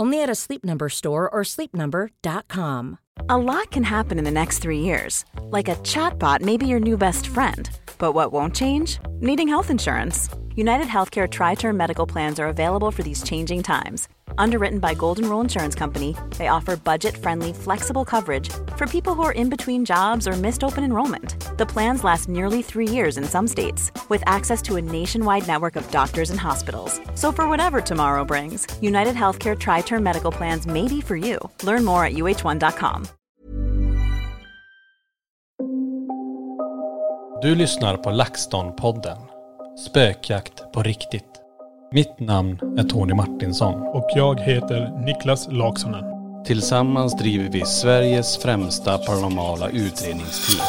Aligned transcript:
Only 0.00 0.22
at 0.22 0.30
a 0.30 0.34
Sleep 0.34 0.64
Number 0.64 0.88
store 0.88 1.28
or 1.28 1.42
sleepnumber.com. 1.42 2.96
A 3.28 3.36
lot 3.36 3.70
can 3.70 3.82
happen 3.82 4.18
in 4.18 4.24
the 4.24 4.30
next 4.30 4.60
three 4.60 4.78
years. 4.78 5.26
Like 5.50 5.68
a 5.68 5.74
chatbot 5.84 6.40
may 6.40 6.56
be 6.56 6.66
your 6.66 6.80
new 6.80 6.96
best 6.96 7.26
friend. 7.26 7.68
But 7.98 8.12
what 8.12 8.32
won't 8.32 8.56
change? 8.56 8.98
Needing 9.20 9.46
health 9.46 9.68
insurance. 9.68 10.30
United 10.56 10.86
Healthcare 10.86 11.28
Tri 11.28 11.54
Term 11.54 11.76
Medical 11.76 12.06
Plans 12.06 12.40
are 12.40 12.48
available 12.48 12.90
for 12.90 13.02
these 13.02 13.22
changing 13.22 13.62
times. 13.62 14.08
Underwritten 14.38 14.78
by 14.78 14.94
Golden 14.94 15.28
Rule 15.28 15.40
Insurance 15.40 15.74
Company, 15.74 16.16
they 16.38 16.48
offer 16.48 16.76
budget 16.76 17.16
friendly, 17.16 17.52
flexible 17.52 18.04
coverage 18.04 18.48
for 18.76 18.86
people 18.86 19.14
who 19.14 19.22
are 19.22 19.32
in 19.32 19.48
between 19.48 19.84
jobs 19.84 20.26
or 20.28 20.32
missed 20.32 20.62
open 20.62 20.84
enrollment. 20.84 21.34
The 21.58 21.66
plans 21.66 22.04
last 22.04 22.28
nearly 22.28 22.62
three 22.62 22.88
years 22.88 23.16
in 23.16 23.24
some 23.24 23.48
states, 23.48 23.90
with 24.08 24.22
access 24.26 24.62
to 24.62 24.76
a 24.76 24.82
nationwide 24.82 25.46
network 25.46 25.76
of 25.76 25.90
doctors 25.90 26.30
and 26.30 26.40
hospitals. 26.40 27.00
So, 27.14 27.32
for 27.32 27.48
whatever 27.48 27.80
tomorrow 27.80 28.24
brings, 28.24 28.66
United 28.80 29.14
Healthcare 29.14 29.58
Tri 29.58 29.80
Term 29.80 30.02
Medical 30.02 30.32
Plans 30.32 30.66
may 30.66 30.86
be 30.86 31.00
for 31.00 31.16
you. 31.16 31.38
Learn 31.62 31.84
more 31.84 32.04
at 32.04 32.12
uh1.com. 32.12 33.08
Du 37.42 37.54
lyssnar 37.54 37.96
på 37.96 38.10
LaxTon-podden. 38.10 39.18
Spökjakt 39.78 40.72
på 40.72 40.82
riktigt. 40.82 41.29
Mitt 41.92 42.20
namn 42.20 42.58
är 42.78 42.82
Tony 42.82 43.14
Martinsson. 43.14 43.74
Och 43.82 44.06
jag 44.16 44.40
heter 44.40 45.04
Niklas 45.04 45.48
Laksonen. 45.50 46.04
Tillsammans 46.44 47.16
driver 47.18 47.48
vi 47.50 47.64
Sveriges 47.64 48.38
främsta 48.38 48.98
paranormala 48.98 49.68
utredningsteam. 49.68 50.66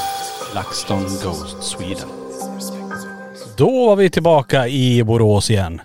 LaxTon 0.56 1.00
Ghost 1.24 1.64
Sweden. 1.64 2.10
Då 3.58 3.86
var 3.86 3.96
vi 3.96 4.10
tillbaka 4.10 4.68
i 4.68 5.04
Borås 5.04 5.50
igen. 5.52 5.82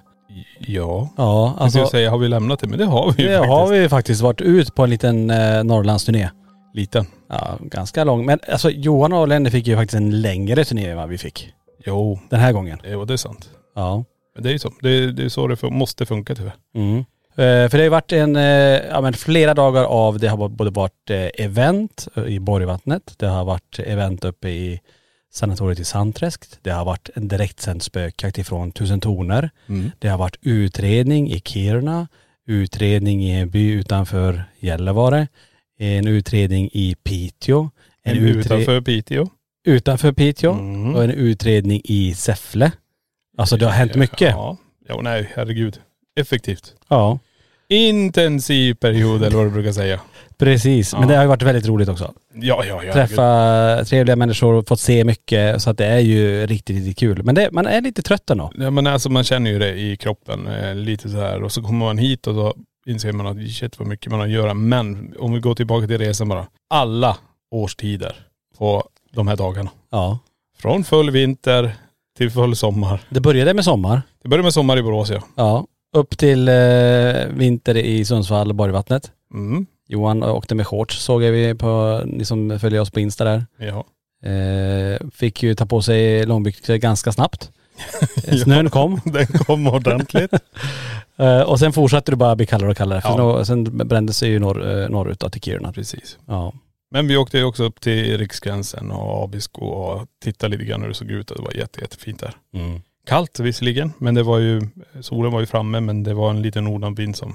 Ja. 0.60 1.08
Ja, 1.16 1.54
Alltså, 1.58 1.78
jag 1.78 1.88
säga, 1.88 2.10
har 2.10 2.18
vi 2.18 2.28
lämnat 2.28 2.60
det? 2.60 2.66
Men 2.68 2.78
det 2.78 2.84
har 2.84 3.12
vi 3.16 3.22
ju 3.22 3.28
det 3.28 3.34
faktiskt. 3.38 3.50
har 3.52 3.66
vi 3.68 3.88
faktiskt 3.88 4.20
varit 4.22 4.40
ut 4.40 4.74
på 4.74 4.84
en 4.84 4.90
liten 4.90 5.30
eh, 5.30 5.64
Norrlandsturné. 5.64 6.30
Liten. 6.74 7.06
Ja, 7.28 7.56
ganska 7.60 8.04
lång. 8.04 8.26
Men 8.26 8.38
alltså 8.52 8.70
Johan 8.70 9.12
och 9.12 9.28
Lenny 9.28 9.50
fick 9.50 9.66
ju 9.66 9.76
faktiskt 9.76 9.94
en 9.96 10.20
längre 10.20 10.64
turné 10.64 10.90
än 10.90 10.96
vad 10.96 11.08
vi 11.08 11.18
fick. 11.18 11.48
Jo, 11.86 12.18
Den 12.30 12.40
här 12.40 12.52
gången. 12.52 12.78
jo 12.90 13.04
det 13.04 13.12
är 13.12 13.16
sant. 13.16 13.50
Ja. 13.74 14.04
Men 14.36 14.42
det 14.42 14.48
är 14.48 14.52
ju 14.52 14.58
så. 14.58 14.72
Det, 14.80 15.12
det 15.12 15.24
är 15.24 15.28
så 15.28 15.46
det 15.46 15.54
fun- 15.54 15.70
måste 15.70 16.06
funka 16.06 16.34
tyvärr. 16.34 16.54
Mm. 16.74 16.98
Eh, 17.38 17.68
för 17.68 17.68
det 17.70 17.76
har 17.78 17.82
ju 17.82 17.88
varit 17.88 18.12
en, 18.12 18.36
eh, 18.36 18.42
ja 18.90 19.00
men 19.00 19.12
flera 19.12 19.54
dagar 19.54 19.84
av, 19.84 20.18
det 20.18 20.28
har 20.28 20.48
både 20.48 20.70
varit 20.70 21.10
eh, 21.10 21.44
event 21.44 22.08
i 22.26 22.38
Borgvattnet, 22.38 23.14
det 23.16 23.26
har 23.26 23.44
varit 23.44 23.78
event 23.78 24.24
uppe 24.24 24.48
i 24.48 24.80
sanatoriet 25.32 25.80
i 25.80 25.84
Sandträsk, 25.84 26.44
det 26.62 26.70
har 26.70 26.84
varit 26.84 27.10
en 27.14 27.28
direktsänd 27.28 27.82
spökjakt 27.82 28.38
ifrån 28.38 28.72
Tusen 28.72 29.00
Toner, 29.00 29.50
det 29.98 30.08
har 30.08 30.18
varit 30.18 30.36
utredning 30.42 31.30
i 31.32 31.40
Kiruna, 31.40 32.08
utredning 32.46 33.24
i 33.24 33.30
en 33.40 33.50
by 33.50 33.72
utanför 33.72 34.44
Gällivare, 34.60 35.26
en 35.78 36.06
utredning 36.06 36.70
i 36.72 36.94
Piteå, 37.04 37.70
En 38.04 38.16
utre- 38.16 38.38
utanför 38.40 38.80
Piteå. 38.80 39.26
utanför 39.66 40.12
Piteå 40.12 40.52
Mm. 40.52 40.94
och 40.94 41.04
en 41.04 41.10
utredning 41.10 41.80
i 41.84 42.14
Säffle. 42.14 42.72
Alltså 43.36 43.56
det 43.56 43.64
har 43.64 43.72
hänt 43.72 43.94
mycket. 43.94 44.30
Ja. 44.30 44.56
Ja, 44.88 45.00
nej 45.02 45.32
herregud. 45.34 45.80
Effektivt. 46.20 46.74
Ja, 46.88 47.18
Intensiv 47.68 48.74
period 48.74 49.22
eller 49.24 49.36
vad 49.36 49.46
du 49.46 49.50
brukar 49.50 49.72
säga. 49.72 50.00
precis. 50.38 50.92
Men 50.92 51.02
Ja. 51.02 51.08
det 51.08 51.14
har 51.14 51.22
ju 51.22 51.28
varit 51.28 51.42
väldigt 51.42 51.66
roligt 51.66 51.88
också. 51.88 52.12
Ja, 52.34 52.64
ja, 52.68 52.82
ja. 52.84 52.92
träffa 52.92 53.84
trevliga 53.84 54.16
människor 54.16 54.52
och 54.54 54.68
fått 54.68 54.80
se 54.80 55.04
mycket 55.04 55.62
så 55.62 55.70
att 55.70 55.78
det 55.78 55.86
är 55.86 55.98
ju 55.98 56.46
riktigt, 56.46 56.76
riktigt 56.76 56.98
kul. 56.98 57.22
Men 57.22 57.34
det, 57.34 57.50
man 57.52 57.66
är 57.66 57.80
lite 57.80 58.02
trött 58.02 58.30
ändå. 58.30 58.52
Ja 58.58 58.70
men 58.70 58.86
alltså 58.86 59.10
man 59.10 59.24
känner 59.24 59.50
ju 59.50 59.58
det 59.58 59.74
i 59.80 59.96
kroppen 59.96 60.46
eh, 60.46 60.74
lite 60.74 61.08
så 61.08 61.16
här 61.16 61.42
och 61.42 61.52
så 61.52 61.62
kommer 61.62 61.86
man 61.86 61.98
hit 61.98 62.26
och 62.26 62.34
då 62.34 62.54
inser 62.86 63.12
man 63.12 63.26
att 63.26 63.50
shit 63.52 63.78
vad 63.78 63.88
mycket 63.88 64.10
man 64.10 64.20
har 64.20 64.26
att 64.26 64.32
göra. 64.32 64.54
Men 64.54 65.14
om 65.18 65.32
vi 65.32 65.40
går 65.40 65.54
tillbaka 65.54 65.86
till 65.86 65.98
resan 65.98 66.28
bara. 66.28 66.46
Alla 66.70 67.16
årstider 67.50 68.16
på 68.58 68.84
de 69.12 69.28
här 69.28 69.36
dagarna. 69.36 69.70
Ja. 69.90 70.18
Från 70.58 70.84
full 70.84 71.10
vinter 71.10 71.74
till 72.16 72.30
full 72.30 72.56
sommar. 72.56 73.00
Det 73.10 73.20
började 73.20 73.54
med 73.54 73.64
sommar. 73.64 74.02
Det 74.22 74.28
börjar 74.28 74.42
med 74.42 74.52
sommar 74.52 74.76
i 74.78 74.82
Borås 74.82 75.10
ja. 75.10 75.20
Ja. 75.36 75.66
Upp 75.92 76.18
till 76.18 76.48
eh, 76.48 76.54
vinter 77.30 77.76
i 77.76 78.04
Sundsvall, 78.04 78.52
Borgvattnet. 78.52 79.10
Mm. 79.34 79.66
Johan 79.88 80.22
åkte 80.22 80.54
med 80.54 80.66
shorts 80.66 80.98
såg 80.98 81.22
jag 81.22 81.32
vi 81.32 81.54
på, 81.54 82.02
ni 82.06 82.24
som 82.24 82.58
följer 82.60 82.80
oss 82.80 82.90
på 82.90 83.00
Insta 83.00 83.24
där. 83.24 83.46
Ja. 83.58 83.84
Eh, 84.30 85.08
fick 85.14 85.42
ju 85.42 85.54
ta 85.54 85.66
på 85.66 85.82
sig 85.82 86.26
långbyxor 86.26 86.74
ganska 86.76 87.12
snabbt. 87.12 87.50
Snön 88.44 88.70
kom. 88.70 89.00
Den 89.04 89.26
kom 89.26 89.66
ordentligt. 89.66 90.30
Eh, 91.18 91.40
och 91.40 91.58
sen 91.58 91.72
fortsatte 91.72 92.12
det 92.12 92.16
bara 92.16 92.36
bli 92.36 92.46
kallare 92.46 92.70
och 92.70 92.76
kallare. 92.76 93.00
För 93.00 93.08
Ja. 93.38 93.44
sen 93.44 93.88
brände 93.88 94.12
sig 94.12 94.30
ju 94.30 94.38
norr, 94.38 94.82
eh, 94.82 94.88
norrut 94.88 95.20
då 95.20 95.28
till 95.30 95.40
Kiruna. 95.40 95.72
Precis. 95.72 96.18
Ja. 96.26 96.52
Men 96.90 97.08
vi 97.08 97.16
åkte 97.16 97.38
ju 97.38 97.44
också 97.44 97.64
upp 97.64 97.80
till 97.80 98.18
Riksgränsen 98.18 98.90
och 98.90 99.24
Abisko 99.24 99.64
och 99.66 100.06
tittade 100.22 100.56
lite 100.56 100.64
grann 100.70 100.80
hur 100.82 100.88
det 100.88 100.94
såg 100.94 101.10
ut 101.10 101.30
och 101.30 101.36
det 101.36 101.42
var 101.42 101.52
jätte, 101.52 101.80
jättefint 101.80 102.20
där. 102.20 102.34
Mm. 102.54 102.80
Kallt 103.06 103.40
visserligen, 103.40 103.92
men 103.98 104.14
det 104.14 104.22
var 104.22 104.38
ju, 104.38 104.62
solen 105.00 105.32
var 105.32 105.40
ju 105.40 105.46
framme 105.46 105.80
men 105.80 106.02
det 106.02 106.14
var 106.14 106.30
en 106.30 106.42
liten 106.42 106.64
nordanvind 106.64 107.16
som 107.16 107.34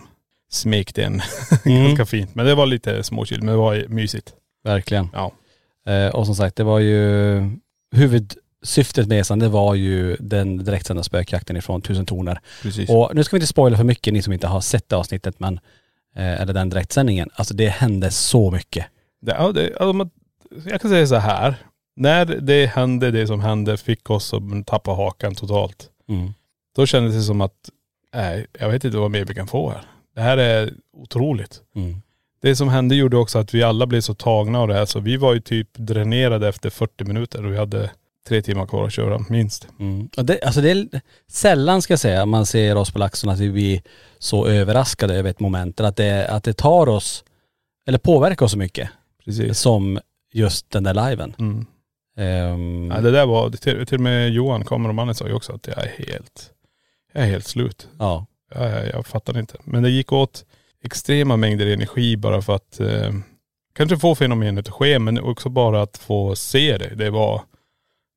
smekte 0.51 1.03
en 1.03 1.21
Mm. 1.65 1.83
ganska 1.85 2.05
fint. 2.05 2.35
Men 2.35 2.45
det 2.45 2.55
var 2.55 2.65
lite 2.65 3.03
småkyl, 3.03 3.41
men 3.41 3.47
det 3.47 3.57
var 3.57 3.85
mysigt. 3.87 4.33
Verkligen. 4.63 5.09
Ja. 5.13 5.31
Eh, 5.93 6.07
och 6.15 6.25
som 6.25 6.35
sagt, 6.35 6.55
det 6.55 6.63
var 6.63 6.79
ju 6.79 7.41
huvudsyftet 7.95 9.07
med 9.07 9.17
resan, 9.17 9.39
det 9.39 9.47
var 9.47 9.75
ju 9.75 10.15
den 10.19 10.57
direktsända 10.63 11.03
spökjakten 11.03 11.57
ifrån 11.57 11.81
Tusen 11.81 12.05
Toner. 12.05 12.39
Precis. 12.61 12.89
Och 12.89 13.11
nu 13.13 13.23
ska 13.23 13.35
vi 13.35 13.37
inte 13.37 13.47
spoila 13.47 13.77
för 13.77 13.83
mycket, 13.83 14.13
ni 14.13 14.21
som 14.21 14.33
inte 14.33 14.47
har 14.47 14.61
sett 14.61 14.89
det 14.89 14.95
avsnittet, 14.95 15.39
men 15.39 15.59
eh, 16.15 16.41
eller 16.41 16.53
den 16.53 16.69
direktsändningen. 16.69 17.29
Alltså 17.33 17.53
det 17.53 17.67
hände 17.67 18.11
så 18.11 18.51
mycket. 18.51 18.85
Det, 19.21 19.35
ja, 19.39 19.51
det, 19.51 19.69
alltså, 19.77 19.93
man- 19.93 20.09
jag 20.65 20.81
kan 20.81 20.89
säga 20.91 21.07
så 21.07 21.15
här. 21.15 21.55
När 21.95 22.25
det 22.25 22.65
hände 22.65 23.11
det 23.11 23.27
som 23.27 23.39
hände 23.39 23.77
fick 23.77 24.09
oss 24.09 24.33
att 24.33 24.67
tappa 24.67 24.91
hakan 24.91 25.35
totalt. 25.35 25.89
Mm. 26.09 26.33
Då 26.75 26.85
kändes 26.85 27.15
det 27.15 27.21
som 27.21 27.41
att, 27.41 27.69
nej, 28.13 28.47
jag 28.59 28.69
vet 28.69 28.83
inte 28.83 28.97
vad 28.97 29.11
mer 29.11 29.25
vi 29.25 29.35
kan 29.35 29.47
få 29.47 29.69
här. 29.69 29.81
Det 30.15 30.21
här 30.21 30.37
är 30.37 30.73
otroligt. 30.93 31.61
Mm. 31.75 32.01
Det 32.41 32.55
som 32.55 32.69
hände 32.69 32.95
gjorde 32.95 33.17
också 33.17 33.39
att 33.39 33.53
vi 33.53 33.63
alla 33.63 33.85
blev 33.87 34.01
så 34.01 34.13
tagna 34.13 34.59
av 34.59 34.67
det 34.67 34.73
här 34.73 34.85
så 34.85 34.99
vi 34.99 35.17
var 35.17 35.33
ju 35.33 35.39
typ 35.39 35.69
dränerade 35.73 36.47
efter 36.47 36.69
40 36.69 37.03
minuter 37.03 37.45
och 37.45 37.51
vi 37.53 37.57
hade 37.57 37.89
tre 38.27 38.41
timmar 38.41 38.65
kvar 38.65 38.85
att 38.85 38.93
köra 38.93 39.25
minst. 39.29 39.67
Mm. 39.79 40.09
Det, 40.13 40.41
alltså 40.43 40.61
det 40.61 40.71
är 40.71 40.87
sällan 41.27 41.81
ska 41.81 41.93
jag 41.93 41.99
säga, 41.99 42.25
man 42.25 42.45
ser 42.45 42.75
oss 42.75 42.91
på 42.91 42.99
Laxon 42.99 43.29
att 43.29 43.39
vi 43.39 43.51
blir 43.51 43.81
så 44.19 44.45
överraskade 44.47 45.15
över 45.15 45.29
ett 45.29 45.39
moment. 45.39 45.79
Eller 45.79 45.89
att 45.89 45.95
det, 45.97 46.27
att 46.27 46.43
det 46.43 46.53
tar 46.53 46.89
oss, 46.89 47.23
eller 47.87 47.97
påverkar 47.97 48.45
oss 48.45 48.51
så 48.51 48.57
mycket. 48.57 48.89
Precis. 49.25 49.59
Som 49.59 49.99
just 50.33 50.71
den 50.71 50.83
där 50.83 51.09
liven. 51.09 51.35
Mm. 51.39 51.65
Ehm, 52.17 52.91
Ja, 52.95 53.01
det 53.01 53.11
där 53.11 53.25
var, 53.25 53.49
till, 53.49 53.85
till 53.85 53.95
och 53.97 54.01
med 54.01 54.29
Johan, 54.29 54.65
kameramannen 54.65 55.15
sa 55.15 55.27
ju 55.27 55.33
också 55.33 55.53
att 55.53 55.67
jag 55.67 55.77
är 55.77 55.91
helt, 56.07 56.51
jag 57.13 57.23
är 57.23 57.27
helt 57.27 57.47
slut. 57.47 57.87
ja. 57.99 58.25
Ja, 58.55 58.69
ja, 58.69 58.83
jag 58.83 59.07
fattar 59.07 59.37
inte. 59.39 59.57
Men 59.63 59.83
det 59.83 59.89
gick 59.89 60.11
åt 60.13 60.45
extrema 60.83 61.37
mängder 61.37 61.65
energi 61.67 62.17
bara 62.17 62.41
för 62.41 62.55
att 62.55 62.79
eh, 62.79 63.13
kanske 63.73 63.97
få 63.97 64.15
fenomenet 64.15 64.67
att 64.67 64.73
ske 64.73 64.99
men 64.99 65.19
också 65.19 65.49
bara 65.49 65.81
att 65.81 65.97
få 65.97 66.35
se 66.35 66.77
det. 66.77 66.95
Det 66.95 67.09
var, 67.09 67.41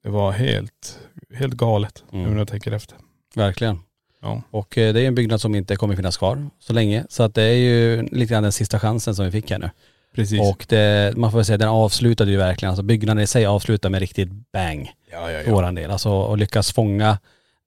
det 0.02 0.10
var 0.10 0.32
helt, 0.32 0.98
helt 1.34 1.54
galet 1.54 2.04
Mm. 2.12 2.24
nu 2.24 2.30
när 2.30 2.38
jag 2.38 2.48
tänker 2.48 2.72
efter. 2.72 2.96
Verkligen. 3.34 3.78
Ja. 4.22 4.42
Och 4.50 4.78
eh, 4.78 4.94
det 4.94 5.00
är 5.00 5.06
en 5.08 5.14
byggnad 5.14 5.40
som 5.40 5.54
inte 5.54 5.76
kommer 5.76 5.96
finnas 5.96 6.16
kvar 6.16 6.50
så 6.58 6.72
länge. 6.72 7.04
Så 7.08 7.22
att 7.22 7.34
det 7.34 7.42
är 7.42 7.54
ju 7.56 8.02
lite 8.02 8.32
grann 8.32 8.42
den 8.42 8.52
sista 8.52 8.80
chansen 8.80 9.14
som 9.14 9.24
vi 9.24 9.30
fick 9.30 9.50
här 9.50 9.58
nu. 9.58 9.70
Precis. 10.14 10.40
Och 10.40 10.66
det, 10.68 11.16
man 11.16 11.30
får 11.30 11.38
väl 11.38 11.44
säga 11.44 11.58
den 11.58 11.68
avslutade 11.68 12.30
ju 12.30 12.36
verkligen, 12.36 12.70
alltså 12.70 12.82
byggnaden 12.82 13.22
i 13.22 13.26
sig 13.26 13.46
avslutar 13.46 13.90
med 13.90 14.00
riktigt 14.00 14.28
bang 14.52 14.92
ja, 15.12 15.30
ja, 15.30 15.44
för 15.44 15.50
våran 15.50 15.74
del. 15.74 15.90
Alltså 15.90 16.32
att 16.32 16.38
lyckas 16.38 16.72
fånga 16.72 17.18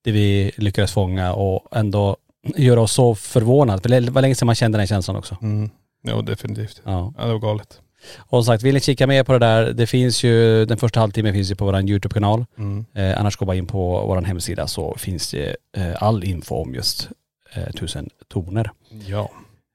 det 0.03 0.11
vi 0.11 0.51
lyckades 0.57 0.91
fånga 0.91 1.33
och 1.33 1.67
ändå 1.77 2.17
göra 2.55 2.81
oss 2.81 2.91
så 2.91 3.15
förvånade. 3.15 3.81
För 3.81 3.89
det 3.89 4.09
var 4.09 4.21
länge 4.21 4.35
sedan 4.35 4.45
man 4.45 4.55
kände 4.55 4.77
den 4.77 4.87
känslan 4.87 5.17
också. 5.17 5.37
Mm. 5.41 5.69
Ja 6.01 6.21
definitivt. 6.21 6.81
Ja. 6.83 7.13
Ja 7.17 7.25
det 7.25 7.31
var 7.31 7.39
galet. 7.39 7.81
Och 8.17 8.45
som 8.45 8.53
sagt, 8.53 8.63
vill 8.63 8.73
ni 8.73 8.79
kika 8.79 9.07
mer 9.07 9.23
på 9.23 9.33
det 9.33 9.39
där, 9.39 9.73
det 9.73 9.87
finns 9.87 10.23
ju, 10.23 10.65
den 10.65 10.77
första 10.77 10.99
halvtimmen 10.99 11.33
finns 11.33 11.51
ju 11.51 11.55
på 11.55 11.65
vår 11.65 11.79
YouTube-kanal. 11.89 12.45
Mm. 12.57 12.85
Eh, 12.93 13.19
annars 13.19 13.35
gå 13.35 13.45
bara 13.45 13.55
in 13.55 13.67
på 13.67 14.05
vår 14.07 14.21
hemsida 14.21 14.67
så 14.67 14.95
finns 14.97 15.31
det 15.31 15.55
eh, 15.77 16.03
all 16.03 16.23
info 16.23 16.55
om 16.55 16.75
just 16.75 17.09
eh, 17.53 17.71
tusen 17.71 18.09
toner 18.27 18.71
Ja. 19.05 19.31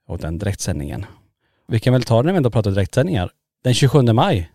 och 0.09 0.19
den 0.19 0.39
direktsändningen. 0.39 1.07
Vi 1.69 1.81
kan 1.81 1.93
väl 1.93 2.03
ta 2.03 2.17
det 2.23 2.27
när 2.27 2.33
vi 2.33 2.37
ändå 2.37 2.51
pratar 2.51 2.71
direktsändningar. 2.71 3.31
Den 3.65 3.75
27 3.75 4.03
maj, 4.03 4.51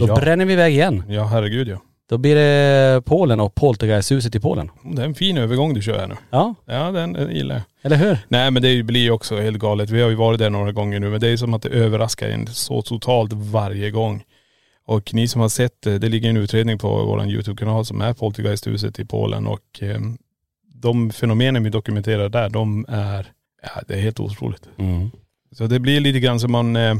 då 0.00 0.06
Ja. 0.08 0.14
bränner 0.16 0.44
vi 0.44 0.52
iväg 0.52 0.72
igen. 0.74 1.02
ja 1.08 1.24
herregud 1.24 1.68
ja. 1.68 1.78
Då 2.08 2.18
blir 2.18 2.34
det 2.36 3.02
Polen 3.04 3.40
och 3.40 3.54
Poltergeisthuset 3.54 4.34
i 4.34 4.40
Polen. 4.40 4.70
Det 4.84 5.02
är 5.02 5.06
en 5.06 5.14
fin 5.14 5.38
övergång 5.38 5.74
du 5.74 5.82
kör 5.82 5.98
här 5.98 6.06
nu. 6.06 6.14
Ja, 6.30 6.54
Ja 6.66 6.90
den, 6.90 7.12
den 7.12 7.36
gillar 7.36 7.54
jag. 7.54 7.62
eller 7.82 7.96
hur? 7.96 8.18
Nej 8.28 8.50
men 8.50 8.62
det 8.62 8.82
blir 8.82 9.00
ju 9.00 9.10
också 9.10 9.40
helt 9.40 9.58
galet. 9.58 9.90
Vi 9.90 10.02
har 10.02 10.08
ju 10.10 10.14
varit 10.16 10.38
där 10.38 10.50
några 10.50 10.72
gånger 10.72 11.00
nu 11.00 11.10
men 11.10 11.20
det 11.20 11.28
är 11.28 11.36
som 11.36 11.54
att 11.54 11.62
det 11.62 11.68
överraskar 11.68 12.28
en 12.28 12.46
så 12.46 12.82
totalt 12.82 13.32
varje 13.32 13.90
gång. 13.90 14.22
Och 14.86 15.14
ni 15.14 15.28
som 15.28 15.40
har 15.40 15.48
sett 15.48 15.82
det, 15.82 15.98
det 15.98 16.08
ligger 16.08 16.30
en 16.30 16.36
utredning 16.36 16.78
på 16.78 16.88
vår 17.04 17.26
YouTube-kanal 17.26 17.84
som 17.84 18.00
är 18.00 18.12
Poltergeisthuset 18.12 18.98
i 18.98 19.04
Polen 19.04 19.46
och 19.46 19.82
eh, 19.82 19.98
de 20.74 21.10
fenomenen 21.10 21.64
vi 21.64 21.70
dokumenterar 21.70 22.28
där, 22.28 22.48
de 22.48 22.84
är, 22.88 23.26
ja 23.62 23.82
det 23.88 23.94
är 23.94 24.00
helt 24.00 24.20
otroligt. 24.20 24.68
Mm. 24.78 25.10
Så 25.52 25.66
det 25.66 25.80
blir 25.80 26.00
lite 26.00 26.20
grann 26.20 26.40
som 26.40 26.52
man, 26.52 26.76
eh, 26.76 26.94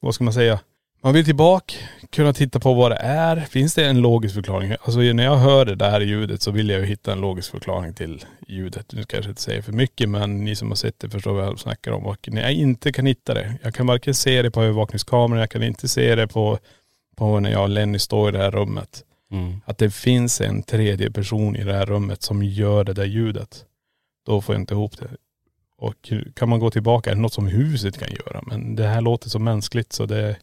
vad 0.00 0.14
ska 0.14 0.24
man 0.24 0.32
säga, 0.32 0.60
man 1.02 1.14
vill 1.14 1.24
tillbaka, 1.24 1.74
kunna 2.10 2.32
titta 2.32 2.60
på 2.60 2.74
vad 2.74 2.90
det 2.90 2.96
är. 2.96 3.36
Finns 3.40 3.74
det 3.74 3.86
en 3.86 4.00
logisk 4.00 4.34
förklaring? 4.34 4.72
Alltså 4.82 4.98
när 4.98 5.24
jag 5.24 5.36
hör 5.36 5.64
det 5.64 5.74
där 5.74 6.00
ljudet 6.00 6.42
så 6.42 6.50
vill 6.50 6.68
jag 6.68 6.80
ju 6.80 6.86
hitta 6.86 7.12
en 7.12 7.20
logisk 7.20 7.50
förklaring 7.50 7.94
till 7.94 8.24
ljudet. 8.48 8.92
Nu 8.92 9.04
kanske 9.04 9.28
jag 9.28 9.32
inte 9.32 9.42
säger 9.42 9.62
för 9.62 9.72
mycket 9.72 10.08
men 10.08 10.44
ni 10.44 10.56
som 10.56 10.68
har 10.68 10.76
sett 10.76 10.98
det 10.98 11.10
förstår 11.10 11.32
vad 11.32 11.44
jag 11.44 11.58
snackar 11.58 11.92
om. 11.92 12.06
Och 12.06 12.28
när 12.32 12.42
jag 12.42 12.52
inte 12.52 12.92
kan 12.92 13.06
hitta 13.06 13.34
det, 13.34 13.54
jag 13.62 13.74
kan 13.74 13.86
varken 13.86 14.14
se 14.14 14.42
det 14.42 14.50
på 14.50 14.62
övervakningskameran, 14.62 15.40
jag 15.40 15.50
kan 15.50 15.62
inte 15.62 15.88
se 15.88 16.14
det 16.14 16.26
på, 16.26 16.58
på 17.16 17.40
när 17.40 17.50
jag 17.50 17.62
och 17.62 17.68
Lenny 17.68 17.98
står 17.98 18.28
i 18.28 18.32
det 18.32 18.38
här 18.38 18.50
rummet. 18.50 19.04
Mm. 19.32 19.60
Att 19.64 19.78
det 19.78 19.90
finns 19.90 20.40
en 20.40 20.62
tredje 20.62 21.10
person 21.10 21.56
i 21.56 21.64
det 21.64 21.72
här 21.72 21.86
rummet 21.86 22.22
som 22.22 22.42
gör 22.42 22.84
det 22.84 22.92
där 22.92 23.04
ljudet. 23.04 23.64
Då 24.26 24.40
får 24.40 24.54
jag 24.54 24.62
inte 24.62 24.74
ihop 24.74 24.98
det. 24.98 25.08
Och 25.78 26.12
kan 26.34 26.48
man 26.48 26.60
gå 26.60 26.70
tillbaka, 26.70 27.10
är 27.10 27.14
det 27.14 27.20
något 27.20 27.32
som 27.32 27.46
huset 27.46 27.98
kan 27.98 28.08
göra? 28.10 28.42
Men 28.46 28.76
det 28.76 28.86
här 28.86 29.00
låter 29.00 29.30
så 29.30 29.38
mänskligt 29.38 29.92
så 29.92 30.06
det, 30.06 30.36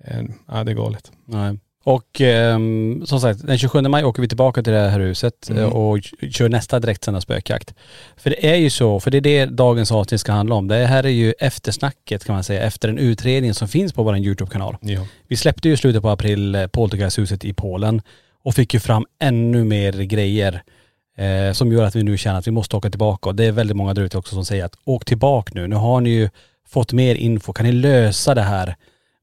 det, 0.00 0.10
är, 0.10 0.26
ja, 0.48 0.64
det 0.64 0.72
är 0.72 0.74
galet. 0.74 1.12
Nej. 1.24 1.58
Och 1.84 2.20
ehm, 2.20 3.02
som 3.06 3.20
sagt, 3.20 3.46
den 3.46 3.58
27 3.58 3.82
maj 3.82 4.04
åker 4.04 4.22
vi 4.22 4.28
tillbaka 4.28 4.62
till 4.62 4.72
det 4.72 4.88
här 4.90 5.00
huset 5.00 5.48
Mm. 5.50 5.62
eh, 5.62 5.68
och 5.68 5.98
kör 6.30 6.48
nästa 6.48 6.80
direktsända 6.80 7.20
spökjakt. 7.20 7.74
För 8.16 8.30
det 8.30 8.46
är 8.50 8.54
ju 8.56 8.70
så, 8.70 9.00
för 9.00 9.10
det 9.10 9.16
är 9.18 9.20
det 9.20 9.46
dagens 9.46 9.92
avsnitt 9.92 10.20
ska 10.20 10.32
handla 10.32 10.54
om. 10.54 10.68
Det 10.68 10.86
här 10.86 11.04
är 11.04 11.08
ju 11.08 11.32
eftersnacket 11.38 12.24
kan 12.24 12.34
man 12.34 12.44
säga, 12.44 12.62
efter 12.62 12.88
en 12.88 12.98
utredning 12.98 13.54
som 13.54 13.68
finns 13.68 13.92
på 13.92 14.02
vår 14.02 14.16
YouTube-kanal. 14.18 14.76
Ja. 14.80 15.06
Vi 15.28 15.36
släppte 15.36 15.68
ju 15.68 15.74
i 15.74 15.76
slutet 15.76 16.02
på 16.02 16.08
april 16.08 16.54
eh, 16.54 16.66
Poltergeisthuset 16.66 17.44
i 17.44 17.52
Polen 17.52 18.02
och 18.44 18.54
fick 18.54 18.74
ju 18.74 18.80
fram 18.80 19.06
ännu 19.20 19.64
mer 19.64 19.92
grejer 19.92 20.62
eh, 21.16 21.52
som 21.52 21.72
gör 21.72 21.84
att 21.84 21.96
vi 21.96 22.02
nu 22.02 22.16
känner 22.16 22.38
att 22.38 22.46
vi 22.46 22.50
måste 22.50 22.76
åka 22.76 22.90
tillbaka. 22.90 23.28
Och 23.28 23.34
det 23.34 23.44
är 23.44 23.52
väldigt 23.52 23.76
många 23.76 23.94
där 23.94 24.02
ute 24.02 24.18
också 24.18 24.34
som 24.34 24.44
säger 24.44 24.64
att 24.64 24.74
åk 24.84 25.04
tillbaka 25.04 25.52
nu. 25.54 25.66
Nu 25.68 25.76
har 25.76 26.00
ni 26.00 26.10
ju 26.10 26.28
fått 26.68 26.92
mer 26.92 27.14
info. 27.14 27.52
Kan 27.52 27.66
ni 27.66 27.72
lösa 27.72 28.34
det 28.34 28.42
här 28.42 28.76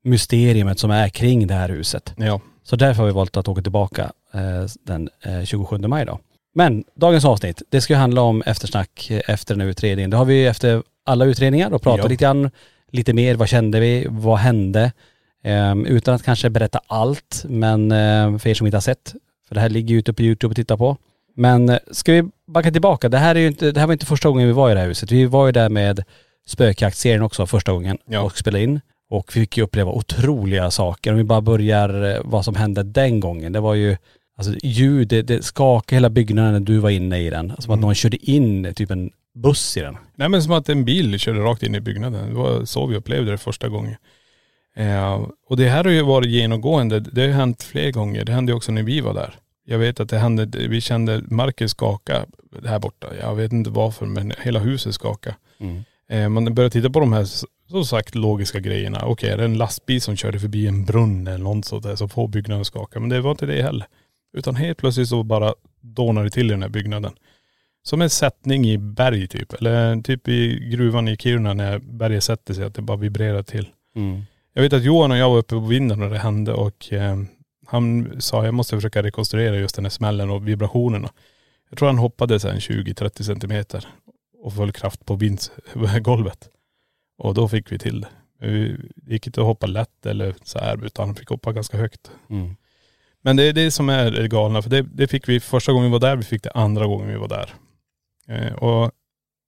mysteriet 0.03 0.79
som 0.79 0.91
är 0.91 1.09
kring 1.09 1.47
det 1.47 1.53
här 1.53 1.69
huset? 1.69 2.13
Ja. 2.17 2.41
Så 2.63 2.75
därför 2.75 3.01
har 3.01 3.07
vi 3.07 3.13
valt 3.13 3.37
att 3.37 3.47
åka 3.47 3.61
tillbaka 3.61 4.11
eh, 4.33 4.65
den 4.85 5.09
eh, 5.21 5.43
27 5.43 5.77
maj 5.77 6.05
då. 6.05 6.19
Men 6.55 6.83
dagens 6.95 7.25
avsnitt, 7.25 7.61
det 7.69 7.81
ska 7.81 7.93
ju 7.93 7.97
handla 7.97 8.21
om 8.21 8.43
eftersnack 8.45 9.07
eh, 9.11 9.21
efter 9.27 9.53
den 9.53 9.61
här 9.61 9.67
utredningen. 9.67 10.09
Det 10.09 10.17
har 10.17 10.25
vi 10.25 10.33
ju 10.33 10.47
efter 10.47 10.83
alla 11.05 11.25
utredningar 11.25 11.73
och 11.73 11.81
pratat 11.81 12.05
Ja. 12.05 12.09
lite 12.09 12.23
grann, 12.23 12.51
lite 12.91 13.13
mer, 13.13 13.35
vad 13.35 13.49
kände 13.49 13.79
vi, 13.79 14.07
vad 14.09 14.37
hände? 14.37 14.91
Ehm, 15.43 15.85
utan 15.85 16.13
att 16.13 16.23
kanske 16.23 16.49
berätta 16.49 16.81
allt, 16.87 17.45
men 17.49 17.91
eh, 17.91 18.37
för 18.37 18.47
er 18.49 18.53
som 18.53 18.67
inte 18.67 18.77
har 18.77 18.81
sett, 18.81 19.13
för 19.47 19.55
det 19.55 19.61
här 19.61 19.69
ligger 19.69 19.93
ju 19.93 19.99
ute 19.99 20.13
på 20.13 20.21
YouTube 20.21 20.51
att 20.51 20.55
titta 20.55 20.77
på. 20.77 20.97
Men 21.35 21.69
eh, 21.69 21.77
ska 21.91 22.11
vi 22.13 22.23
backa 22.47 22.71
tillbaka, 22.71 23.09
det 23.09 23.17
här, 23.17 23.35
är 23.35 23.39
ju 23.39 23.47
inte, 23.47 23.71
det 23.71 23.79
här 23.79 23.87
var 23.87 23.93
inte 23.93 24.05
första 24.05 24.29
gången 24.29 24.47
vi 24.47 24.53
var 24.53 24.71
i 24.71 24.73
det 24.73 24.79
här 24.79 24.87
huset. 24.87 25.11
Vi 25.11 25.25
var 25.25 25.45
ju 25.45 25.51
där 25.51 25.69
med 25.69 26.03
spökjaktserien 26.47 27.21
också 27.21 27.45
första 27.47 27.71
gången 27.71 27.97
Ja. 28.05 28.21
och 28.21 28.37
spelade 28.37 28.63
in. 28.63 28.81
Och 29.09 29.31
vi 29.35 29.41
fick 29.41 29.57
ju 29.57 29.63
uppleva 29.63 29.91
otroliga 29.91 30.71
saker. 30.71 31.11
Om 31.11 31.17
vi 31.17 31.23
bara 31.23 31.41
börjar 31.41 32.15
eh, 32.15 32.21
vad 32.23 32.45
som 32.45 32.55
hände 32.55 32.83
den 32.83 33.19
gången. 33.19 33.53
Det 33.53 33.59
var 33.59 33.73
ju, 33.73 33.97
alltså 34.37 34.53
ljud, 34.63 35.07
det, 35.07 35.21
det 35.21 35.45
skakade 35.45 35.95
hela 35.95 36.09
byggnaden 36.09 36.53
när 36.53 36.59
du 36.59 36.77
var 36.77 36.89
inne 36.89 37.19
i 37.19 37.29
den. 37.29 37.53
Som 37.59 37.73
att 37.73 37.79
någon 37.79 37.95
körde 37.95 38.31
in 38.31 38.73
typ 38.75 38.91
en 38.91 39.11
buss 39.35 39.77
i 39.77 39.79
den. 39.81 39.97
Nej 40.15 40.29
men 40.29 40.43
som 40.43 40.51
att 40.53 40.69
en 40.69 40.85
bil 40.85 41.19
körde 41.19 41.39
rakt 41.39 41.63
in 41.63 41.75
i 41.75 41.79
byggnaden. 41.79 42.29
Det 42.29 42.35
var 42.35 42.65
så 42.65 42.85
vi 42.85 42.95
upplevde 42.95 43.31
det 43.31 43.37
första 43.37 43.69
gången. 43.69 43.95
Eh, 44.75 45.21
och 45.49 45.57
det 45.57 45.69
här 45.69 45.83
har 45.83 45.91
ju 45.91 46.01
varit 46.01 46.29
genomgående. 46.29 46.99
Det 46.99 47.21
har 47.21 47.29
hänt 47.29 47.63
fler 47.63 47.91
gånger. 47.91 48.25
Det 48.25 48.31
hände 48.31 48.51
ju 48.51 48.55
också 48.55 48.71
när 48.71 48.83
vi 48.83 49.01
var 49.01 49.13
där. 49.13 49.35
Jag 49.65 49.77
vet 49.77 49.99
att 49.99 50.09
det 50.09 50.17
hände, 50.17 50.67
vi 50.67 50.81
kände 50.81 51.21
marken 51.27 51.69
skaka 51.69 52.25
här 52.65 52.79
borta. 52.79 53.07
Jag 53.21 53.35
vet 53.35 53.51
inte 53.51 53.69
varför 53.69 54.05
men 54.05 54.33
hela 54.41 54.59
huset 54.59 54.93
skakade. 54.93 55.35
Eh, 56.09 56.29
man 56.29 56.53
börjar 56.53 56.69
titta 56.69 56.89
på 56.89 56.99
de 56.99 57.13
här 57.13 57.27
som 57.69 57.85
sagt 57.85 58.15
logiska 58.15 58.59
grejerna. 58.59 59.05
Okej, 59.05 59.29
är 59.29 59.37
det 59.37 59.45
en 59.45 59.57
lastbil 59.57 60.01
som 60.01 60.15
körde 60.15 60.39
förbi 60.39 60.67
en 60.67 60.85
brunn 60.85 61.27
eller 61.27 61.43
något 61.43 61.65
sånt 61.65 61.83
där 61.83 61.95
så 61.95 62.07
får 62.07 62.27
byggnaden 62.27 62.65
skaka. 62.65 62.99
Men 62.99 63.09
det 63.09 63.21
var 63.21 63.31
inte 63.31 63.45
det 63.45 63.61
heller. 63.61 63.87
Utan 64.37 64.55
helt 64.55 64.77
plötsligt 64.77 65.09
så 65.09 65.23
bara 65.23 65.53
dånar 65.81 66.23
det 66.23 66.29
till 66.29 66.47
i 66.47 66.49
den 66.49 66.61
här 66.61 66.69
byggnaden. 66.69 67.13
Som 67.83 68.01
en 68.01 68.09
sättning 68.09 68.65
i 68.65 68.77
berg 68.77 69.27
typ. 69.27 69.53
Eller 69.53 70.01
typ 70.01 70.27
i 70.27 70.69
gruvan 70.71 71.07
i 71.07 71.17
Kiruna 71.17 71.53
när 71.53 71.79
berget 71.79 72.23
sätter 72.23 72.53
sig 72.53 72.63
att 72.63 72.73
det 72.75 72.81
bara 72.81 72.97
vibrerar 72.97 73.43
till. 73.43 73.67
Jag 74.53 74.61
vet 74.61 74.73
att 74.73 74.83
Johan 74.83 75.11
och 75.11 75.17
jag 75.17 75.29
var 75.29 75.37
uppe 75.37 75.55
på 75.55 75.59
vinden 75.59 75.99
när 75.99 76.09
det 76.09 76.17
hände 76.19 76.53
och 76.53 76.93
eh, 76.93 77.17
han 77.73 78.21
sa 78.21 78.45
jag 78.45 78.53
måste 78.53 78.75
försöka 78.75 79.03
rekonstruera 79.03 79.55
just 79.55 79.75
den 79.75 79.85
här 79.85 79.89
smällen 79.89 80.29
och 80.29 80.47
vibrationerna. 80.47 81.09
Jag 81.69 81.79
tror 81.79 81.87
han 81.87 81.97
hoppade 81.97 82.39
sen 82.39 82.59
20-30 82.59 83.23
centimeter 83.23 83.87
och 84.43 84.53
full 84.53 84.71
kraft 84.71 85.05
på 85.05 85.15
vindsgolvet. 85.15 86.49
Och 87.17 87.33
då 87.33 87.47
fick 87.47 87.71
vi 87.71 87.79
till 87.79 88.01
det. 88.01 88.07
Vi 88.39 88.77
gick 89.07 89.27
inte 89.27 89.41
att 89.41 89.47
hoppa 89.47 89.65
lätt 89.65 90.05
eller 90.05 90.35
så 90.43 90.59
här 90.59 90.85
utan 90.85 91.07
han 91.07 91.15
fick 91.15 91.29
hoppa 91.29 91.51
ganska 91.51 91.77
högt. 91.77 92.11
Mm. 92.29 92.55
Men 93.21 93.35
det 93.35 93.43
är 93.43 93.53
det 93.53 93.71
som 93.71 93.89
är 93.89 94.11
det 94.11 94.27
galna. 94.27 94.61
För 94.61 94.69
det, 94.69 94.81
det 94.81 95.07
fick 95.07 95.29
vi 95.29 95.39
första 95.39 95.71
gången 95.71 95.91
vi 95.91 95.91
var 95.91 95.99
där, 95.99 96.15
vi 96.15 96.23
fick 96.23 96.43
det 96.43 96.51
andra 96.51 96.87
gången 96.87 97.07
vi 97.07 97.15
var 97.15 97.27
där. 97.27 97.53
Eh, 98.27 98.53
och 98.53 98.91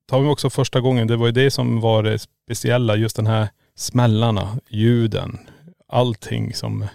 tar 0.07 0.21
vi 0.21 0.27
också 0.27 0.49
första 0.49 0.81
gången, 0.81 1.07
det 1.07 1.17
var 1.17 1.25
ju 1.25 1.31
det 1.31 1.51
som 1.51 1.81
var 1.81 2.03
det 2.03 2.19
speciella, 2.19 2.95
just 2.95 3.15
den 3.15 3.27
här 3.27 3.47
smällarna, 3.75 4.59
ljuden, 4.69 5.39
allting 5.87 6.53
som, 6.53 6.85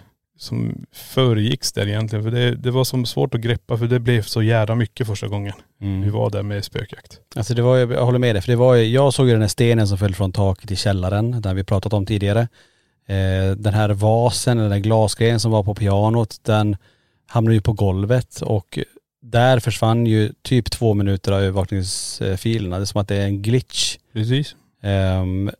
som 0.41 0.85
föregicks 0.91 1.71
där 1.71 1.87
egentligen. 1.87 2.23
För 2.23 2.31
det, 2.31 2.55
det 2.55 2.71
var 2.71 2.83
som 2.83 3.05
svårt 3.05 3.35
att 3.35 3.41
greppa 3.41 3.77
för 3.77 3.87
det 3.87 3.99
blev 3.99 4.21
så 4.21 4.41
jävla 4.41 4.75
mycket 4.75 5.07
första 5.07 5.27
gången 5.27 5.53
vi 5.77 6.09
var 6.09 6.29
där 6.29 6.43
med 6.43 6.65
spökjakt. 6.65 7.19
Alltså 7.35 7.53
det 7.53 7.61
var 7.61 7.77
jag 7.77 8.05
håller 8.05 8.19
med 8.19 8.35
dig, 8.35 8.41
för 8.41 8.51
det 8.51 8.55
var 8.55 8.75
jag 8.75 9.13
såg 9.13 9.27
ju 9.27 9.31
den 9.31 9.41
här 9.41 9.47
stenen 9.47 9.87
som 9.87 9.97
föll 9.97 10.15
från 10.15 10.31
taket 10.31 10.71
i 10.71 10.75
källaren, 10.75 11.41
där 11.41 11.53
vi 11.53 11.63
pratat 11.63 11.93
om 11.93 12.05
tidigare. 12.05 12.47
Eh, 13.07 13.55
den 13.57 13.73
här 13.73 13.89
vasen, 13.89 14.57
eller 14.57 14.63
den 14.63 14.71
här 14.71 14.79
glasgrejen 14.79 15.39
som 15.39 15.51
var 15.51 15.63
på 15.63 15.75
pianot, 15.75 16.43
den 16.43 16.77
hamnade 17.27 17.55
ju 17.55 17.61
på 17.61 17.73
golvet 17.73 18.41
och 18.41 18.79
där 19.21 19.59
försvann 19.59 20.05
ju 20.05 20.33
typ 20.41 20.71
två 20.71 20.93
minuter 20.93 21.31
av 21.31 21.39
övervakningsfilerna. 21.39 22.77
Det 22.77 22.83
är 22.83 22.85
som 22.85 23.01
att 23.01 23.07
det 23.07 23.15
är 23.15 23.25
en 23.25 23.41
glitch. 23.41 23.97
Precis. 24.13 24.55
Um, 25.21 25.51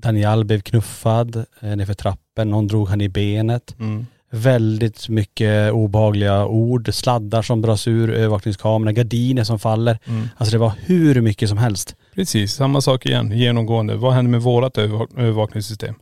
Daniel 0.00 0.44
blev 0.44 0.60
knuffad 0.60 1.36
eh, 1.36 1.76
nerför 1.76 1.94
trappen, 1.94 2.50
någon 2.50 2.66
drog 2.66 2.88
han 2.88 3.00
i 3.00 3.08
benet. 3.08 3.74
Mm. 3.80 4.06
Väldigt 4.32 5.08
mycket 5.08 5.72
obehagliga 5.72 6.46
ord, 6.46 6.94
sladdar 6.94 7.42
som 7.42 7.62
dras 7.62 7.88
ur 7.88 8.10
övervakningskameran, 8.10 8.94
gardiner 8.94 9.44
som 9.44 9.58
faller. 9.58 9.98
Mm. 10.04 10.28
Alltså 10.36 10.52
det 10.52 10.58
var 10.58 10.72
hur 10.86 11.20
mycket 11.20 11.48
som 11.48 11.58
helst. 11.58 11.96
Precis, 12.14 12.52
samma 12.52 12.80
sak 12.80 13.06
igen, 13.06 13.32
genomgående. 13.38 13.96
Vad 13.96 14.12
händer 14.12 14.30
med 14.30 14.40
övervak- 14.40 15.18
övervakningssystem? 15.18 15.94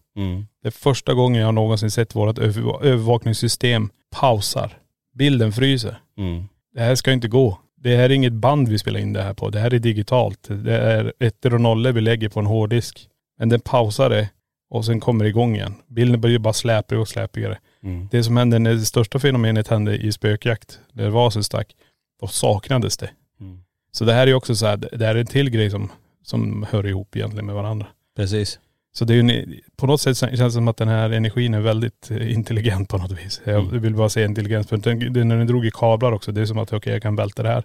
Det 0.62 0.68
är 0.68 0.72
första 0.72 1.14
gången 1.14 1.42
jag 1.42 1.54
någonsin 1.54 1.90
sett 1.90 2.14
vårt 2.16 2.38
över- 2.38 2.84
övervakningssystem 2.84 3.90
pausar. 4.20 4.72
Bilden 5.18 5.52
fryser. 5.52 5.98
Mm. 6.18 6.44
Det 6.74 6.80
här 6.80 6.94
ska 6.94 7.12
inte 7.12 7.28
gå. 7.28 7.58
det 7.82 7.96
här 7.96 8.04
är 8.04 8.10
inget 8.10 8.32
band 8.32 8.68
vi 8.68 8.78
spelar 8.78 9.00
in 9.00 9.12
det 9.12 9.22
här 9.22 9.34
på. 9.34 9.50
Det 9.50 9.58
här 9.60 9.74
är 9.74 9.78
digitalt. 9.78 10.48
Det 10.48 10.76
är 10.78 11.12
ettor 11.20 11.54
och 11.54 11.60
nollor 11.60 11.92
vi 11.92 12.00
lägger 12.00 12.28
på 12.28 12.40
en 12.40 12.46
hårddisk. 12.46 13.06
Men 13.38 13.48
den 13.48 13.60
pausar 13.60 14.10
det 14.10 14.30
och 14.70 14.84
sen 14.84 15.00
kommer 15.00 15.24
det 15.24 15.28
igång 15.28 15.54
igen. 15.54 15.74
Bilden 15.86 16.20
blir 16.20 16.30
ju 16.30 16.38
bara 16.38 16.52
släpigare 16.52 17.00
och 17.00 17.08
släpigare. 17.08 17.58
Mm. 17.82 18.08
Det 18.10 18.22
som 18.22 18.36
hände 18.36 18.58
när 18.58 18.74
det 18.74 18.80
största 18.84 19.18
fenomenet 19.18 19.68
hände 19.68 19.96
i 19.96 20.12
spökjakt, 20.12 20.80
där 20.92 21.08
vasen 21.10 21.44
stack, 21.44 21.76
då 22.20 22.26
saknades 22.26 22.96
det. 22.96 23.10
Mm. 23.40 23.62
Så 23.92 24.04
det 24.04 24.12
här 24.12 24.26
är 24.26 24.34
också 24.34 24.56
så 24.56 24.66
här, 24.66 24.76
det 24.76 25.06
här 25.06 25.14
är 25.14 25.20
en 25.20 25.26
till 25.26 25.50
grej 25.50 25.70
som, 25.70 25.90
som 26.22 26.66
hör 26.70 26.86
ihop 26.86 27.16
egentligen 27.16 27.46
med 27.46 27.54
varandra. 27.54 27.86
Precis. 28.16 28.58
Så 28.92 29.04
det 29.04 29.14
är 29.14 29.22
ju 29.22 29.60
på 29.76 29.86
något 29.86 30.00
sätt 30.00 30.16
känns 30.16 30.38
det 30.40 30.50
som 30.50 30.68
att 30.68 30.76
den 30.76 30.88
här 30.88 31.10
energin 31.10 31.54
är 31.54 31.60
väldigt 31.60 32.10
intelligent 32.10 32.88
på 32.88 32.98
något 32.98 33.10
vis. 33.10 33.40
Jag 33.44 33.64
Mm. 33.64 33.80
vill 33.80 33.94
bara 33.94 34.08
säga 34.08 34.26
intelligens. 34.26 34.66
För 34.68 34.76
den, 34.76 35.28
när 35.28 35.36
den 35.36 35.46
drog 35.46 35.66
i 35.66 35.70
kablar 35.70 36.12
också, 36.12 36.32
det 36.32 36.40
är 36.40 36.46
som 36.46 36.58
att 36.58 36.72
okej 36.72 36.92
jag 36.92 37.02
kan 37.02 37.16
välta 37.16 37.42
det 37.42 37.48
här. 37.48 37.64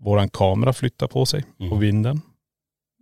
Våran 0.00 0.28
kamera 0.28 0.72
flyttar 0.72 1.06
på 1.06 1.26
sig 1.26 1.44
Mm. 1.60 1.70
på 1.70 1.76
vinden. 1.76 2.20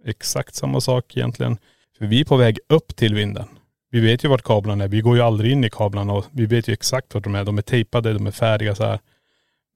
Exakt 0.05 0.55
samma 0.55 0.81
sak 0.81 1.17
egentligen. 1.17 1.59
För 2.01 2.07
vi 2.07 2.21
är 2.21 2.25
på 2.25 2.37
väg 2.37 2.59
upp 2.69 2.97
till 2.97 3.15
vinden. 3.15 3.49
Vi 3.91 4.01
vet 4.01 4.25
ju 4.25 4.29
vart 4.29 4.43
kablarna 4.43 4.85
är. 4.85 4.89
Vi 4.89 5.01
går 5.01 5.17
ju 5.17 5.23
aldrig 5.23 5.53
in 5.53 5.65
i 5.65 5.71
kablarna 5.71 6.13
och 6.13 6.25
vi 6.31 6.47
vet 6.47 6.69
ju 6.69 6.73
exakt 6.73 7.15
vart 7.15 7.25
de 7.25 7.35
är. 7.35 7.45
De 7.45 7.59
är 7.59 7.63
tejpade, 7.63 8.13
de 8.13 8.27
är 8.27 8.31
färdiga 8.31 8.75
så 8.75 8.85
här. 8.85 9.01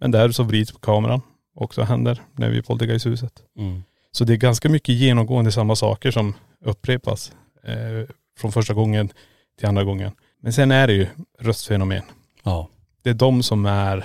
Men 0.00 0.10
där 0.10 0.30
så 0.30 0.42
vrids 0.42 0.72
på 0.72 0.78
kameran. 0.78 1.20
Också 1.54 1.82
händer 1.82 2.22
när 2.32 2.50
vi 2.50 2.58
är 2.58 2.62
på 2.62 2.66
Poltergeisthuset. 2.66 3.32
Mm. 3.58 3.82
Så 4.12 4.24
det 4.24 4.32
är 4.32 4.36
ganska 4.36 4.68
mycket 4.68 4.94
genomgående 4.94 5.52
samma 5.52 5.76
saker 5.76 6.10
som 6.10 6.34
upprepas 6.64 7.32
eh, 7.64 8.14
från 8.38 8.52
första 8.52 8.74
gången 8.74 9.10
till 9.58 9.68
andra 9.68 9.84
gången. 9.84 10.12
Men 10.42 10.52
sen 10.52 10.70
är 10.70 10.86
det 10.86 10.92
ju 10.92 11.06
röstfenomen. 11.40 12.02
Ja. 12.42 12.68
Det 13.02 13.10
är 13.10 13.14
de 13.14 13.42
som 13.42 13.66
är 13.66 14.04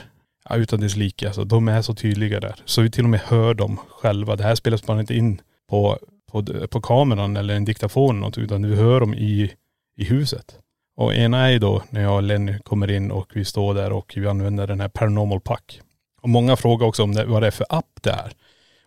ja, 0.50 0.56
utan 0.56 0.80
dess 0.80 0.96
like. 0.96 1.28
Alltså, 1.28 1.44
de 1.44 1.68
är 1.68 1.82
så 1.82 1.96
tydliga 1.96 2.40
där. 2.40 2.56
Så 2.66 2.82
vi 2.82 2.92
till 2.92 3.04
och 3.04 3.10
med 3.10 3.20
hör 3.20 3.54
dem 3.54 3.80
själva. 3.90 4.36
Det 4.36 4.44
här 4.44 4.56
spelas 4.56 4.84
bara 4.84 5.00
inte 5.00 5.16
in 5.16 5.42
på, 5.70 5.98
på, 6.32 6.68
på 6.68 6.82
kameran 6.82 7.38
eller 7.38 7.56
en 7.56 7.66
diktafon 7.66 8.16
eller 8.16 8.28
något, 8.28 8.38
utan 8.38 8.70
vi 8.70 8.76
hör 8.76 9.00
dem 9.00 9.14
i, 9.14 9.52
i 9.98 10.04
huset. 10.04 10.60
Och 10.98 11.16
ena 11.16 11.48
är 11.48 11.50
ju 11.50 11.60
då 11.60 11.84
när 11.90 12.02
jag 12.02 12.16
och 12.16 12.24
Lenny 12.24 12.60
kommer 12.60 12.92
in 12.92 13.12
och 13.12 13.32
vi 13.34 13.46
står 13.46 13.74
där 13.74 13.92
och 13.92 14.14
vi 14.16 14.28
använder 14.28 14.68
den 14.68 14.80
här 14.80 14.90
Paranormal 14.90 15.42
Pack. 15.42 15.82
Och 16.22 16.30
många 16.30 16.56
frågar 16.56 16.88
också 16.88 17.04
om 17.04 17.14
det, 17.14 17.26
vad 17.26 17.44
det 17.44 17.48
är 17.48 17.52
för 17.52 17.66
app 17.70 18.00
det 18.02 18.10
är. 18.10 18.32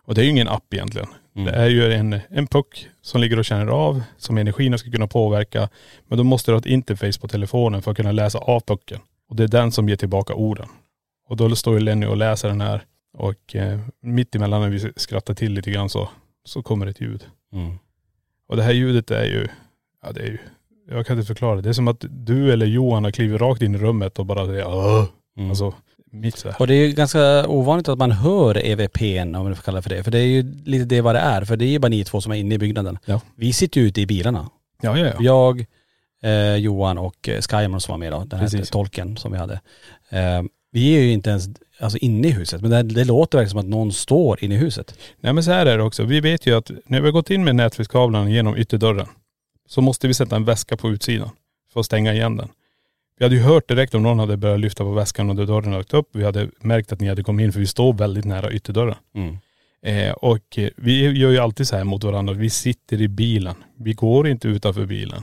Och 0.05 0.15
det 0.15 0.21
är 0.21 0.23
ju 0.23 0.29
ingen 0.29 0.47
app 0.47 0.73
egentligen. 0.73 1.07
Mm. 1.35 1.45
Det 1.45 1.51
är 1.51 1.69
ju 1.69 1.93
en, 1.93 2.19
en 2.29 2.47
puck 2.47 2.87
som 3.01 3.21
ligger 3.21 3.39
och 3.39 3.45
känner 3.45 3.67
av, 3.67 4.03
som 4.17 4.37
energierna 4.37 4.77
ska 4.77 4.91
kunna 4.91 5.07
påverka. 5.07 5.69
Men 6.07 6.17
då 6.17 6.23
måste 6.23 6.51
du 6.51 6.55
ha 6.55 6.59
ett 6.59 6.65
interface 6.65 7.19
på 7.19 7.27
telefonen 7.27 7.81
för 7.81 7.91
att 7.91 7.97
kunna 7.97 8.11
läsa 8.11 8.37
av 8.37 8.59
pucken. 8.59 8.99
Och 9.29 9.35
det 9.35 9.43
är 9.43 9.47
den 9.47 9.71
som 9.71 9.89
ger 9.89 9.95
tillbaka 9.95 10.33
orden. 10.33 10.67
Och 11.29 11.37
då 11.37 11.55
står 11.55 11.73
ju 11.73 11.79
Lenny 11.79 12.05
och 12.05 12.17
läser 12.17 12.47
den 12.47 12.61
här 12.61 12.83
och 13.17 13.55
eh, 13.55 13.79
mitt 14.01 14.35
emellan 14.35 14.61
när 14.61 14.69
vi 14.69 14.93
skrattar 14.95 15.33
till 15.33 15.53
lite 15.53 15.71
grann 15.71 15.89
så, 15.89 16.09
så 16.45 16.63
kommer 16.63 16.87
ett 16.87 17.01
ljud. 17.01 17.25
Mm. 17.53 17.79
Och 18.47 18.55
det 18.55 18.63
här 18.63 18.71
ljudet 18.71 19.11
är 19.11 19.25
ju, 19.25 19.47
ja 20.03 20.11
det 20.11 20.21
är 20.21 20.27
ju, 20.27 20.37
jag 20.89 21.05
kan 21.05 21.17
inte 21.17 21.27
förklara 21.27 21.55
det. 21.55 21.61
Det 21.61 21.69
är 21.69 21.73
som 21.73 21.87
att 21.87 22.05
du 22.09 22.53
eller 22.53 22.65
Johan 22.65 23.03
har 23.03 23.11
klivit 23.11 23.41
rakt 23.41 23.61
in 23.61 23.75
i 23.75 23.77
rummet 23.77 24.19
och 24.19 24.25
bara 24.25 24.45
säger 24.45 24.67
Åh! 24.67 25.05
Mm. 25.37 25.49
Alltså 25.49 25.73
mitt 26.11 26.37
så 26.37 26.49
här. 26.49 26.61
Och 26.61 26.67
det 26.67 26.73
är 26.75 26.87
ju 26.87 26.93
ganska 26.93 27.47
ovanligt 27.47 27.89
att 27.89 27.99
man 27.99 28.11
hör 28.11 28.65
EVPn 28.65 29.35
om 29.35 29.43
man 29.43 29.55
får 29.55 29.63
kalla 29.63 29.75
det 29.75 29.81
för 29.81 29.89
det. 29.89 30.03
För 30.03 30.11
det 30.11 30.19
är 30.19 30.25
ju 30.25 30.43
lite 30.65 30.85
det 30.85 31.01
vad 31.01 31.15
det 31.15 31.19
är. 31.19 31.45
För 31.45 31.57
det 31.57 31.65
är 31.65 31.69
ju 31.69 31.79
bara 31.79 31.87
ni 31.87 32.03
två 32.03 32.21
som 32.21 32.31
är 32.31 32.35
inne 32.35 32.55
i 32.55 32.57
byggnaden. 32.57 32.97
Ja. 33.05 33.21
Vi 33.35 33.53
sitter 33.53 33.81
ju 33.81 33.87
ute 33.87 34.01
i 34.01 34.05
bilarna. 34.05 34.49
Ja 34.81 34.97
ja 34.97 35.05
ja. 35.05 35.13
Jag, 35.19 35.65
eh, 36.23 36.55
Johan 36.55 36.97
och 36.97 37.29
eh, 37.29 37.41
Skyman 37.41 37.81
som 37.81 37.91
var 37.91 37.97
med 37.97 38.11
då, 38.11 38.19
den 38.19 38.39
här 38.39 38.47
Precis. 38.47 38.69
tolken 38.69 39.17
som 39.17 39.31
vi 39.31 39.37
hade. 39.37 39.53
Eh, 40.09 40.43
vi 40.73 40.97
är 40.97 41.01
ju 41.01 41.11
inte 41.11 41.29
ens 41.29 41.49
alltså, 41.79 41.97
inne 41.97 42.27
i 42.27 42.31
huset, 42.31 42.61
men 42.61 42.71
det, 42.71 42.83
det 42.83 43.03
låter 43.03 43.37
verkligen 43.37 43.49
som 43.49 43.59
att 43.59 43.65
någon 43.65 43.91
står 43.91 44.43
inne 44.43 44.55
i 44.55 44.57
huset. 44.57 44.95
Nej 45.19 45.33
men 45.33 45.43
så 45.43 45.51
här 45.51 45.65
är 45.65 45.77
det 45.77 45.83
också. 45.83 46.03
Vi 46.03 46.19
vet 46.19 46.45
ju 46.45 46.57
att 46.57 46.71
när 46.85 47.01
vi 47.01 47.07
har 47.07 47.11
gått 47.11 47.29
in 47.29 47.43
med 47.43 47.55
nätfiskkablarna 47.55 48.29
genom 48.29 48.57
ytterdörren 48.57 49.07
så 49.67 49.81
måste 49.81 50.07
vi 50.07 50.13
sätta 50.13 50.35
en 50.35 50.45
väska 50.45 50.77
på 50.77 50.89
utsidan 50.89 51.29
för 51.73 51.79
att 51.79 51.85
stänga 51.85 52.13
igen 52.13 52.37
den. 52.37 52.49
Vi 53.17 53.25
hade 53.25 53.35
ju 53.35 53.41
hört 53.41 53.67
direkt 53.67 53.95
om 53.95 54.03
någon 54.03 54.19
hade 54.19 54.37
börjat 54.37 54.59
lyfta 54.59 54.83
på 54.83 54.91
väskan 54.91 55.29
och 55.29 55.35
dörren 55.35 55.73
hade 55.73 55.97
upp. 55.97 56.09
Vi 56.13 56.23
hade 56.23 56.49
märkt 56.59 56.91
att 56.91 56.99
ni 56.99 57.07
hade 57.07 57.23
kommit 57.23 57.43
in 57.43 57.53
för 57.53 57.59
vi 57.59 57.67
står 57.67 57.93
väldigt 57.93 58.25
nära 58.25 58.51
ytterdörren. 58.51 58.95
Mm. 59.15 59.37
Eh, 59.81 60.13
och 60.13 60.57
eh, 60.57 60.69
vi 60.75 61.19
gör 61.19 61.31
ju 61.31 61.37
alltid 61.37 61.67
så 61.67 61.75
här 61.75 61.83
mot 61.83 62.03
varandra. 62.03 62.33
Vi 62.33 62.49
sitter 62.49 63.01
i 63.01 63.07
bilen. 63.07 63.55
Vi 63.77 63.93
går 63.93 64.27
inte 64.27 64.47
utanför 64.47 64.85
bilen. 64.85 65.21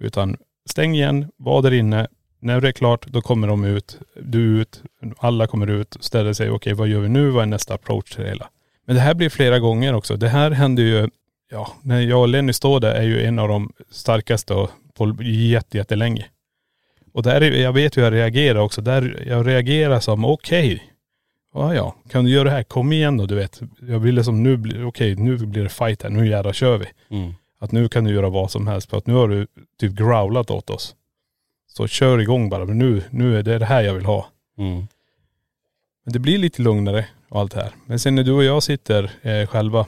Utan 0.00 0.36
stäng 0.70 0.94
igen, 0.94 1.30
var 1.36 1.62
där 1.62 1.72
inne. 1.72 2.08
När 2.40 2.60
det 2.60 2.68
är 2.68 2.72
klart, 2.72 3.06
då 3.06 3.20
kommer 3.22 3.48
de 3.48 3.64
ut. 3.64 3.98
Du 4.22 4.60
ut, 4.60 4.82
alla 5.18 5.46
kommer 5.46 5.66
ut, 5.70 5.96
ställer 6.00 6.32
sig. 6.32 6.50
Okej, 6.50 6.72
vad 6.74 6.88
gör 6.88 7.00
vi 7.00 7.08
nu? 7.08 7.30
Vad 7.30 7.42
är 7.42 7.46
nästa 7.46 7.74
approach 7.74 8.10
till 8.14 8.22
det 8.24 8.28
hela? 8.28 8.48
Men 8.86 8.96
det 8.96 9.02
här 9.02 9.14
blir 9.14 9.28
flera 9.28 9.58
gånger 9.58 9.94
också. 9.94 10.16
Det 10.16 10.28
här 10.28 10.50
händer 10.50 10.82
ju, 10.82 11.08
ja, 11.50 11.68
när 11.82 12.00
jag 12.00 12.20
och 12.20 12.28
Lenny 12.28 12.52
står 12.52 12.80
där 12.80 12.94
är 12.94 13.02
ju 13.02 13.24
en 13.24 13.38
av 13.38 13.48
de 13.48 13.72
starkaste 13.90 14.66
på 14.96 15.16
jätte, 15.22 15.76
jättelänge. 15.76 16.26
Och 17.12 17.22
där, 17.22 17.40
är- 17.40 17.62
jag 17.62 17.72
vet 17.72 17.96
hur 17.96 18.02
jag 18.02 18.12
reagerar 18.12 18.58
också. 18.60 18.80
Där 18.80 19.24
jag 19.26 19.46
reagerar 19.46 20.00
som 20.00 20.24
okej. 20.24 20.82
Ja, 21.54 21.74
ja, 21.74 21.94
kan 22.10 22.24
du 22.24 22.30
göra 22.30 22.44
det 22.44 22.50
här? 22.50 22.62
Kom 22.62 22.92
igen 22.92 23.16
då, 23.16 23.26
du 23.26 23.34
vet. 23.34 23.60
Jag 23.80 23.98
ville 23.98 24.24
som 24.24 24.42
nu, 24.42 24.56
bli- 24.56 24.82
okej 24.82 25.14
nu 25.16 25.36
blir 25.36 25.62
det 25.62 25.68
fight 25.68 26.02
här, 26.02 26.10
nu 26.10 26.28
jävlar 26.28 26.52
kör 26.52 26.78
vi. 26.78 26.86
Mm. 27.16 27.34
Att 27.60 27.72
nu 27.72 27.88
kan 27.88 28.04
du 28.04 28.14
göra 28.14 28.28
vad 28.28 28.50
som 28.50 28.66
helst 28.66 28.90
för 28.90 28.96
att 28.98 29.06
nu 29.06 29.14
har 29.14 29.28
du 29.28 29.46
typ 29.80 29.92
growlat 29.92 30.50
åt 30.50 30.70
oss. 30.70 30.94
Så 31.68 31.86
kör 31.86 32.18
igång 32.18 32.48
bara, 32.48 32.64
men 32.64 32.78
nu, 32.78 33.02
nu 33.10 33.38
är 33.38 33.42
det 33.42 33.58
det 33.58 33.64
här 33.64 33.82
jag 33.82 33.94
vill 33.94 34.04
ha. 34.04 34.26
Mm. 34.58 34.86
Men 36.04 36.12
det 36.12 36.18
blir 36.18 36.38
lite 36.38 36.62
lugnare 36.62 37.06
och 37.28 37.40
allt 37.40 37.52
det 37.52 37.62
här. 37.62 37.72
Men 37.86 37.98
sen 37.98 38.14
när 38.14 38.24
du 38.24 38.32
och 38.32 38.44
jag 38.44 38.62
sitter 38.62 39.10
eh, 39.22 39.46
själva 39.46 39.86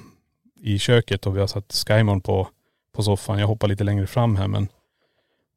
i 0.61 0.79
köket 0.79 1.27
och 1.27 1.37
vi 1.37 1.41
har 1.41 1.47
satt 1.47 1.85
Skymon 1.89 2.21
på, 2.21 2.49
på 2.93 3.03
soffan, 3.03 3.39
jag 3.39 3.47
hoppar 3.47 3.69
lite 3.69 3.85
längre 3.85 4.07
fram 4.07 4.37
här 4.37 4.49
men 4.49 4.69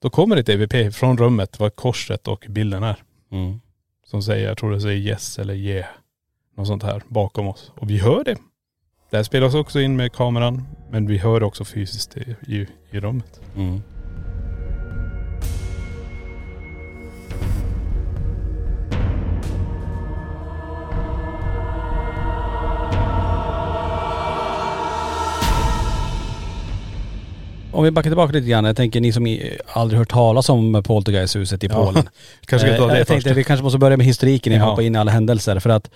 då 0.01 0.09
kommer 0.09 0.37
ett 0.37 0.49
EVP 0.49 0.95
från 0.95 1.17
rummet, 1.17 1.59
vad 1.59 1.75
korset 1.75 2.27
och 2.27 2.45
bilden 2.49 2.83
är. 2.83 3.03
Mm. 3.31 3.61
Som 4.05 4.23
säger, 4.23 4.47
jag 4.47 4.57
tror 4.57 4.71
det 4.71 4.81
säger 4.81 4.97
yes 4.97 5.39
eller 5.39 5.53
yeah. 5.53 5.85
Något 6.55 6.67
sånt 6.67 6.83
här 6.83 7.03
bakom 7.07 7.47
oss. 7.47 7.71
Och 7.75 7.89
vi 7.89 7.97
hör 7.97 8.23
det. 8.23 8.37
Det 9.09 9.17
här 9.17 9.23
spelas 9.23 9.53
också 9.53 9.79
in 9.79 9.95
med 9.95 10.13
kameran, 10.13 10.63
men 10.91 11.07
vi 11.07 11.17
hör 11.17 11.43
också 11.43 11.65
fysiskt 11.65 12.17
i, 12.17 12.35
i, 12.47 12.67
i 12.91 12.99
rummet. 12.99 13.41
Mm. 13.55 13.81
Om 27.73 27.83
vi 27.83 27.91
backar 27.91 28.09
tillbaka 28.09 28.33
lite 28.33 28.47
grann. 28.47 28.65
Jag 28.65 28.75
tänker 28.77 29.01
ni 29.01 29.11
som 29.13 29.37
aldrig 29.67 29.99
hört 29.99 30.09
talas 30.09 30.49
om 30.49 30.83
Poltergeisthuset 30.85 31.63
i 31.63 31.67
Ja, 31.67 31.85
Polen. 31.85 32.09
Kanske 32.45 32.67
ska 32.67 32.77
ta 32.77 32.83
Eh, 32.83 32.87
det 32.87 32.97
jag 32.97 32.97
först. 32.97 33.07
tänkte 33.07 33.33
vi 33.33 33.43
kanske 33.43 33.63
måste 33.63 33.79
börja 33.79 33.97
med 33.97 34.05
historiken 34.05 34.53
innan 34.53 34.65
vi 34.65 34.69
hoppar 34.71 34.83
in 34.83 34.95
i 34.95 34.97
alla 34.97 35.11
händelser. 35.11 35.59
För 35.59 35.69
att 35.69 35.89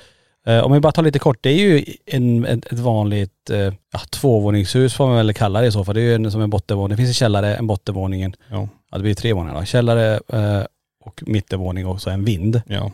eh, 0.47 0.59
om 0.59 0.71
vi 0.71 0.79
bara 0.79 0.91
tar 0.91 1.03
lite 1.03 1.19
kort, 1.19 1.37
det 1.41 1.49
är 1.49 1.53
ju 1.57 1.85
en, 2.05 2.45
ett, 2.45 2.65
ett 2.65 2.79
vanligt 2.79 3.49
eh, 3.49 3.57
ja, 3.93 3.99
tvåvåningshus 4.09 4.93
får 4.93 5.07
man 5.07 5.15
väl 5.15 5.33
kalla 5.33 5.61
det 5.61 5.67
i 5.67 5.71
så 5.71 5.85
fall. 5.85 5.95
Det 5.95 6.01
är 6.01 6.05
ju 6.05 6.15
en, 6.15 6.31
som 6.31 6.41
en 6.41 6.49
bottenvåning. 6.49 6.89
Det 6.89 6.97
finns 6.97 7.09
en 7.09 7.13
källare, 7.13 7.55
en 7.55 7.67
bottenvåning, 7.67 8.21
Ja, 8.23 8.67
ja 8.91 8.97
det 8.97 9.03
blir 9.03 9.13
tre 9.13 9.33
våningar 9.33 9.59
då. 9.59 9.65
Källare 9.65 10.13
eh, 10.33 10.63
och 11.05 11.23
mittenvåning 11.25 11.85
och 11.87 12.01
så 12.01 12.09
en 12.09 12.25
vind. 12.25 12.61
ja. 12.67 12.91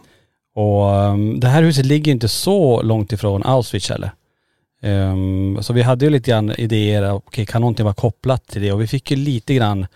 Och 0.55 0.95
ehm, 0.95 1.39
det 1.39 1.47
här 1.47 1.63
huset 1.63 1.85
ligger 1.85 2.11
inte 2.11 2.27
så 2.27 2.81
långt 2.81 3.11
ifrån 3.11 3.43
Auschwitz 3.43 3.89
heller. 3.89 4.11
Um, 4.83 5.63
så 5.63 5.73
vi 5.73 5.81
hade 5.81 6.05
ju 6.05 6.11
lite 6.11 6.31
grann 6.31 6.51
idéer, 6.51 7.13
okay, 7.13 7.45
kan 7.45 7.61
någonting 7.61 7.83
vara 7.83 7.93
kopplat 7.93 8.47
till 8.47 8.61
det? 8.61 8.71
Och 8.71 8.81
vi 8.81 8.87
fick 8.87 9.11
ju 9.11 9.17
lite 9.17 9.53
grann 9.53 9.87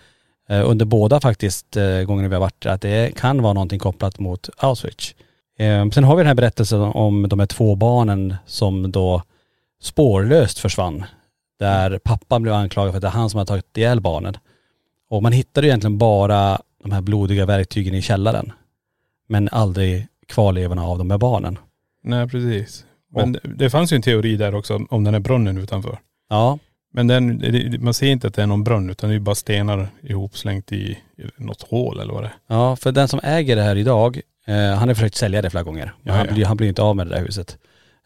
uh, 0.50 0.70
under 0.70 0.84
båda 0.84 1.20
faktiskt 1.20 1.76
uh, 1.76 2.02
gångerna 2.02 2.28
vi 2.28 2.34
har 2.34 2.40
varit 2.40 2.62
där, 2.62 2.70
att 2.70 2.80
det 2.80 3.16
kan 3.16 3.42
vara 3.42 3.52
någonting 3.52 3.78
kopplat 3.78 4.18
mot 4.18 4.48
Auschwitz. 4.56 5.14
Um, 5.58 5.92
sen 5.92 6.04
har 6.04 6.16
vi 6.16 6.20
den 6.20 6.26
här 6.26 6.34
berättelsen 6.34 6.80
om 6.80 7.28
de 7.28 7.38
här 7.38 7.46
två 7.46 7.74
barnen 7.74 8.34
som 8.46 8.92
då 8.92 9.22
spårlöst 9.82 10.58
försvann. 10.58 11.04
Där 11.58 11.98
pappan 11.98 12.42
blev 12.42 12.54
anklagad 12.54 12.92
för 12.92 12.96
att 12.96 13.02
det 13.02 13.08
är 13.08 13.12
han 13.12 13.30
som 13.30 13.38
har 13.38 13.44
tagit 13.44 13.76
ihjäl 13.76 14.00
barnen. 14.00 14.36
Och 15.10 15.22
man 15.22 15.32
hittade 15.32 15.66
ju 15.66 15.70
egentligen 15.70 15.98
bara 15.98 16.60
de 16.82 16.92
här 16.92 17.00
blodiga 17.00 17.46
verktygen 17.46 17.94
i 17.94 18.02
källaren. 18.02 18.52
Men 19.28 19.48
aldrig 19.52 20.06
kvarlevorna 20.26 20.86
av 20.86 20.98
de 20.98 21.10
här 21.10 21.18
barnen. 21.18 21.58
Nej 22.02 22.28
precis. 22.28 22.84
Men 23.14 23.32
det, 23.32 23.40
det 23.44 23.70
fanns 23.70 23.92
ju 23.92 23.94
en 23.96 24.02
teori 24.02 24.36
där 24.36 24.54
också 24.54 24.86
om 24.90 25.04
den 25.04 25.14
här 25.14 25.20
brunnen 25.20 25.58
utanför. 25.58 25.98
Ja, 26.28 26.58
Men 26.92 27.06
den, 27.06 27.38
det- 27.38 27.80
man 27.80 27.94
ser 27.94 28.06
inte 28.06 28.26
att 28.26 28.34
det 28.34 28.42
är 28.42 28.46
någon 28.46 28.64
brunn 28.64 28.90
utan 28.90 29.10
det 29.10 29.16
är 29.16 29.20
bara 29.20 29.34
stenar 29.34 29.88
ihopslängt 30.02 30.72
i, 30.72 30.76
i 30.86 30.98
något 31.36 31.62
hål 31.62 32.00
eller 32.00 32.12
vad 32.12 32.22
det 32.22 32.26
är. 32.26 32.34
ja 32.48 32.76
för 32.76 32.92
den 32.92 33.08
som 33.08 33.20
äger 33.22 33.56
det 33.56 33.62
här 33.62 33.76
idag, 33.76 34.20
eh, 34.46 34.54
han 34.74 34.88
har 34.88 34.94
försökt 34.94 35.14
sälja 35.14 35.42
det 35.42 35.50
flera 35.50 35.64
gånger. 35.64 35.92
Men 36.02 36.14
han, 36.14 36.26
blir, 36.34 36.44
han 36.44 36.56
blir 36.56 36.68
inte 36.68 36.82
av 36.82 36.96
med 36.96 37.06
det 37.06 37.14
där 37.14 37.22
huset. 37.22 37.58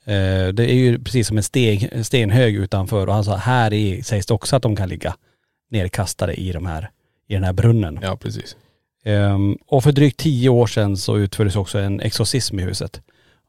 Eh, 0.04 0.48
det 0.54 0.70
är 0.72 0.74
ju 0.74 0.98
precis 1.04 1.28
som 1.28 1.36
en 1.36 1.42
sten, 1.42 2.04
stenhög 2.04 2.54
utanför 2.56 3.06
och 3.06 3.14
han 3.14 3.24
sa 3.24 3.36
här 3.36 3.72
i 3.72 4.02
sägs 4.02 4.26
det 4.26 4.34
också 4.34 4.56
att 4.56 4.62
de 4.62 4.76
kan 4.76 4.88
ligga 4.88 5.14
nerkastade 5.70 6.34
i 6.34 6.52
de 6.52 6.66
här, 6.66 6.90
i 7.28 7.34
den 7.34 7.44
här 7.44 7.52
brunnen. 7.52 7.98
Ja 8.02 8.16
precis. 8.16 8.56
Ehm, 9.04 9.56
och 9.66 9.82
för 9.82 9.92
drygt 9.92 10.16
tio 10.20 10.48
år 10.48 10.66
sedan 10.66 10.96
så 10.96 11.18
utfördes 11.18 11.56
också 11.56 11.78
en 11.78 12.00
exorcism 12.00 12.58
i 12.60 12.62
huset. 12.62 13.00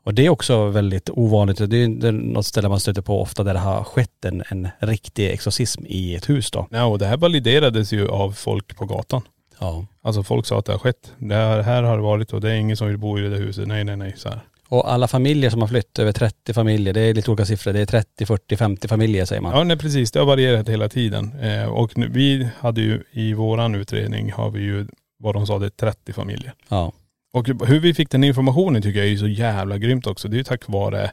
Och 0.06 0.14
det 0.14 0.26
är 0.26 0.30
också 0.30 0.68
väldigt 0.68 1.10
ovanligt. 1.10 1.58
Det 1.70 1.78
är 1.78 2.12
något 2.12 2.46
ställe 2.46 2.70
man 2.70 2.80
stöter 2.80 3.02
på 3.02 3.22
ofta 3.22 3.44
där 3.44 3.54
det 3.54 3.60
har 3.60 3.84
skett 3.84 4.26
en, 4.26 4.44
en 4.48 4.68
riktig 4.80 5.30
exorcism 5.30 5.86
i 5.86 6.16
ett 6.16 6.30
hus 6.30 6.52
då. 6.52 6.68
Ja, 6.72 6.86
och 6.86 7.00
det 7.00 7.06
här 7.06 7.18
validerades 7.18 7.94
ju 7.94 8.08
av 8.08 8.32
folk 8.32 8.78
på 8.78 8.86
gatan. 8.86 9.22
Ja. 9.60 9.86
Alltså 10.02 10.24
folk 10.24 10.46
sa 10.46 10.60
att 10.60 10.66
det 10.66 10.72
har 10.72 10.80
skett. 10.80 11.12
Det 11.18 11.36
här, 11.36 11.62
här 11.62 11.84
har 11.84 11.98
det 11.98 12.04
varit 12.04 12.34
och 12.34 12.42
det 12.42 12.52
är 12.52 12.56
ingen 12.56 12.78
som 12.78 12.88
vill 12.88 12.98
bo 12.98 13.20
i 13.20 13.22
det 13.22 13.30
där 13.30 13.38
huset. 13.38 13.68
Nej, 13.68 13.84
nej, 13.84 13.98
nej. 13.98 14.14
Så 14.18 14.30
här. 14.30 14.40
Och 14.70 14.92
alla 14.94 15.08
familjer 15.08 15.50
som 15.50 15.62
har 15.62 15.68
flytt, 15.68 16.00
över 16.00 16.12
30 16.12 16.54
familjer, 16.54 16.94
det 16.94 17.02
är 17.02 17.14
lite 17.14 17.32
olika 17.32 17.46
siffror. 17.46 17.74
Det 17.74 17.80
är 17.80 17.86
30, 17.86 18.26
40, 18.26 18.58
50 18.58 18.88
familjer 18.88 19.26
säger 19.26 19.42
man. 19.42 19.58
Ja, 19.58 19.64
nej 19.64 19.78
precis. 19.78 20.12
Det 20.12 20.20
har 20.20 20.26
varierat 20.26 20.70
hela 20.70 20.90
tiden. 20.90 21.40
Eh, 21.40 21.66
och 21.66 21.98
nu, 21.98 22.10
vi 22.10 22.50
hade 22.60 22.82
ju 22.82 23.04
i 23.12 23.34
våran 23.34 23.76
utredning 23.76 24.32
har 24.32 24.50
vi 24.52 24.62
ju, 24.62 24.88
vad 25.20 25.36
de 25.36 25.48
sa, 25.48 25.60
det 25.60 25.66
är 25.66 25.70
30 25.70 26.14
familjer. 26.14 26.54
Ja. 26.70 26.92
Och 27.34 27.48
hur 27.48 27.80
vi 27.80 27.94
fick 27.94 28.10
den 28.10 28.24
informationen 28.24 28.82
tycker 28.82 29.00
jag 29.00 29.10
är 29.10 29.18
så 29.18 29.28
jävla 29.28 29.78
grymt 29.78 30.08
också. 30.08 30.28
Det 30.28 30.36
är 30.36 30.38
ju 30.38 30.44
tack 30.44 30.68
vare 30.68 31.12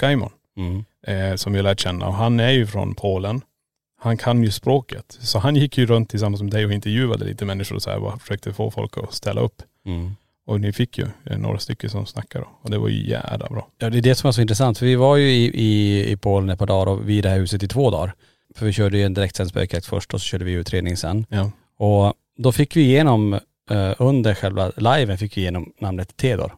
Skymon. 0.00 0.30
Mm. 0.56 0.84
eh, 1.06 1.36
som 1.36 1.52
vi 1.52 1.58
har 1.58 1.62
lärt 1.64 1.80
känna. 1.80 2.06
Och 2.06 2.14
han 2.14 2.40
är 2.40 2.50
ju 2.50 2.66
från 2.66 2.94
Polen. 2.94 3.40
Han 4.00 4.16
kan 4.16 4.44
ju 4.44 4.50
språket. 4.50 5.18
Så 5.20 5.38
han 5.38 5.56
gick 5.56 5.78
ju 5.78 5.86
runt 5.86 6.10
tillsammans 6.10 6.42
med 6.42 6.52
dig 6.52 6.66
och 6.66 6.72
intervjuade 6.72 7.24
lite 7.24 7.44
människor 7.44 7.76
och 7.76 7.82
så 7.82 7.90
här, 7.90 7.98
och 7.98 8.22
försökte 8.22 8.52
få 8.52 8.70
folk 8.70 8.98
att 8.98 9.14
ställa 9.14 9.40
upp. 9.40 9.62
Mm. 9.86 10.16
Och 10.46 10.60
ni 10.60 10.72
fick 10.72 10.98
ju 10.98 11.06
eh, 11.24 11.38
några 11.38 11.58
stycken 11.58 11.90
som 11.90 12.06
snackade. 12.06 12.44
Och 12.62 12.70
det 12.70 12.78
var 12.78 12.88
ju 12.88 13.08
jävla 13.08 13.48
bra. 13.48 13.68
Ja 13.78 13.90
det 13.90 13.98
är 13.98 14.02
det 14.02 14.14
som 14.14 14.28
var 14.28 14.32
så 14.32 14.40
intressant. 14.40 14.78
För 14.78 14.86
vi 14.86 14.94
var 14.94 15.16
ju 15.16 15.30
i, 15.30 15.44
i, 15.44 16.04
i 16.10 16.16
Polen 16.16 16.50
ett 16.50 16.58
par 16.58 16.66
dagar 16.66 16.92
och 16.92 17.08
vid 17.08 17.24
det 17.24 17.30
här 17.30 17.38
huset 17.38 17.62
i 17.62 17.68
två 17.68 17.90
dagar. 17.90 18.14
För 18.54 18.66
vi 18.66 18.72
körde 18.72 18.98
ju 18.98 19.04
en 19.04 19.14
direktsänd 19.14 19.50
spökjakt 19.50 19.86
först 19.86 20.14
och 20.14 20.20
så 20.20 20.24
körde 20.24 20.44
vi 20.44 20.52
utredning 20.52 20.96
sen. 20.96 21.26
Ja. 21.28 21.50
Och 21.76 22.14
då 22.36 22.52
fick 22.52 22.76
vi 22.76 22.80
igenom, 22.80 23.38
under 23.98 24.34
själva 24.34 24.72
liven 24.76 25.18
fick 25.18 25.36
vi 25.36 25.40
igenom 25.40 25.72
namnet 25.80 26.16
Tedor. 26.16 26.54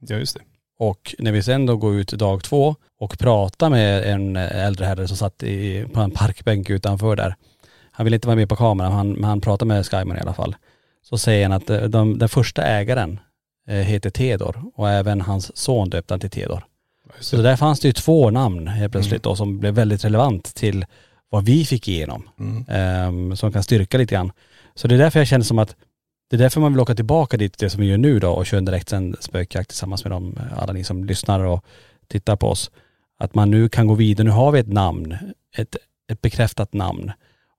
Ja 0.00 0.16
just 0.16 0.34
det. 0.34 0.42
Och 0.78 1.14
när 1.18 1.32
vi 1.32 1.42
sen 1.42 1.66
då 1.66 1.76
går 1.76 1.94
ut 1.94 2.12
dag 2.12 2.42
två 2.44 2.76
och 3.00 3.18
pratar 3.18 3.70
med 3.70 4.12
en 4.12 4.36
äldre 4.36 4.86
herre 4.86 5.08
som 5.08 5.16
satt 5.16 5.42
i, 5.42 5.86
på 5.92 6.00
en 6.00 6.10
parkbänk 6.10 6.70
utanför 6.70 7.16
där. 7.16 7.34
Han 7.90 8.04
ville 8.04 8.16
inte 8.16 8.28
vara 8.28 8.36
med 8.36 8.48
på 8.48 8.56
kameran, 8.56 8.92
han, 8.92 9.12
men 9.12 9.24
han 9.24 9.40
pratade 9.40 9.68
med 9.68 9.86
Skyman 9.86 10.16
i 10.16 10.20
alla 10.20 10.34
fall. 10.34 10.56
Så 11.02 11.18
säger 11.18 11.48
han 11.48 11.52
att 11.52 11.70
eh, 11.70 11.82
de, 11.82 12.18
den 12.18 12.28
första 12.28 12.62
ägaren 12.62 13.20
eh, 13.68 13.74
heter 13.74 14.10
Tedor 14.10 14.62
och 14.74 14.90
även 14.90 15.20
hans 15.20 15.56
son 15.56 15.90
döpte 15.90 16.14
han 16.14 16.20
till 16.20 16.30
Tedor. 16.30 16.64
Så 17.20 17.36
där 17.36 17.56
fanns 17.56 17.80
det 17.80 17.88
ju 17.88 17.92
två 17.92 18.30
namn 18.30 18.68
helt 18.68 18.92
plötsligt 18.92 19.22
då 19.22 19.36
som 19.36 19.58
blev 19.58 19.74
väldigt 19.74 20.04
relevant 20.04 20.54
till 20.54 20.86
vad 21.30 21.44
vi 21.44 21.64
fick 21.64 21.88
igenom. 21.88 22.28
Mm. 22.40 22.64
Ehm, 22.68 23.36
som 23.36 23.52
kan 23.52 23.62
styrka 23.62 23.98
lite 23.98 24.14
grann. 24.14 24.32
Så 24.74 24.88
det 24.88 24.94
är 24.94 24.98
därför 24.98 25.20
jag 25.20 25.28
känner 25.28 25.44
som 25.44 25.58
att 25.58 25.76
det 26.30 26.36
är 26.36 26.38
därför 26.38 26.60
man 26.60 26.72
vill 26.72 26.80
åka 26.80 26.94
tillbaka 26.94 27.36
dit, 27.36 27.58
det 27.58 27.70
som 27.70 27.80
vi 27.80 27.86
gör 27.86 27.98
nu 27.98 28.18
då 28.18 28.30
och 28.30 28.46
köra 28.46 28.58
en 28.58 28.64
direktsänd 28.64 29.16
spökjakt 29.20 29.68
tillsammans 29.68 30.04
med 30.04 30.12
dem, 30.12 30.38
alla 30.56 30.72
ni 30.72 30.84
som 30.84 31.04
lyssnar 31.04 31.40
och 31.40 31.64
tittar 32.08 32.36
på 32.36 32.46
oss. 32.46 32.70
Att 33.18 33.34
man 33.34 33.50
nu 33.50 33.68
kan 33.68 33.86
gå 33.86 33.94
vidare, 33.94 34.24
nu 34.24 34.30
har 34.30 34.52
vi 34.52 34.60
ett 34.60 34.72
namn, 34.72 35.16
ett, 35.56 35.76
ett 36.12 36.20
bekräftat 36.20 36.72
namn. 36.72 37.12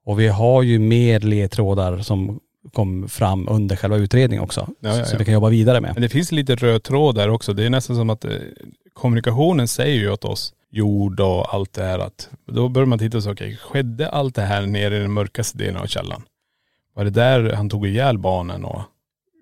Och 0.06 0.20
vi 0.20 0.28
har 0.28 0.64
ju 0.64 0.80
mer 0.80 1.20
ledtrådar 1.20 2.00
som 2.00 2.40
kom 2.74 3.10
fram 3.10 3.48
under 3.50 3.76
själva 3.76 3.98
utredningen 3.98 4.44
också. 4.44 4.70
Ja, 4.80 4.98
ja, 4.98 5.06
Så 5.06 5.16
ja. 5.16 5.20
vi 5.20 5.26
kan 5.26 5.34
jobba 5.34 5.50
vidare 5.50 5.82
med. 5.82 5.94
Men 5.94 6.02
det 6.02 6.10
finns 6.10 6.32
lite 6.32 6.56
röd 6.56 6.84
tråd 6.84 7.16
där 7.16 7.30
också. 7.30 7.54
Det 7.54 7.66
är 7.66 7.70
nästan 7.70 7.96
som 7.96 8.10
att 8.10 8.26
eh, 8.26 8.32
kommunikationen 8.94 9.68
säger 9.68 9.96
ju 9.96 10.12
åt 10.12 10.26
oss 10.26 10.54
jord 10.70 11.20
och 11.20 11.54
allt 11.54 11.74
det 11.74 11.84
här 11.84 12.00
att 12.00 12.30
då 12.46 12.70
börjar 12.70 12.86
man 12.86 13.00
titta 13.00 13.18
och 13.18 13.24
säga 13.24 13.34
okej, 13.34 13.58
skedde 13.62 14.10
allt 14.10 14.36
det 14.36 14.42
här 14.42 14.66
nere 14.66 14.98
i 14.98 15.00
den 15.00 15.12
mörkaste 15.12 15.58
delen 15.58 15.78
av 15.78 15.86
källan? 15.86 16.24
Var 16.94 17.04
det 17.04 17.10
där 17.10 17.54
han 17.54 17.70
tog 17.70 17.88
ihjäl 17.88 18.18
barnen 18.18 18.66
och 18.66 18.82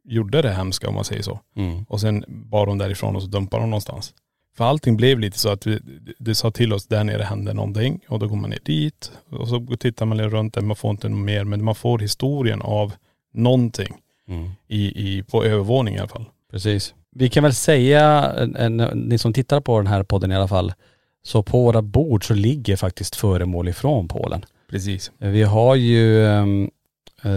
gjorde 0.04 0.42
det 0.42 0.52
hemska 0.52 0.88
om 0.90 0.96
man 0.96 1.04
säger 1.04 1.22
så? 1.22 1.40
Mm. 1.56 1.84
Och 1.90 2.02
sen 2.02 2.24
bar 2.28 2.66
de 2.66 2.78
därifrån 2.78 3.16
och 3.16 3.22
så 3.22 3.28
dumpade 3.28 3.64
de 3.64 3.70
någonstans. 3.70 4.14
För 4.58 4.66
allting 4.66 4.98
blev 4.98 5.20
lite 5.20 5.40
så 5.40 5.50
att 5.50 5.68
vi, 5.68 5.80
det 6.20 6.36
sa 6.36 6.52
till 6.52 6.74
oss 6.74 6.88
där 6.88 7.04
nere 7.04 7.24
hände 7.24 7.54
någonting 7.54 8.00
och 8.08 8.20
då 8.20 8.28
går 8.28 8.36
man 8.36 8.50
ner 8.50 8.60
dit 8.66 9.12
och 9.30 9.48
så 9.48 9.68
tittar 9.80 10.06
man 10.06 10.18
lite 10.18 10.30
runt 10.30 10.54
där, 10.54 10.62
man 10.62 10.76
får 10.76 10.92
inte 10.92 11.10
något 11.10 11.26
mer 11.26 11.44
men 11.44 11.64
man 11.64 11.76
får 11.76 12.00
historien 12.00 12.62
av 12.62 12.94
någonting 13.34 13.96
Mm. 14.30 14.50
i, 14.68 14.84
i, 14.86 15.24
på 15.24 15.44
övervåningen 15.44 15.98
i 15.98 16.02
alla 16.02 16.10
fall. 16.10 16.26
Precis. 16.52 16.94
Vi 17.16 17.30
kan 17.30 17.44
väl 17.44 17.54
säga, 17.54 18.34
en, 18.58 18.78
ni 18.78 19.18
som 19.18 19.34
tittar 19.34 19.62
på 19.62 19.78
den 19.78 19.88
här 19.88 20.04
podden 20.04 20.32
i 20.32 20.36
alla 20.36 20.48
fall, 20.48 20.74
så 21.24 21.44
på 21.44 21.64
våra 21.64 21.82
bord 21.82 22.28
så 22.28 22.34
ligger 22.34 22.76
faktiskt 22.76 23.16
föremål 23.16 23.68
ifrån 23.68 24.08
Polen. 24.08 24.46
Precis. 24.70 25.12
Vi 25.18 25.44
har 25.44 25.76
ju 25.76 26.24
um, 26.26 26.70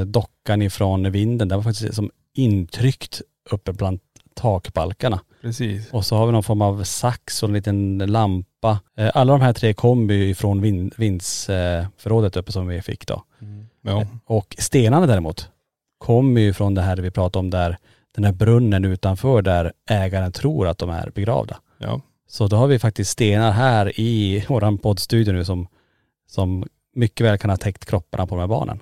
dockan 0.07 0.63
ifrån 0.63 1.11
vinden, 1.13 1.49
den 1.49 1.59
var 1.59 1.63
faktiskt 1.63 1.95
som 1.95 2.11
intryckt 2.35 3.23
uppe 3.51 3.73
bland 3.73 4.01
takbalkarna. 4.35 5.21
Precis. 5.43 5.93
Och 5.93 6.05
så 6.07 6.17
har 6.17 6.27
vi 6.27 6.33
någon 6.33 6.43
form 6.43 6.63
av 6.63 6.85
sax 6.85 7.43
och 7.43 7.49
en 7.49 7.53
liten 7.55 7.99
lampa. 7.99 8.81
Eh, 8.97 9.11
Alla 9.15 9.33
de 9.33 9.41
här 9.41 9.53
tre 9.53 9.75
kom 9.75 10.11
ju 10.11 10.29
ifrån 10.31 10.61
vin, 10.61 10.91
vindsförrådet 10.97 12.37
uppe 12.37 12.53
som 12.53 12.67
vi 12.67 12.83
fick 12.83 13.07
då. 13.07 13.23
Ja. 13.83 14.07
Och 14.25 14.57
stenarna 14.59 15.07
däremot 15.07 15.49
kommer 15.99 16.41
ju 16.41 16.53
från 16.53 16.75
det 16.75 16.83
här 16.83 16.97
vi 16.97 17.11
pratade 17.11 17.39
om 17.41 17.51
där, 17.51 17.77
den 18.15 18.25
här 18.25 18.33
brunnen 18.33 18.85
utanför 18.85 19.43
där 19.43 19.73
ägaren 19.91 20.33
tror 20.33 20.69
att 20.69 20.79
de 20.79 20.91
är 20.91 21.11
begravda. 21.15 21.57
ja. 21.79 22.01
Så 22.29 22.47
då 22.49 22.57
har 22.57 22.67
vi 22.67 22.79
faktiskt 22.79 23.11
stenar 23.11 23.51
här 23.53 24.01
i 24.01 24.45
våran 24.49 24.79
poddstudio 24.79 25.33
nu 25.33 25.45
som, 25.45 25.67
som 26.27 26.65
mycket 26.95 27.27
väl 27.27 27.39
kan 27.39 27.51
ha 27.51 27.57
täckt 27.57 27.85
kropparna 27.85 28.27
på 28.27 28.35
de 28.35 28.41
här 28.41 28.47
barnen. 28.49 28.81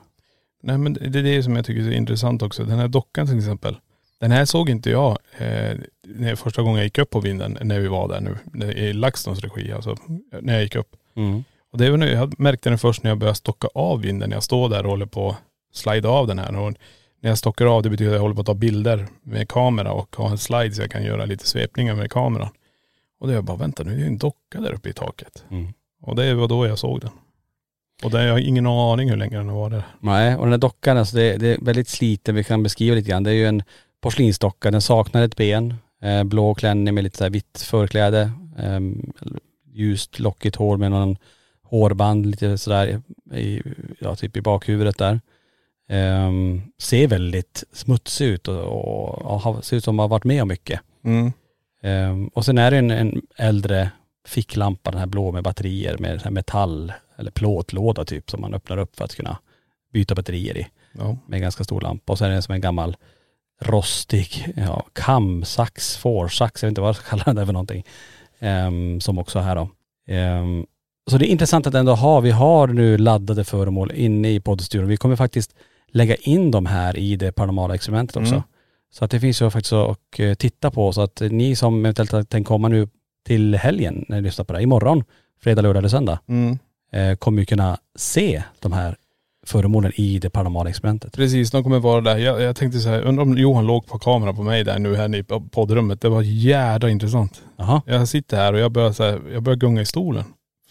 Nej 0.61 0.79
men 0.79 0.93
det 0.93 1.19
är 1.19 1.23
det 1.23 1.43
som 1.43 1.57
jag 1.57 1.65
tycker 1.65 1.83
är 1.83 1.93
intressant 1.93 2.43
också. 2.43 2.65
Den 2.65 2.79
här 2.79 2.89
dockan 2.89 3.27
till 3.27 3.39
exempel. 3.39 3.77
Den 4.21 4.31
här 4.31 4.45
såg 4.45 4.71
inte 4.71 4.91
jag 4.91 5.19
eh, 5.39 5.79
när 6.03 6.35
första 6.37 6.63
gången 6.63 6.77
jag 6.77 6.85
gick 6.85 6.99
upp 6.99 7.11
på 7.11 7.21
vinden 7.21 7.59
när 7.61 7.81
vi 7.81 7.89
var 7.89 8.09
där 8.09 8.21
nu. 8.21 8.71
I 8.71 8.93
LaxTons 8.93 9.41
regi 9.41 9.73
alltså. 9.73 9.97
När 10.41 10.53
jag 10.53 10.63
gick 10.63 10.77
upp. 10.77 10.97
Och 11.73 11.79
det 11.79 11.91
var 11.91 11.97
nu, 11.97 12.11
jag 12.11 12.41
märkte 12.41 12.69
den 12.69 12.79
först 12.79 13.03
när 13.03 13.11
jag 13.11 13.19
började 13.19 13.37
stocka 13.37 13.69
av 13.75 14.01
vinden. 14.01 14.31
När 14.31 14.37
jag 14.37 14.43
står 14.43 14.69
där 14.69 14.85
och 14.85 14.91
håller 14.91 15.07
på 15.07 15.31
att 15.31 15.37
slida 15.73 16.09
av 16.09 16.27
den 16.27 16.39
här. 16.39 16.57
Och 16.57 16.75
när 17.21 17.31
jag 17.31 17.39
stockar 17.39 17.67
av 17.67 17.83
det 17.83 17.91
betyder 17.91 18.11
att 18.11 18.15
jag 18.15 18.23
håller 18.23 18.35
på 18.35 18.41
att 18.41 18.47
ta 18.47 18.55
bilder 18.55 19.07
med 19.23 19.49
kamera 19.49 19.93
och 19.93 20.17
ha 20.17 20.31
en 20.31 20.39
slide 20.39 20.75
så 20.75 20.83
jag 20.83 20.91
kan 20.91 21.05
göra 21.05 21.25
lite 21.25 21.47
svepningar 21.47 21.95
med 21.95 22.11
kameran. 22.11 22.49
Och 23.21 23.27
då 23.27 23.33
jag 23.33 23.45
bara, 23.45 23.57
vänta 23.57 23.83
nu 23.83 23.93
är 23.93 23.97
det 23.97 24.07
en 24.07 24.19
docka 24.19 24.61
där 24.61 24.73
uppe 24.73 24.89
i 24.89 24.93
taket. 24.93 25.45
Mm. 25.51 25.73
Och 26.03 26.17
det 26.17 26.35
var 26.35 26.49
då 26.49 26.67
jag 26.67 26.79
såg 26.79 27.01
den. 27.01 27.11
Och 28.05 28.11
det, 28.11 28.25
jag 28.25 28.33
har 28.33 28.39
ingen 28.39 28.67
aning 28.67 29.11
hur 29.11 29.17
länge 29.17 29.37
den 29.37 29.49
har 29.49 29.57
varit 29.57 29.73
där. 29.73 29.83
Nej, 30.01 30.37
och 30.37 30.43
den 30.45 30.53
här 30.53 30.59
dockan, 30.59 30.99
alltså 30.99 31.17
det, 31.17 31.37
det 31.37 31.49
är 31.55 31.59
väldigt 31.65 31.89
sliten, 31.89 32.35
vi 32.35 32.45
kan 32.45 32.63
beskriva 32.63 32.95
lite 32.95 33.11
grann. 33.11 33.23
Det 33.23 33.31
är 33.31 33.35
ju 33.35 33.47
en 33.47 33.63
porslinsdocka, 34.01 34.71
den 34.71 34.81
saknar 34.83 35.23
ett 35.23 35.37
ben, 35.37 35.75
eh, 36.03 36.25
blå 36.25 36.55
klänning 36.55 36.95
med 36.95 37.05
lite 37.05 37.17
så 37.19 37.25
här 37.25 37.31
vitt 37.31 37.63
förkläde, 37.67 38.31
eh, 38.59 38.81
ljust 39.73 40.19
lockigt 40.19 40.57
hår 40.57 40.77
med 40.77 40.91
någon 40.91 41.17
hårband 41.63 42.27
lite 42.27 42.59
sådär 42.59 43.03
i, 43.35 43.63
ja, 43.99 44.17
typ 44.17 44.37
i 44.37 44.41
bakhuvudet 44.41 44.99
där. 44.99 45.21
Ehm, 45.89 46.63
ser 46.79 47.07
väldigt 47.09 47.65
smutsig 47.73 48.27
ut 48.27 48.49
och, 48.49 48.59
och, 48.65 49.19
och 49.23 49.41
har- 49.41 49.61
ser 49.61 49.77
ut 49.77 49.85
som 49.85 49.99
att 50.01 50.05
ha 50.05 50.09
varit 50.09 50.25
med 50.25 50.43
om 50.43 50.49
mycket. 50.49 50.81
Mm. 51.05 51.33
Ehm, 51.83 52.29
och 52.29 52.45
sen 52.45 52.59
är 52.59 52.71
det 52.71 52.77
en, 52.77 52.91
en 52.91 53.23
äldre 53.37 53.91
ficklampa, 54.29 54.91
den 54.91 55.01
här 55.01 55.07
blå 55.07 55.33
med 55.33 55.43
batterier 55.43 55.99
med 55.99 56.23
här 56.23 56.31
metall 56.31 56.93
eller 57.17 57.31
plåtlåda 57.31 58.05
typ 58.05 58.31
som 58.31 58.41
man 58.41 58.55
öppnar 58.55 58.77
upp 58.77 58.97
för 58.97 59.05
att 59.05 59.15
kunna 59.15 59.39
byta 59.93 60.15
batterier 60.15 60.59
i. 60.59 60.67
Ja. 60.93 61.17
Med 61.27 61.37
en 61.37 61.43
ganska 61.43 61.65
stor 61.65 61.81
lampa. 61.81 62.13
Och 62.13 62.19
sen 62.19 62.31
är 62.31 62.35
det 62.35 62.43
som 62.43 62.55
en 62.55 62.61
gammal 62.61 62.97
rostig 63.61 64.55
ja, 64.57 64.87
kamsax, 64.93 65.97
fårsax, 65.97 66.63
jag 66.63 66.67
vet 66.67 66.71
inte 66.71 66.81
vad 66.81 66.89
jag 66.89 66.97
ska 66.97 67.09
kalla 67.09 67.23
den 67.25 67.37
där 67.37 67.47
för 67.47 67.53
någonting. 67.53 67.85
Ehm, 68.39 69.01
som 69.01 69.19
också 69.19 69.39
är 69.39 69.43
här 69.43 69.57
då. 69.57 69.69
Ehm, 70.09 70.67
så 71.11 71.19
det 71.19 71.29
är 71.29 71.31
intressant 71.31 71.67
att 71.67 71.75
ändå 71.75 71.95
ha, 71.95 72.21
vi 72.21 72.31
har 72.31 72.67
nu 72.67 72.99
laddade 72.99 73.45
föremål 73.45 73.93
inne 73.93 74.31
i 74.31 74.41
poddstudion. 74.41 74.89
Vi 74.89 74.97
kommer 74.97 75.17
faktiskt 75.17 75.55
lägga 75.93 76.17
in 76.17 76.51
dem 76.51 76.67
här 76.67 76.97
i 76.97 77.17
det 77.17 77.33
paranormala 77.33 77.75
experimentet 77.75 78.17
också. 78.17 78.35
Mm. 78.35 78.43
Så 78.93 79.05
att 79.05 79.11
det 79.11 79.21
finns 79.21 79.43
ju 79.43 79.51
faktiskt 79.51 79.73
att 79.73 80.19
eh, 80.19 80.35
titta 80.35 80.71
på. 80.71 80.93
Så 80.93 81.01
att 81.01 81.21
ni 81.21 81.57
som 81.57 81.85
eventuellt 81.85 82.31
tänkt 82.31 82.47
komma 82.47 82.69
nu 82.69 82.89
till 83.31 83.55
helgen 83.55 84.05
när 84.09 84.17
ni 84.17 84.23
lyssnar 84.23 84.45
på 84.45 84.53
det 84.53 84.63
imorgon, 84.63 85.05
fredag, 85.43 85.63
lördag 85.63 85.79
eller 85.81 85.89
söndag, 85.89 86.19
Mm. 86.29 86.59
eh, 86.93 87.17
kommer 87.17 87.41
ju 87.43 87.47
kunna 87.47 87.79
se 87.97 88.43
de 88.61 88.73
här 88.73 88.97
föremålen 89.47 89.93
i 89.95 90.19
det 90.19 90.31
paranormala 90.31 90.71
experimentet. 90.71 91.13
Precis, 91.17 91.51
de 91.51 91.63
kommer 91.63 91.79
vara 91.79 92.01
där. 92.01 92.17
Jag, 92.19 92.41
jag 92.41 92.57
tänkte 92.57 92.79
så 92.81 92.89
här, 92.89 93.03
undrar 93.03 93.23
om 93.23 93.39
Johan 93.39 93.67
låg 93.67 93.87
på 93.87 93.99
kamera 93.99 94.33
på 94.33 94.43
mig 94.43 94.65
där 94.65 94.79
nu 94.79 94.97
här 94.97 95.15
i 95.17 95.23
poddrummet. 95.51 96.01
Det 96.01 96.09
var 96.09 96.23
jädra 96.23 96.91
intressant. 96.91 97.43
Jaha. 97.57 97.83
Jag 97.87 98.09
sitter 98.09 98.37
här 98.37 98.53
och 98.53 98.59
jag 98.59 98.73
börjar, 98.73 98.93
så 98.93 99.03
här, 99.05 99.21
jag 99.33 99.43
börjar 99.43 99.57
gunga 99.57 99.81
i 99.81 99.87
stolen. 99.87 100.25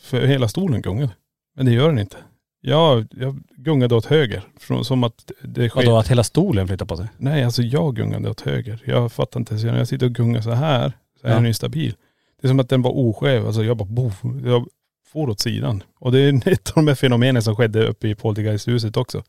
För 0.03 0.21
hela 0.25 0.47
stolen 0.47 0.81
gungade. 0.81 1.11
Men 1.55 1.65
det 1.65 1.71
gör 1.71 1.89
den 1.89 1.99
inte. 1.99 2.17
Jag, 2.61 3.07
jag 3.11 3.39
gungade 3.57 3.95
åt 3.95 4.05
höger. 4.05 4.41
Från, 4.59 4.85
som 4.85 5.03
att 5.03 5.31
det 5.43 5.69
sker. 5.69 5.85
Vadå 5.85 5.97
att 5.97 6.07
hela 6.07 6.23
stolen 6.23 6.67
flyttar 6.67 6.85
på 6.85 6.97
sig? 6.97 7.07
Nej 7.17 7.43
alltså 7.43 7.61
jag 7.61 7.95
gungade 7.95 8.29
åt 8.29 8.41
höger. 8.41 8.79
Jag 8.85 9.11
fattar 9.11 9.39
inte. 9.39 9.57
Så 9.57 9.65
när 9.67 9.77
jag 9.77 9.87
sitter 9.87 10.05
och 10.05 10.11
gungar 10.15 10.41
så 10.41 10.51
här 10.51 10.93
så 11.21 11.27
är 11.27 11.31
Ja. 11.31 11.35
den 11.35 11.45
ju 11.45 11.53
stabil. 11.53 11.93
Det 12.41 12.47
är 12.47 12.49
som 12.49 12.60
att 12.60 12.69
den 12.69 12.82
var 12.82 12.91
oskev. 12.97 13.45
Alltså 13.45 13.63
jag 13.63 13.78
bara 13.78 13.86
boff, 13.86 14.21
jag 14.45 14.67
for 15.13 15.30
åt 15.30 15.39
sidan. 15.39 15.84
Och 15.99 16.12
det 16.12 16.19
är 16.19 16.47
ett 16.54 16.67
av 16.69 16.73
de 16.75 16.88
här 16.88 16.95
fenomenen 16.95 17.41
som 17.41 17.56
skedde 17.56 17.88
uppe 17.88 18.08
i 18.08 18.15
Poltergeisthuset 18.15 18.97
också. 18.97 19.23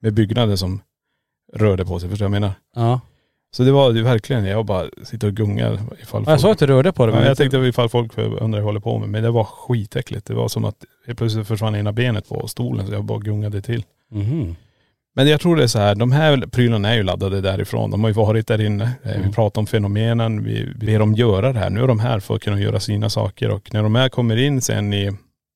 Med 0.00 0.14
byggnader 0.14 0.56
som 0.56 0.80
rörde 1.54 1.84
på 1.84 2.00
sig. 2.00 2.08
Förstår 2.08 2.26
du 2.26 2.30
vad 2.30 2.36
jag 2.36 2.40
menar? 2.40 2.54
Ja. 2.74 3.00
Så 3.50 3.62
det 3.62 3.72
var 3.72 3.92
det 3.92 4.02
verkligen, 4.02 4.44
jag 4.44 4.66
bara 4.66 4.86
sitter 5.04 5.26
och 5.28 5.34
gungar 5.34 5.72
ifall 6.02 6.22
Ja, 6.26 6.30
jag 6.32 6.40
folk, 6.40 6.52
att 6.52 6.58
du 6.58 6.66
rörde 6.66 6.92
på 6.92 7.06
det. 7.06 7.12
ja, 7.12 7.18
men 7.18 7.28
jag 7.28 7.36
tänkte 7.36 7.56
ifall 7.58 7.88
folk 7.88 8.18
undrar 8.18 8.38
vad 8.48 8.58
jag 8.60 8.64
håller 8.64 8.80
på 8.80 8.98
med. 8.98 9.08
Men 9.08 9.22
det 9.22 9.30
var 9.30 9.44
skitäckligt. 9.44 10.26
Det 10.26 10.34
var 10.34 10.48
som 10.48 10.64
att 10.64 10.84
helt 11.06 11.18
plötsligt 11.18 11.46
försvann 11.48 11.74
ena 11.76 11.92
benet 11.92 12.28
på 12.28 12.48
stolen 12.48 12.86
så 12.86 12.92
jag 12.92 13.04
bara 13.04 13.18
gungade 13.18 13.62
till. 13.62 13.84
Mhm. 14.10 14.56
Men 15.16 15.28
jag 15.28 15.40
tror 15.40 15.56
det 15.56 15.62
är 15.62 15.66
så 15.66 15.78
här, 15.78 15.94
de 15.94 16.12
här 16.12 16.46
prylarna 16.46 16.88
är 16.90 16.94
ju 16.96 17.02
laddade 17.02 17.40
därifrån. 17.40 17.90
De 17.90 18.00
har 18.00 18.08
ju 18.10 18.14
varit 18.14 18.46
där 18.46 18.60
inne. 18.60 18.84
Eh, 18.84 19.10
Vi 19.10 19.16
Mm. 19.16 19.32
pratar 19.32 19.60
om 19.60 19.66
fenomenen, 19.66 20.44
vi 20.44 20.74
ber 20.80 20.98
dem 20.98 21.14
göra 21.14 21.52
det 21.52 21.58
här. 21.58 21.70
Nu 21.70 21.82
är 21.82 21.86
de 21.88 22.00
här 22.00 22.20
för 22.20 22.34
att 22.34 22.42
kunna 22.42 22.60
göra 22.60 22.80
sina 22.80 23.10
saker 23.10 23.50
och 23.50 23.74
när 23.74 23.82
de 23.82 23.94
här 23.94 24.08
kommer 24.08 24.36
in 24.36 24.60
sen 24.60 24.94
i 24.94 25.10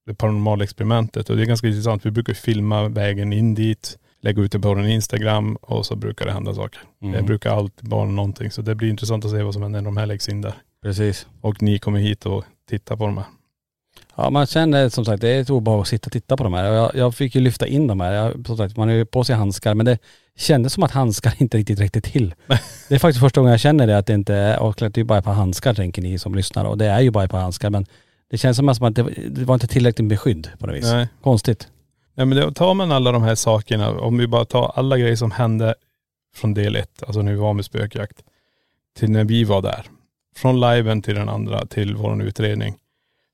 det 0.07 0.15
paranormala 0.15 0.65
experimentet 0.65 1.31
och 1.31 1.37
det 1.37 1.43
är 1.43 1.47
ganska 1.47 1.67
intressant, 1.67 2.07
vi 2.07 2.11
brukar 2.11 2.35
filma 2.35 2.89
vägen 2.89 3.33
in 3.33 3.55
dit, 3.55 3.99
lägga 4.23 4.43
ut 4.43 4.53
det 4.53 4.61
på 4.61 4.69
vår 4.69 4.87
Instagram 4.87 5.57
och 5.57 5.87
så 5.87 5.97
brukar 5.97 6.27
det 6.27 6.33
hända 6.33 6.55
saker. 6.55 6.81
Mm. 7.03 7.15
Det 7.15 7.23
brukar 7.23 7.51
alltid 7.57 7.89
vara 7.89 8.05
någonting 8.05 8.51
så 8.51 8.63
det 8.63 8.75
blir 8.75 8.89
intressant 8.89 9.25
att 9.25 9.31
se 9.31 9.43
vad 9.43 9.53
som 9.55 9.63
händer 9.63 9.81
när 9.81 9.85
de 9.85 9.97
här 9.97 10.07
läggs 10.07 10.29
in 10.29 10.41
där. 10.41 10.55
Precis. 10.83 11.27
Och 11.41 11.63
ni 11.63 11.79
kommer 11.79 11.99
hit 11.99 12.27
och 12.27 12.45
tittar 12.71 12.97
på 12.97 13.07
de 13.07 13.17
här. 13.17 13.27
Ja 14.17 14.31
man 14.31 14.47
känner 14.47 14.89
som 14.89 15.05
sagt, 15.05 15.21
det 15.21 15.29
är 15.29 15.41
ett 15.41 15.51
obehag 15.51 15.81
att 15.81 15.89
sitta 15.89 16.07
och 16.07 16.13
titta 16.13 16.37
på 16.37 16.45
de 16.45 16.55
här. 16.55 16.73
Jag, 16.73 16.95
jag 16.95 17.15
fick 17.15 17.35
ju 17.35 17.41
lyfta 17.41 17.67
in 17.67 17.87
de 17.87 18.01
här. 18.01 18.13
Jag, 18.13 18.47
som 18.47 18.57
sagt, 18.57 18.77
man 18.77 18.89
har 18.89 18.95
ju 18.95 19.05
på 19.05 19.25
sig 19.25 19.37
handskar 19.37 19.75
men 19.75 19.87
det 19.87 19.99
kändes 20.37 20.73
som 20.73 20.83
att 20.83 20.91
handskar 20.91 21.35
inte 21.39 21.59
riktigt 21.59 21.81
räckte 21.81 22.01
till. 22.01 22.35
det 22.89 22.95
är 22.95 22.99
faktiskt 22.99 23.21
första 23.21 23.41
gången 23.41 23.51
jag 23.51 23.61
känner 23.61 23.87
det 23.87 23.99
att 23.99 24.07
det 24.07 24.15
inte 24.15 24.35
är, 24.35 24.59
och 24.59 24.75
det 24.79 24.97
är 24.97 24.99
ju 24.99 25.05
bara 25.05 25.19
ett 25.19 25.25
par 25.25 25.33
handskar 25.33 25.75
tänker 25.75 26.03
ni 26.03 26.19
som 26.19 26.35
lyssnar 26.35 26.65
och 26.65 26.79
det 26.79 26.87
är 26.87 27.01
ju 27.01 27.11
bara 27.11 27.25
ett 27.25 27.31
par 27.31 27.41
handskar 27.41 27.71
men 27.71 27.87
det 28.31 28.39
känns 28.39 28.57
som 28.57 28.69
att 28.69 28.95
det, 28.95 29.03
det 29.29 29.45
var 29.45 29.55
inte 29.55 29.67
tillräckligt 29.67 30.09
med 30.09 30.21
skydd 30.21 30.49
på 30.59 30.67
något 30.67 30.77
vis. 30.77 30.85
Nej. 30.85 31.09
Konstigt. 31.23 31.69
Nej 32.15 32.27
men 32.27 32.39
då 32.39 32.51
tar 32.51 32.75
man 32.75 32.93
alla 32.93 33.13
de 33.13 33.23
här 33.23 33.35
sakerna, 33.35 33.91
om 33.91 34.19
vi 34.19 34.27
bara 34.27 34.45
tar 34.45 34.73
alla 34.75 34.99
grejer 34.99 35.17
som 35.17 35.31
hände 35.31 35.75
från 36.35 36.55
del 36.55 36.77
ett, 36.77 37.03
alltså 37.03 37.23
när 37.23 37.33
vi 37.33 37.39
var 37.39 37.53
med 37.53 37.65
spökjakt, 37.65 38.23
till 38.99 39.11
när 39.11 39.25
vi 39.25 39.45
var 39.45 39.63
där. 39.63 39.87
Från 40.37 40.61
liven 40.61 41.03
till 41.03 41.15
den 41.15 41.29
andra, 41.29 41.67
till 41.67 41.97
vår 41.97 42.23
utredning. 42.23 42.75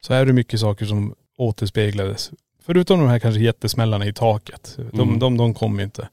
Så 0.01 0.15
är 0.15 0.27
det 0.27 0.33
mycket 0.33 0.61
saker 0.61 0.87
som 0.87 1.15
återspeglades. 1.39 2.31
Förutom 2.63 2.99
de 3.01 3.09
här 3.09 3.19
kanske 3.19 3.41
jättesmällarna 3.41 4.07
i 4.07 4.13
taket. 4.13 4.77
De, 4.93 5.01
Mm. 5.09 5.19
de, 5.19 5.37
de 5.37 5.55
kom 5.55 5.81
inte. 5.81 6.09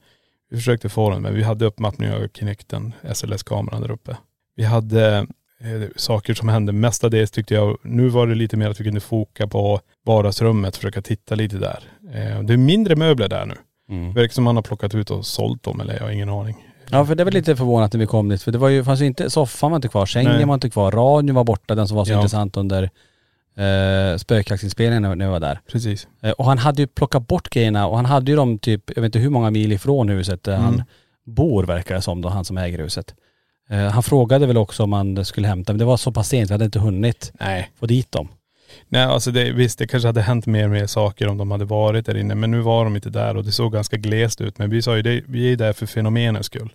Vi 0.49 0.57
försökte 0.57 0.89
få 0.89 1.09
den, 1.09 1.21
men 1.21 1.33
vi 1.35 1.43
hade 1.43 1.65
uppmappning 1.65 2.11
av 2.11 2.27
Kinecten, 2.33 2.93
SLS-kameran 3.13 3.81
där 3.81 3.91
uppe. 3.91 4.17
Vi 4.55 4.63
hade 4.63 5.15
eh, 5.59 5.89
saker 5.95 6.33
som 6.33 6.49
hände 6.49 6.71
mestadels 6.73 7.31
tyckte 7.31 7.53
jag, 7.53 7.77
nu 7.83 8.07
var 8.07 8.27
det 8.27 8.35
lite 8.35 8.57
mer 8.57 8.69
att 8.69 8.79
vi 8.79 8.83
kunde 8.83 8.99
foka 8.99 9.47
på 9.47 9.79
vardagsrummet, 10.05 10.75
försöka 10.77 11.01
titta 11.01 11.35
lite 11.35 11.57
där. 11.57 11.79
Eh, 12.13 12.41
det 12.41 12.53
är 12.53 12.57
mindre 12.57 12.95
möbler 12.95 13.27
där 13.27 13.45
nu. 13.45 13.55
Mm. 13.89 14.13
Det 14.13 14.19
verkar 14.19 14.33
som 14.33 14.43
man 14.43 14.55
har 14.55 14.63
plockat 14.63 14.95
ut 14.95 15.11
och 15.11 15.25
sålt 15.25 15.63
dem 15.63 15.79
eller 15.79 15.93
jag 15.93 16.01
har 16.03 16.09
ingen 16.11 16.29
aning. 16.29 16.55
Ja 16.89 17.05
för 17.05 17.15
det 17.15 17.23
var 17.23 17.31
lite 17.31 17.55
förvånat 17.55 17.93
när 17.93 17.99
vi 17.99 18.05
kom 18.07 18.29
dit 18.29 18.43
för 18.43 18.51
det 18.51 18.57
var 18.57 18.69
ju, 18.69 18.83
fanns 18.83 19.01
ju 19.01 19.05
inte, 19.05 19.29
soffan 19.29 19.71
var 19.71 19.75
inte 19.75 19.87
kvar, 19.87 20.05
sängen 20.05 20.31
Nej. 20.31 20.45
var 20.45 20.53
inte 20.53 20.69
kvar, 20.69 20.91
radion 20.91 21.35
var 21.35 21.43
borta, 21.43 21.75
den 21.75 21.87
som 21.87 21.97
var 21.97 22.05
så 22.05 22.11
Ja. 22.11 22.17
intressant 22.17 22.57
under 22.57 22.89
eh, 23.57 24.17
spökjaktsinspelningen 24.17 25.01
när, 25.01 25.15
när 25.15 25.25
vi 25.25 25.31
var 25.31 25.39
där. 25.39 25.59
Precis. 25.71 26.07
Eh, 26.21 26.31
och 26.31 26.45
han 26.45 26.57
hade 26.57 26.81
ju 26.81 26.87
plockat 26.87 27.27
bort 27.27 27.49
grejerna 27.49 27.87
och 27.87 27.95
han 27.95 28.05
hade 28.05 28.31
ju 28.31 28.37
dem 28.37 28.57
typ, 28.59 28.83
jag 28.95 29.01
vet 29.01 29.05
inte 29.05 29.19
hur 29.19 29.29
många 29.29 29.51
mil 29.51 29.71
ifrån 29.71 30.09
huset 30.09 30.43
där 30.43 30.57
han 30.57 30.73
Mm. 30.73 30.85
bor 31.25 31.63
verkar 31.63 31.95
det 31.95 32.01
som 32.01 32.21
då, 32.21 32.29
han 32.29 32.45
som 32.45 32.57
äger 32.57 32.77
huset. 32.79 33.15
Eh, 33.69 33.77
han 33.77 34.03
frågade 34.03 34.47
väl 34.47 34.57
också 34.57 34.83
om 34.83 34.89
man 34.89 35.25
skulle 35.25 35.47
hämta, 35.47 35.73
men 35.73 35.77
det 35.79 35.85
var 35.85 35.97
så 35.97 36.11
pass 36.11 36.27
sent, 36.29 36.49
vi 36.49 36.53
hade 36.53 36.65
inte 36.65 36.79
hunnit 36.79 37.31
Nej. 37.39 37.71
få 37.79 37.85
dit 37.85 38.11
dem. 38.11 38.27
Nej 38.89 39.03
alltså 39.03 39.31
det, 39.31 39.51
visst 39.51 39.79
det 39.79 39.87
kanske 39.87 40.07
hade 40.07 40.21
hänt 40.21 40.45
mer 40.45 40.67
med 40.67 40.89
saker 40.89 41.27
om 41.27 41.37
de 41.37 41.51
hade 41.51 41.65
varit 41.65 42.05
där 42.05 42.17
inne 42.17 42.35
men 42.35 42.51
nu 42.51 42.59
var 42.61 42.83
de 42.83 42.95
inte 42.95 43.09
där 43.09 43.37
och 43.37 43.43
det 43.45 43.51
såg 43.51 43.73
ganska 43.73 43.97
glest 43.97 44.41
ut. 44.41 44.57
Men 44.57 44.69
vi 44.69 44.81
sa 44.81 44.95
ju 44.95 45.01
det, 45.01 45.21
vi 45.27 45.51
är 45.51 45.55
där 45.57 45.73
för 45.73 45.85
fenomenens 45.85 46.45
skull. 46.45 46.73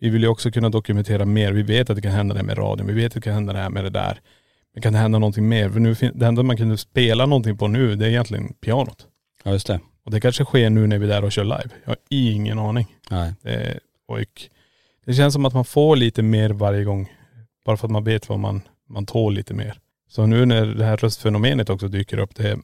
Vi 0.00 0.08
vill 0.08 0.22
ju 0.22 0.28
också 0.28 0.50
kunna 0.50 0.68
dokumentera 0.68 1.24
mer. 1.24 1.52
Vi 1.52 1.62
vet 1.62 1.90
att 1.90 1.96
det 1.96 2.02
kan 2.02 2.12
hända 2.12 2.34
det 2.34 2.38
här 2.40 2.46
med 2.46 2.58
radion, 2.58 2.86
vi 2.86 2.92
vet 2.92 3.06
att 3.06 3.14
det 3.14 3.20
kan 3.20 3.32
hända 3.34 3.52
det 3.52 3.58
här 3.58 3.70
med 3.70 3.84
det 3.84 3.90
där. 3.90 4.20
Men 4.74 4.82
kan 4.82 4.92
det 4.92 4.98
hända 4.98 5.18
någonting 5.18 5.48
mer? 5.48 5.70
För 5.70 5.80
nu, 5.80 5.94
fin- 5.94 6.12
det 6.14 6.26
enda 6.26 6.42
man 6.42 6.56
kunde 6.56 6.78
spela 6.78 7.26
någonting 7.26 7.56
på 7.58 7.68
nu 7.68 7.96
det 7.96 8.06
är 8.06 8.08
egentligen 8.10 8.52
pianot. 8.52 9.06
Ja 9.42 9.52
just 9.52 9.66
det. 9.66 9.80
Och 10.04 10.10
det 10.10 10.20
kanske 10.20 10.44
sker 10.44 10.70
nu 10.70 10.86
när 10.86 10.98
vi 10.98 11.04
är 11.06 11.08
där 11.10 11.24
och 11.24 11.32
kör 11.32 11.44
live. 11.44 11.68
Jag 11.84 11.90
har 11.90 11.96
ingen 12.08 12.58
aning. 12.58 12.96
Nej. 13.10 13.34
Det, 13.42 13.78
och 14.08 14.18
det 15.04 15.14
känns 15.14 15.34
som 15.34 15.44
att 15.44 15.54
man 15.54 15.64
får 15.64 15.96
lite 15.96 16.22
mer 16.22 16.50
varje 16.50 16.84
gång. 16.84 17.12
Bara 17.64 17.76
för 17.76 17.86
att 17.86 17.92
man 17.92 18.04
vet 18.04 18.28
vad 18.28 18.38
man, 18.38 18.62
man 18.88 19.06
tål 19.06 19.34
lite 19.34 19.54
mer. 19.54 19.78
Så 20.10 20.26
nu 20.26 20.46
när 20.46 20.66
det 20.66 20.84
här 20.84 20.96
röstfenomenet 20.96 21.70
också 21.70 21.88
dyker 21.88 22.18
upp, 22.18 22.34
det, 22.34 22.58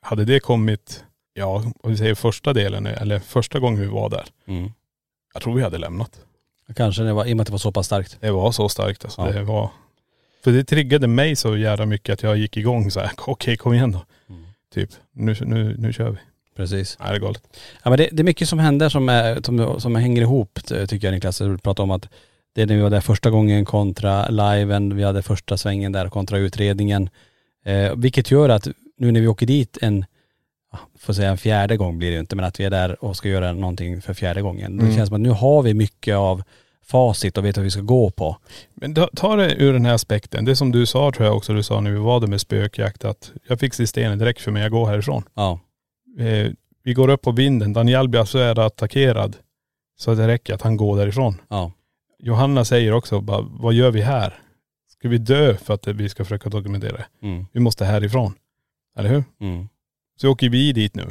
hade 0.00 0.24
det 0.24 0.40
kommit, 0.40 1.04
ja 1.34 1.64
om 1.82 1.90
vi 1.90 1.96
säger 1.96 2.14
första 2.14 2.52
delen, 2.52 2.86
eller 2.86 3.18
första 3.18 3.58
gången 3.58 3.80
vi 3.80 3.86
var 3.86 4.10
där. 4.10 4.24
Mm. 4.46 4.70
Jag 5.34 5.42
tror 5.42 5.54
vi 5.54 5.62
hade 5.62 5.78
lämnat. 5.78 6.20
Kanske 6.76 7.02
det 7.02 7.12
var, 7.12 7.24
i 7.26 7.32
och 7.32 7.36
med 7.36 7.42
att 7.42 7.46
det 7.46 7.52
var 7.52 7.58
så 7.58 7.72
pass 7.72 7.86
starkt. 7.86 8.16
Det 8.20 8.30
var 8.30 8.52
så 8.52 8.68
starkt 8.68 9.04
alltså. 9.04 9.20
Ja. 9.26 9.32
Det 9.32 9.42
var, 9.42 9.70
för 10.46 10.52
det 10.52 10.64
triggade 10.64 11.06
mig 11.06 11.36
så 11.36 11.56
jävla 11.56 11.86
mycket 11.86 12.12
att 12.12 12.22
jag 12.22 12.36
gick 12.36 12.56
igång 12.56 12.90
så 12.90 13.00
här. 13.00 13.10
okej 13.26 13.56
kom 13.56 13.74
igen 13.74 13.92
då. 13.92 14.04
Mm. 14.28 14.42
Typ, 14.74 14.90
nu, 15.12 15.36
nu, 15.40 15.76
nu 15.78 15.92
kör 15.92 16.10
vi. 16.10 16.18
Precis. 16.56 16.96
Nej 17.00 17.08
det 17.10 17.16
är 17.16 17.20
galet. 17.20 17.42
Ja 17.82 17.90
men 17.90 17.98
det, 17.98 18.08
det 18.12 18.22
är 18.22 18.24
mycket 18.24 18.48
som 18.48 18.58
händer 18.58 18.88
som, 18.88 19.08
är, 19.08 19.42
som, 19.42 19.80
som 19.80 19.94
hänger 19.96 20.22
ihop 20.22 20.58
tycker 20.88 21.06
jag 21.06 21.14
Niklas. 21.14 21.38
Du 21.38 21.58
pratade 21.58 21.82
om 21.82 21.90
att 21.90 22.08
det 22.54 22.62
är 22.62 22.66
när 22.66 22.74
vi 22.76 22.80
var 22.82 22.90
där 22.90 23.00
första 23.00 23.30
gången 23.30 23.64
kontra 23.64 24.28
liven, 24.28 24.96
vi 24.96 25.02
hade 25.02 25.22
första 25.22 25.56
svängen 25.56 25.92
där 25.92 26.08
kontra 26.08 26.38
utredningen. 26.38 27.08
Eh, 27.64 27.94
vilket 27.96 28.30
gör 28.30 28.48
att 28.48 28.68
nu 28.98 29.12
när 29.12 29.20
vi 29.20 29.26
åker 29.26 29.46
dit 29.46 29.78
en, 29.82 30.04
ja, 30.72 30.78
får 30.98 31.12
säga 31.12 31.30
en 31.30 31.38
fjärde 31.38 31.76
gång 31.76 31.98
blir 31.98 32.10
det 32.10 32.18
inte, 32.18 32.36
men 32.36 32.44
att 32.44 32.60
vi 32.60 32.64
är 32.64 32.70
där 32.70 33.04
och 33.04 33.16
ska 33.16 33.28
göra 33.28 33.52
någonting 33.52 34.02
för 34.02 34.14
fjärde 34.14 34.42
gången. 34.42 34.76
Det 34.76 34.82
Mm. 34.84 34.96
känns 34.96 35.08
som 35.08 35.14
att 35.14 35.20
nu 35.20 35.30
har 35.30 35.62
vi 35.62 35.74
mycket 35.74 36.16
av 36.16 36.42
facit 36.86 37.38
och 37.38 37.44
vet 37.44 37.56
vad 37.56 37.64
vi 37.64 37.70
ska 37.70 37.80
gå 37.80 38.10
på. 38.10 38.36
Men 38.74 38.94
ta, 38.94 39.36
det 39.36 39.54
ur 39.54 39.72
den 39.72 39.86
här 39.86 39.94
aspekten. 39.94 40.44
Det 40.44 40.56
som 40.56 40.72
du 40.72 40.86
sa 40.86 41.12
tror 41.12 41.26
jag 41.26 41.36
också 41.36 41.52
du 41.52 41.62
sa 41.62 41.80
när 41.80 41.90
vi 41.90 41.98
var 41.98 42.20
där 42.20 42.26
med 42.26 42.40
spökjakt 42.40 43.04
att 43.04 43.32
jag 43.48 43.60
fick 43.60 43.74
se 43.74 43.86
stenen 43.86 44.18
direkt 44.18 44.40
för 44.40 44.50
mig, 44.50 44.62
jag 44.62 44.70
går 44.70 44.86
härifrån. 44.86 45.22
Ja. 45.34 45.60
Eh, 46.18 46.52
vi 46.82 46.94
går 46.94 47.08
upp 47.08 47.22
på 47.22 47.32
vinden, 47.32 47.72
Daniel 47.72 48.08
blir 48.08 48.20
alltså 48.20 48.38
är 48.38 48.58
attackerad. 48.58 49.36
Så 49.98 50.14
det 50.14 50.28
räcker 50.28 50.54
att 50.54 50.62
han 50.62 50.76
går 50.76 50.96
därifrån. 50.96 51.40
Ja. 51.48 51.72
Johanna 52.18 52.64
säger 52.64 52.92
också 52.92 53.20
bara, 53.20 53.40
vad 53.40 53.74
gör 53.74 53.90
vi 53.90 54.02
här? 54.02 54.34
Ska 54.88 55.08
vi 55.08 55.18
dö 55.18 55.56
för 55.56 55.74
att 55.74 55.86
vi 55.86 56.08
ska 56.08 56.24
försöka 56.24 56.48
dokumentera 56.48 56.92
det? 56.92 57.06
Mm. 57.22 57.46
Vi 57.52 57.60
måste 57.60 57.84
härifrån. 57.84 58.34
Eller 58.98 59.08
hur? 59.08 59.24
Mm. 59.40 59.68
Så 60.16 60.28
åker 60.28 60.48
vi 60.48 60.72
dit 60.72 60.94
nu. 60.94 61.10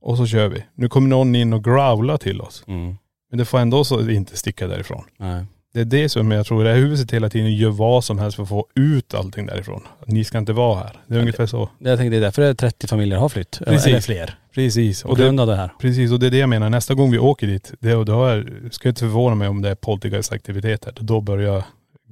Och 0.00 0.16
så 0.16 0.26
kör 0.26 0.48
vi. 0.48 0.64
Nu 0.74 0.88
kommer 0.88 1.08
någon 1.08 1.34
in 1.34 1.52
och 1.52 1.64
growlar 1.64 2.16
till 2.16 2.40
oss. 2.40 2.64
Mm. 2.66 2.96
Men 3.34 3.38
det 3.38 3.44
får 3.44 3.58
ändå 3.58 3.84
så 3.84 4.10
inte 4.10 4.36
sticka 4.36 4.66
därifrån. 4.66 5.04
Nej. 5.16 5.44
Det 5.72 5.80
är 5.80 5.84
det 5.84 6.08
som 6.08 6.30
jag 6.30 6.46
tror, 6.46 6.64
det 6.64 6.70
här 6.70 6.76
huset 6.76 7.10
hela 7.10 7.30
tiden 7.30 7.56
gör 7.56 7.70
vad 7.70 8.04
som 8.04 8.18
helst 8.18 8.36
för 8.36 8.42
att 8.42 8.48
få 8.48 8.66
ut 8.74 9.14
allting 9.14 9.46
därifrån. 9.46 9.82
Ni 10.06 10.24
ska 10.24 10.38
inte 10.38 10.52
vara 10.52 10.78
här. 10.78 11.00
Det 11.06 11.14
är 11.14 11.20
ungefär 11.20 11.46
så. 11.46 11.70
Jag 11.78 11.98
tänkte 11.98 12.10
det 12.10 12.16
är 12.16 12.20
därför 12.20 12.42
det 12.42 12.48
är 12.48 12.54
30 12.54 12.86
familjer 12.86 13.18
har 13.18 13.28
flytt. 13.28 13.58
Precis. 13.66 13.86
Eller 13.86 14.00
fler. 14.00 14.38
Precis. 14.54 15.04
Och 15.04 15.16
det, 15.16 15.22
grund 15.22 15.40
av 15.40 15.46
det 15.46 15.56
här. 15.56 15.70
precis, 15.80 16.12
och 16.12 16.20
det 16.20 16.26
är 16.26 16.30
det 16.30 16.38
jag 16.38 16.48
menar. 16.48 16.70
Nästa 16.70 16.94
gång 16.94 17.10
vi 17.10 17.18
åker 17.18 17.46
dit, 17.46 17.72
det, 17.80 17.94
och 17.94 18.04
då 18.04 18.24
är, 18.24 18.68
ska 18.70 18.88
jag 18.88 18.90
inte 18.90 19.00
förvåna 19.00 19.34
mig 19.34 19.48
om 19.48 19.62
det 19.62 19.70
är 19.70 19.74
poltergeistaktiviteter. 19.74 20.94
Då 21.00 21.20
börjar 21.20 21.64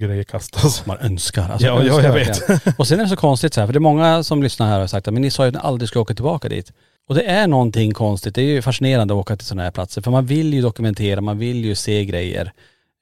grejer 0.07 0.25
kastas. 0.25 0.87
Man 0.87 0.99
önskar. 1.01 1.49
Alltså, 1.49 1.67
Ja, 1.67 1.85
ja, 1.85 1.95
önskar 1.95 2.03
jag 2.03 2.13
verkligen. 2.13 2.75
Och 2.79 2.89
sen 2.89 3.01
är 3.01 3.05
det 3.05 3.09
så 3.11 3.17
konstigt 3.17 3.55
så 3.55 3.61
här, 3.61 3.67
för 3.67 3.73
det 3.73 3.79
är 3.79 3.81
många 3.81 4.23
som 4.23 4.43
lyssnar 4.43 4.67
här 4.67 4.75
och 4.75 4.81
har 4.81 4.87
sagt 4.87 5.09
att 5.09 5.15
men 5.15 5.23
ni 5.23 5.31
sa 5.31 5.45
ju 5.45 5.49
att 5.49 5.55
ni 5.55 5.61
aldrig 5.63 5.89
skulle 5.89 6.03
åka 6.03 6.15
tillbaka 6.15 6.49
dit. 6.49 6.73
Och 7.09 7.15
det 7.15 7.23
är 7.23 7.47
någonting 7.47 7.93
konstigt. 7.93 8.35
Det 8.35 8.43
är 8.43 8.47
ju 8.47 8.63
fascinerande 8.63 9.15
att 9.15 9.21
åka 9.21 9.37
till 9.37 9.47
sådana 9.47 9.63
här 9.63 9.71
platser. 9.71 10.03
För 10.03 10.11
man 10.11 10.27
vill 10.27 10.55
ju 10.55 10.63
dokumentera, 10.63 11.21
man 11.21 11.39
vill 11.39 11.65
ju 11.65 11.75
se 11.75 12.05
grejer 12.05 12.53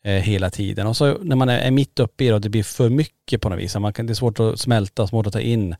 eh, 0.04 0.12
hela 0.12 0.50
tiden. 0.50 0.86
Och 0.86 0.96
så 0.96 1.18
när 1.22 1.36
man 1.36 1.48
är, 1.48 1.58
är 1.58 1.70
mitt 1.70 2.00
uppe 2.00 2.24
i 2.24 2.28
det 2.28 2.34
och 2.34 2.40
det 2.40 2.48
blir 2.48 2.62
för 2.62 2.88
mycket 2.88 3.40
på 3.40 3.48
något 3.48 3.58
vis. 3.58 3.76
Man 3.76 3.92
kan, 3.92 4.06
det 4.06 4.12
är 4.12 4.14
svårt 4.14 4.40
att 4.40 4.60
smälta, 4.60 5.06
svårt 5.06 5.26
att 5.26 5.32
ta 5.32 5.40
in. 5.40 5.76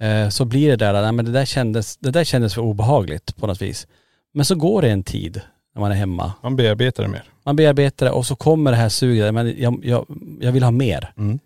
Eh, 0.00 0.28
så 0.28 0.44
blir 0.44 0.68
det 0.68 0.76
där, 0.76 1.02
nej, 1.02 1.12
men 1.12 1.24
det 1.24 1.32
där, 1.32 1.44
kändes, 1.44 1.96
det 1.96 2.10
där 2.10 2.24
kändes 2.24 2.54
för 2.54 2.62
obehagligt 2.62 3.36
på 3.36 3.46
något 3.46 3.62
vis. 3.62 3.86
Men 4.34 4.44
så 4.44 4.54
går 4.54 4.82
det 4.82 4.90
en 4.90 5.02
tid 5.02 5.40
när 5.76 5.80
man 5.80 5.90
är 5.90 5.96
hemma. 5.96 6.32
Man 6.42 6.56
bearbetar 6.56 7.02
det 7.02 7.08
mer. 7.08 7.22
Man 7.44 7.56
bearbetar 7.56 8.06
det 8.06 8.12
och 8.12 8.26
så 8.26 8.36
kommer 8.36 8.70
det 8.70 8.76
här 8.76 8.88
suget, 8.88 9.34
men 9.34 9.54
jag, 9.58 9.80
jag, 9.84 10.06
jag 10.40 10.52
vill 10.52 10.62
ha 10.62 10.70
mer. 10.70 11.12
Mm. 11.18 11.38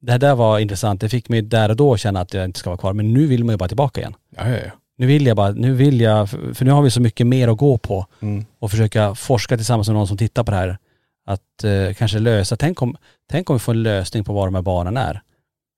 Det 0.00 0.12
här 0.12 0.18
där 0.18 0.34
var 0.34 0.58
intressant. 0.58 1.00
Det 1.00 1.08
fick 1.08 1.28
mig 1.28 1.42
där 1.42 1.68
och 1.68 1.76
då 1.76 1.96
känna 1.96 2.20
att 2.20 2.34
jag 2.34 2.44
inte 2.44 2.58
ska 2.58 2.70
vara 2.70 2.78
kvar. 2.78 2.92
Men 2.92 3.12
nu 3.14 3.26
vill 3.26 3.44
man 3.44 3.52
ju 3.52 3.56
bara 3.56 3.68
tillbaka 3.68 4.00
igen. 4.00 4.14
Ja, 4.36 4.48
ja, 4.50 4.56
ja. 4.56 4.70
Nu 4.96 5.06
vill 5.06 5.26
jag 5.26 5.36
bara, 5.36 5.50
nu 5.50 5.74
vill 5.74 6.00
jag, 6.00 6.30
för 6.30 6.54
för 6.54 6.64
nu 6.64 6.70
har 6.70 6.82
vi 6.82 6.90
så 6.90 7.00
mycket 7.00 7.26
mer 7.26 7.48
att 7.48 7.58
gå 7.58 7.78
på 7.78 8.06
Mm. 8.20 8.44
och 8.58 8.70
försöka 8.70 9.14
forska 9.14 9.56
tillsammans 9.56 9.88
med 9.88 9.94
någon 9.96 10.06
som 10.08 10.16
tittar 10.16 10.44
på 10.44 10.50
det 10.50 10.56
här. 10.56 10.78
Att 11.26 11.64
eh, 11.64 11.94
kanske 11.94 12.18
lösa, 12.18 12.56
tänk 12.56 12.82
om, 12.82 12.96
tänk 13.30 13.50
om 13.50 13.56
vi 13.56 13.60
får 13.60 13.72
en 13.72 13.82
lösning 13.82 14.24
på 14.24 14.32
vad 14.32 14.46
de 14.46 14.54
här 14.54 14.62
barnen 14.62 14.96
är. 14.96 15.22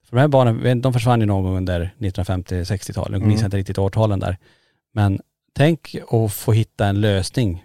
För 0.09 0.17
de 0.17 0.21
här 0.21 0.29
barnen, 0.29 0.81
de 0.81 0.93
försvann 0.93 1.21
ju 1.21 1.27
någon 1.27 1.43
gång 1.45 1.57
under 1.57 1.95
1950-60-talet, 1.99 3.13
jag 3.13 3.21
minns 3.29 3.41
Mm. 3.41 3.45
inte 3.45 3.57
riktigt 3.57 3.79
årtalen 3.79 4.21
där. 4.21 4.37
Men 4.95 5.21
tänk 5.57 5.97
att 6.11 6.33
få 6.33 6.53
hitta 6.53 6.87
en 6.87 7.01
lösning 7.01 7.65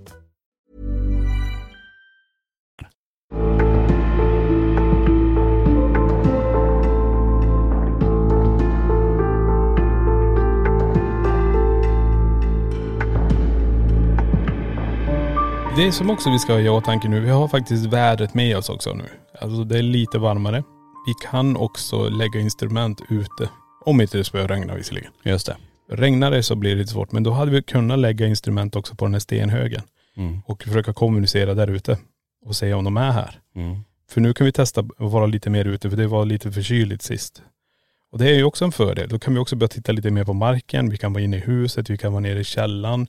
Det 15.75 15.91
som 15.91 16.09
också 16.09 16.31
vi 16.31 16.39
ska 16.39 16.53
ha 16.53 16.59
i 16.59 16.69
åtanke 16.69 17.07
nu, 17.09 17.19
vi 17.19 17.29
har 17.29 17.47
faktiskt 17.47 17.85
vädret 17.85 18.33
med 18.33 18.57
oss 18.57 18.69
också 18.69 18.93
nu. 18.93 19.03
Alltså 19.41 19.63
det 19.63 19.77
är 19.77 19.83
lite 19.83 20.17
varmare. 20.19 20.63
Vi 21.07 21.13
kan 21.29 21.57
också 21.57 22.09
lägga 22.09 22.39
instrument 22.39 23.01
ute. 23.09 23.49
Om 23.85 24.01
inte 24.01 24.17
det 24.17 24.23
spöregnar 24.23 24.55
regna 24.55 24.75
visserligen. 24.75 25.11
Just 25.23 25.45
det. 25.45 25.57
Regnar 25.89 26.31
det 26.31 26.43
så 26.43 26.55
blir 26.55 26.71
det 26.71 26.75
lite 26.75 26.91
svårt. 26.91 27.11
Men 27.11 27.23
då 27.23 27.31
hade 27.31 27.51
vi 27.51 27.61
kunnat 27.61 27.99
lägga 27.99 28.27
instrument 28.27 28.75
också 28.75 28.95
på 28.95 29.05
den 29.05 29.13
här 29.13 29.19
stenhögen. 29.19 29.81
Mm. 30.17 30.41
Och 30.45 30.63
försöka 30.63 30.93
kommunicera 30.93 31.53
där 31.53 31.67
ute. 31.67 31.97
Och 32.45 32.55
se 32.55 32.73
om 32.73 32.83
de 32.83 32.97
är 32.97 33.11
här. 33.11 33.39
Mm. 33.55 33.77
För 34.09 34.21
nu 34.21 34.33
kan 34.33 34.45
vi 34.45 34.51
testa 34.51 34.81
att 34.81 35.11
vara 35.11 35.25
lite 35.25 35.49
mer 35.49 35.65
ute 35.65 35.89
för 35.89 35.97
det 35.97 36.07
var 36.07 36.25
lite 36.25 36.51
för 36.51 36.61
kyligt 36.61 37.01
sist. 37.01 37.41
Och 38.11 38.17
det 38.17 38.29
är 38.29 38.35
ju 38.35 38.43
också 38.43 38.65
en 38.65 38.71
fördel. 38.71 39.09
Då 39.09 39.19
kan 39.19 39.33
vi 39.33 39.39
också 39.39 39.55
börja 39.55 39.67
titta 39.67 39.91
lite 39.91 40.11
mer 40.11 40.23
på 40.23 40.33
marken. 40.33 40.89
Vi 40.89 40.97
kan 40.97 41.13
vara 41.13 41.23
inne 41.23 41.37
i 41.37 41.39
huset, 41.39 41.89
vi 41.89 41.97
kan 41.97 42.11
vara 42.11 42.21
nere 42.21 42.39
i 42.39 42.43
källaren. 42.43 43.07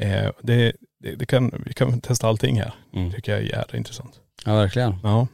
Eh, 0.00 0.30
det, 0.42 0.72
det, 0.98 1.14
det 1.14 1.26
kan, 1.26 1.62
vi 1.66 1.72
kan 1.72 2.00
testa 2.00 2.28
allting 2.28 2.58
här. 2.58 2.74
Mm. 2.92 3.12
tycker 3.12 3.32
jag 3.32 3.40
är 3.40 3.44
jävla 3.44 3.78
intressant. 3.78 4.20
Ja 4.44 4.54
verkligen. 4.54 4.94
Ja. 5.02 5.26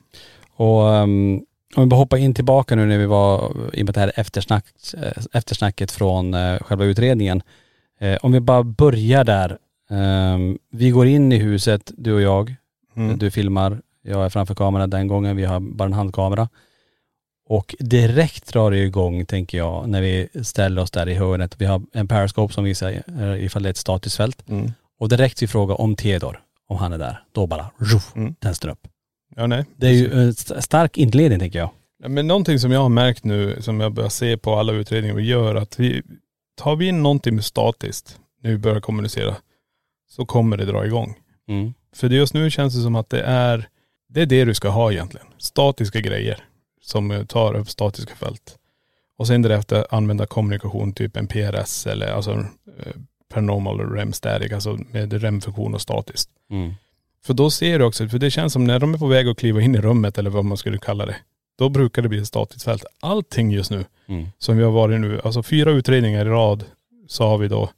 Och 0.57 0.83
um, 0.83 1.44
om 1.75 1.83
vi 1.83 1.87
bara 1.87 1.96
hoppar 1.96 2.16
in 2.16 2.35
tillbaka 2.35 2.77
nu 2.77 2.87
när 2.87 2.98
vi 2.98 3.07
var, 3.07 3.57
i 3.72 3.83
och 3.83 3.87
med 3.87 3.94
det 3.94 4.01
här 4.01 4.12
eftersnack, 4.16 4.64
eh, 4.96 5.22
eftersnacket 5.33 5.92
från 5.92 6.35
uh, 6.35 6.59
själva 6.59 6.85
utredningen. 6.85 7.42
Eh, 8.03 8.18
om 8.22 8.33
vi 8.33 8.40
bara 8.40 8.62
börjar 8.62 9.25
där. 9.25 9.59
Ehm, 9.90 10.59
vi 10.70 10.90
går 10.90 11.07
in 11.07 11.33
i 11.33 11.38
huset, 11.38 11.92
du 11.96 12.12
och 12.14 12.20
jag. 12.20 12.55
Mm. 12.96 13.18
Du 13.18 13.31
filmar, 13.31 13.81
jag 14.03 14.25
är 14.25 14.29
framför 14.29 14.55
kameran 14.55 14.90
den 14.90 15.09
gången, 15.09 15.37
vi 15.37 15.44
har 15.44 15.61
bara 15.61 15.85
en 15.85 15.92
handkamera. 15.92 16.48
Och 17.48 17.75
direkt 17.79 18.53
drar 18.53 18.70
det 18.70 18.79
igång 18.79 19.27
tänker 19.27 19.59
jag 19.59 19.88
när 19.88 20.03
vi 20.03 20.29
ställer 20.42 20.83
oss 20.83 20.90
där 20.90 21.09
i 21.09 21.14
hörnet. 21.14 21.55
Vi 21.59 21.64
har 21.64 21.83
en 21.92 22.09
periscope 22.09 22.55
som 22.55 22.64
visar 22.64 23.03
ifall 23.37 23.62
det 23.62 23.68
är 23.68 23.70
ett 23.70 23.77
statiskt 23.77 24.16
fält. 24.16 24.48
Mm. 24.48 24.72
Och 25.02 25.08
direkt 25.08 25.42
vi 25.42 25.46
frågar 25.46 25.80
om 25.80 25.96
Theodor, 25.96 26.40
om 26.68 26.76
han 26.76 26.92
är 26.92 26.98
där. 26.98 27.24
Då 27.32 27.46
bara, 27.46 27.70
ruff, 27.78 28.12
Mm. 28.16 28.34
tänds 28.34 28.58
den 28.60 28.70
upp. 28.70 28.88
Ja 29.36 29.46
nej. 29.46 29.64
Det 29.76 29.86
är 29.86 29.92
ju 29.92 30.12
en 30.12 30.28
st- 30.28 30.62
stark 30.62 30.98
inledning 30.98 31.38
tänker 31.38 31.58
jag. 31.58 31.70
Ja, 32.02 32.08
Men 32.08 32.26
någonting 32.26 32.58
som 32.58 32.72
jag 32.72 32.80
har 32.80 32.88
märkt 32.88 33.24
nu, 33.24 33.62
som 33.62 33.80
jag 33.80 33.92
börjar 33.92 34.10
se 34.10 34.36
på 34.36 34.54
alla 34.54 34.72
utredningar 34.72 35.14
vi 35.14 35.22
gör, 35.22 35.54
att 35.54 35.80
vi, 35.80 36.02
tar 36.56 36.76
vi 36.76 36.86
in 36.88 37.02
någonting 37.02 37.34
med 37.34 37.44
statiskt 37.44 38.18
när 38.42 38.50
vi 38.50 38.58
börjar 38.58 38.80
kommunicera, 38.80 39.36
så 40.10 40.26
kommer 40.26 40.56
det 40.56 40.64
dra 40.64 40.86
igång. 40.86 41.14
Mm. 41.48 41.74
För 41.96 42.10
just 42.10 42.34
nu 42.34 42.50
känns 42.50 42.74
det 42.74 42.82
som 42.82 42.94
att 42.96 43.10
det 43.10 43.22
är, 43.22 43.68
det 44.08 44.22
är 44.22 44.26
det 44.26 44.44
du 44.44 44.54
ska 44.54 44.68
ha 44.68 44.92
egentligen. 44.92 45.26
Statiska 45.38 46.00
grejer 46.00 46.44
som 46.80 47.10
eh, 47.10 47.24
tar 47.24 47.54
upp 47.54 47.70
statiska 47.70 48.14
fält. 48.14 48.58
Och 49.18 49.26
sen 49.26 49.42
därefter 49.42 49.86
använda 49.90 50.26
kommunikation, 50.26 50.92
typ 50.92 51.16
en 51.16 51.26
PRS 51.26 51.86
eller 51.86 52.12
alltså 52.12 52.30
eh, 52.32 52.92
paranormal 53.33 53.81
rem 53.90 54.12
static, 54.12 54.53
alltså 54.53 54.79
med 54.90 55.12
REM-funktion 55.23 55.75
och 55.75 55.81
statiskt. 55.81 56.31
Mm. 56.51 56.73
För 57.25 57.35
då 57.35 57.51
ser 57.51 57.79
du 57.79 57.85
också, 57.85 58.09
för 58.09 58.18
det 58.18 58.31
känns 58.31 58.53
som 58.53 58.64
när 58.64 58.79
de 58.79 58.95
är 58.95 58.99
på 58.99 59.07
väg 59.07 59.29
att 59.29 59.38
kliva 59.38 59.61
in 59.61 59.75
i 59.75 59.81
rummet 59.81 60.18
eller 60.18 60.31
vad 60.31 60.45
man 60.45 60.57
skulle 60.57 60.79
kalla 60.79 61.07
det, 61.07 61.16
då 61.59 61.68
brukar 61.68 62.03
det 62.03 62.09
bli 62.09 62.18
ett 62.18 62.27
statiskt 62.27 62.64
fält. 62.64 62.85
Allting 63.01 63.51
just 63.51 63.71
nu 63.71 63.85
Mm. 64.07 64.27
som 64.38 64.57
vi 64.57 64.64
har 64.64 64.71
varit 64.71 65.01
nu, 65.01 65.21
alltså 65.25 65.42
fyra 65.42 65.71
utredningar 65.71 66.27
i 66.27 66.29
rad 66.29 66.64
sa 67.09 67.37
vi 67.37 67.49
då, 67.49 67.68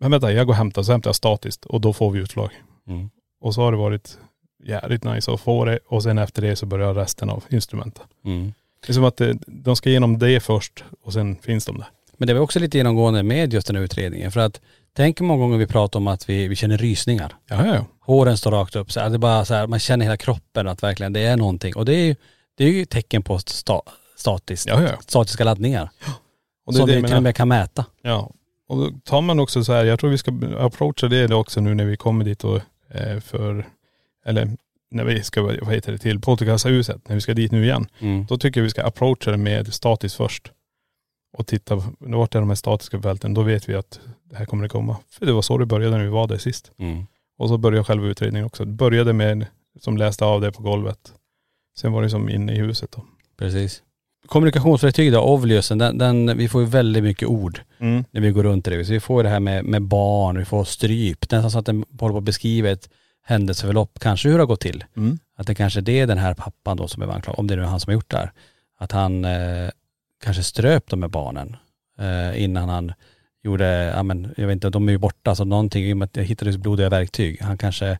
men 0.00 0.10
vänta 0.10 0.32
jag 0.32 0.46
går 0.46 0.52
och 0.52 0.56
hämtar, 0.58 0.82
så 0.82 0.92
hämtar 0.92 1.08
jag 1.08 1.16
statiskt 1.16 1.64
och 1.64 1.80
då 1.80 1.92
får 1.92 2.10
vi 2.10 2.18
utslag. 2.20 2.50
Mm. 2.88 3.10
Och 3.40 3.54
så 3.54 3.60
har 3.62 3.72
det 3.72 3.78
varit 3.78 4.18
jävligt 4.64 5.04
nice 5.04 5.32
att 5.32 5.40
få 5.40 5.64
det 5.64 5.78
och 5.86 6.02
sen 6.02 6.18
efter 6.18 6.42
det 6.42 6.56
så 6.56 6.66
börjar 6.66 6.94
resten 6.94 7.30
av 7.30 7.44
instrumenten. 7.48 8.04
Mm. 8.24 8.52
Det 8.80 8.88
är 8.92 8.94
som 8.94 9.04
att 9.04 9.16
det, 9.16 9.38
de 9.46 9.76
ska 9.76 9.90
igenom 9.90 10.18
det 10.18 10.40
först 10.40 10.84
och 11.02 11.12
sen 11.12 11.36
finns 11.36 11.66
de 11.66 11.78
där. 11.78 11.88
Men 12.16 12.28
det 12.28 12.34
var 12.34 12.40
också 12.40 12.58
lite 12.58 12.78
genomgående 12.78 13.22
med 13.22 13.52
just 13.52 13.66
den 13.66 13.76
här 13.76 13.82
utredningen. 13.82 14.32
För 14.32 14.40
att 14.40 14.60
tänk 14.96 15.20
hur 15.20 15.26
många 15.26 15.40
gånger 15.40 15.58
vi 15.58 15.66
pratar 15.66 15.98
om 15.98 16.06
att 16.08 16.28
vi, 16.28 16.48
vi 16.48 16.56
känner 16.56 16.78
rysningar. 16.78 17.34
Ja, 17.48 17.66
ja, 17.66 17.74
ja. 17.74 17.86
Håren 18.00 18.36
står 18.36 18.50
rakt 18.50 18.76
upp. 18.76 18.92
Så 18.92 19.00
här, 19.00 19.10
det 19.10 19.16
är 19.16 19.18
bara 19.18 19.44
så 19.44 19.54
här, 19.54 19.66
man 19.66 19.78
känner 19.78 20.04
hela 20.04 20.16
kroppen 20.16 20.68
att 20.68 20.82
verkligen 20.82 21.12
det 21.12 21.20
är 21.20 21.36
någonting. 21.36 21.76
Och 21.76 21.84
det 21.84 21.94
är 21.94 22.04
ju, 22.04 22.16
det 22.56 22.64
är 22.64 22.70
ju 22.70 22.84
tecken 22.84 23.22
på 23.22 23.38
sta, 23.38 23.82
statiskt, 24.16 24.68
Ja, 24.68 24.82
ja. 24.82 24.96
statiska 25.06 25.44
laddningar. 25.44 25.90
Och 26.66 26.72
det 26.72 26.78
som 26.78 26.88
det 26.88 26.96
vi 26.96 27.02
till 27.02 27.16
och 27.16 27.22
med 27.22 27.36
kan 27.36 27.48
mäta. 27.48 27.84
Ja. 28.02 28.30
Och 28.68 28.76
då 28.76 28.90
tar 29.04 29.20
man 29.20 29.40
också 29.40 29.64
så 29.64 29.72
här, 29.72 29.84
jag 29.84 30.00
tror 30.00 30.10
vi 30.10 30.18
ska 30.18 30.32
approacha 30.58 31.08
det 31.08 31.34
också 31.34 31.60
nu 31.60 31.74
när 31.74 31.84
vi 31.84 31.96
kommer 31.96 32.24
dit 32.24 32.44
och 32.44 32.60
eh, 32.90 33.20
för, 33.20 33.66
eller 34.26 34.50
när 34.90 35.04
vi 35.04 35.22
ska, 35.22 35.42
vad 35.42 35.74
heter 35.74 35.92
det, 35.92 35.98
till 35.98 36.20
Polterkassahuset, 36.20 37.08
när 37.08 37.14
vi 37.14 37.20
ska 37.20 37.34
dit 37.34 37.52
nu 37.52 37.64
igen. 37.64 37.86
Mm. 37.98 38.26
Då 38.26 38.38
tycker 38.38 38.60
jag 38.60 38.64
vi 38.64 38.70
ska 38.70 38.84
approacha 38.84 39.30
det 39.30 39.36
med 39.36 39.74
statiskt 39.74 40.16
först. 40.16 40.52
Och 41.38 41.46
titta, 41.46 41.82
vart 41.98 42.34
är 42.34 42.38
de 42.40 42.48
här 42.48 42.54
statiska 42.56 43.02
fälten? 43.02 43.34
Då 43.34 43.42
vet 43.42 43.68
vi 43.68 43.74
att 43.74 44.00
det 44.30 44.36
här 44.36 44.44
kommer 44.44 44.62
det 44.62 44.68
komma. 44.68 44.96
För 45.10 45.26
det 45.26 45.32
var 45.32 45.42
så 45.42 45.58
det 45.58 45.66
började 45.66 45.96
när 45.96 46.04
vi 46.04 46.10
var 46.10 46.26
där 46.28 46.38
sist. 46.38 46.70
Mm. 46.78 47.06
Och 47.38 47.48
så 47.48 47.58
började 47.58 47.84
själva 47.84 48.06
utredningen 48.06 48.46
också. 48.46 48.64
Det 48.64 48.72
började 48.72 49.12
med, 49.12 49.46
som 49.80 49.96
läste 49.96 50.24
av 50.24 50.40
det 50.40 50.52
på 50.52 50.62
golvet. 50.62 51.12
Sen 51.78 51.92
var 51.92 52.02
det 52.02 52.10
som 52.10 52.28
inne 52.28 52.52
i 52.52 52.58
huset 52.58 52.90
då. 52.96 53.04
Precis. 53.38 53.82
Kommunikationsverktyg 54.26 55.12
då, 55.12 55.20
Ovliusen, 55.20 55.78
den, 55.78 55.98
den, 55.98 56.38
vi 56.38 56.48
får 56.48 56.60
ju 56.60 56.66
väldigt 56.66 57.02
mycket 57.02 57.28
ord 57.28 57.60
Mm. 57.78 58.04
när 58.10 58.20
vi 58.20 58.30
går 58.30 58.42
runt 58.42 58.68
i 58.68 58.70
det. 58.70 58.84
Så 58.84 58.92
vi 58.92 59.00
får 59.00 59.22
det 59.22 59.28
här 59.28 59.40
med, 59.40 59.64
med 59.64 59.82
barn, 59.82 60.38
vi 60.38 60.44
får 60.44 60.64
stryp. 60.64 61.30
Nästan 61.30 61.50
så 61.50 61.58
att 61.58 61.66
den 61.66 61.84
håller 62.00 62.12
på 62.12 62.18
att 62.18 62.24
beskriva 62.24 62.68
ett 62.70 62.88
händelseförlopp, 63.24 63.98
kanske 64.00 64.28
hur 64.28 64.36
det 64.36 64.42
har 64.42 64.46
gått 64.46 64.60
till. 64.60 64.84
Mm. 64.96 65.18
Att 65.36 65.46
det 65.46 65.54
kanske 65.54 65.80
är 65.80 65.82
det 65.82 66.06
den 66.06 66.18
här 66.18 66.34
pappan 66.34 66.76
då 66.76 66.88
som 66.88 67.02
är 67.02 67.06
anklagad, 67.06 67.38
om 67.38 67.46
det 67.46 67.56
nu 67.56 67.62
är 67.62 67.66
han 67.66 67.80
som 67.80 67.90
har 67.90 67.94
gjort 67.94 68.10
det 68.10 68.16
här. 68.16 68.32
Att 68.78 68.92
han 68.92 69.24
eh, 69.24 69.70
kanske 70.24 70.42
ströp 70.42 70.90
de 70.90 71.02
här 71.02 71.08
barnen 71.08 71.56
eh, 71.98 72.42
innan 72.42 72.68
han 72.68 72.92
gjorde, 73.42 73.92
ja 73.96 74.02
men 74.02 74.34
jag 74.36 74.46
vet 74.46 74.52
inte, 74.52 74.70
de 74.70 74.88
är 74.88 74.92
ju 74.92 74.98
borta 74.98 75.34
så 75.34 75.44
någonting, 75.44 75.84
i 75.84 75.92
och 75.92 75.96
med 75.96 76.06
att 76.06 76.12
det 76.12 76.22
hittades 76.22 76.56
blodiga 76.56 76.88
verktyg. 76.88 77.40
Han 77.40 77.58
kanske, 77.58 77.98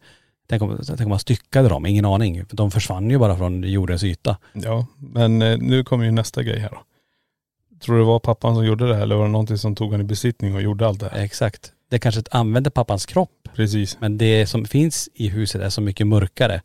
tänk 0.49 0.63
om, 0.63 0.79
tänk 0.87 1.01
om 1.01 1.11
han 1.11 1.21
styckade 1.21 1.69
dem, 1.69 1.87
ingen 1.87 2.05
aning. 2.05 2.47
För 2.47 2.57
de 2.57 2.71
försvann 2.71 3.11
ju 3.11 3.19
bara 3.19 3.37
från 3.37 3.63
jordens 3.63 4.05
yta. 4.05 4.37
Ja, 4.53 4.87
men 4.97 5.43
eh, 5.43 5.59
nu 5.59 5.85
kommer 5.85 6.05
ju 6.05 6.11
nästa 6.11 6.43
grej 6.43 6.59
här 6.59 6.71
då. 6.71 6.83
Tror 7.81 7.95
du 7.95 8.01
det 8.01 8.07
var 8.07 8.19
pappan 8.19 8.55
som 8.55 8.67
gjorde 8.67 8.89
det 8.89 8.95
här 8.95 9.03
eller 9.03 9.17
var 9.17 9.25
det 9.25 9.31
någonting 9.31 9.59
som 9.59 9.77
tog 9.77 9.93
han 9.93 10.01
i 10.01 10.05
besittning 10.05 10.55
och 10.55 10.63
gjorde 10.63 10.87
allt 10.87 11.01
det 11.01 11.09
här? 11.09 11.23
Exakt. 11.23 11.73
Det 11.91 11.99
kanske 11.99 12.23
använde 12.31 12.71
pappans 12.71 13.07
kropp, 13.07 13.49
Precis. 13.55 13.97
men 14.01 14.19
det 14.19 14.47
som 14.47 14.65
finns 14.65 15.09
i 15.15 15.29
huset 15.29 15.63
är 15.63 15.71
så 15.71 15.81
mycket 15.81 16.07
mörkare. 16.07 16.63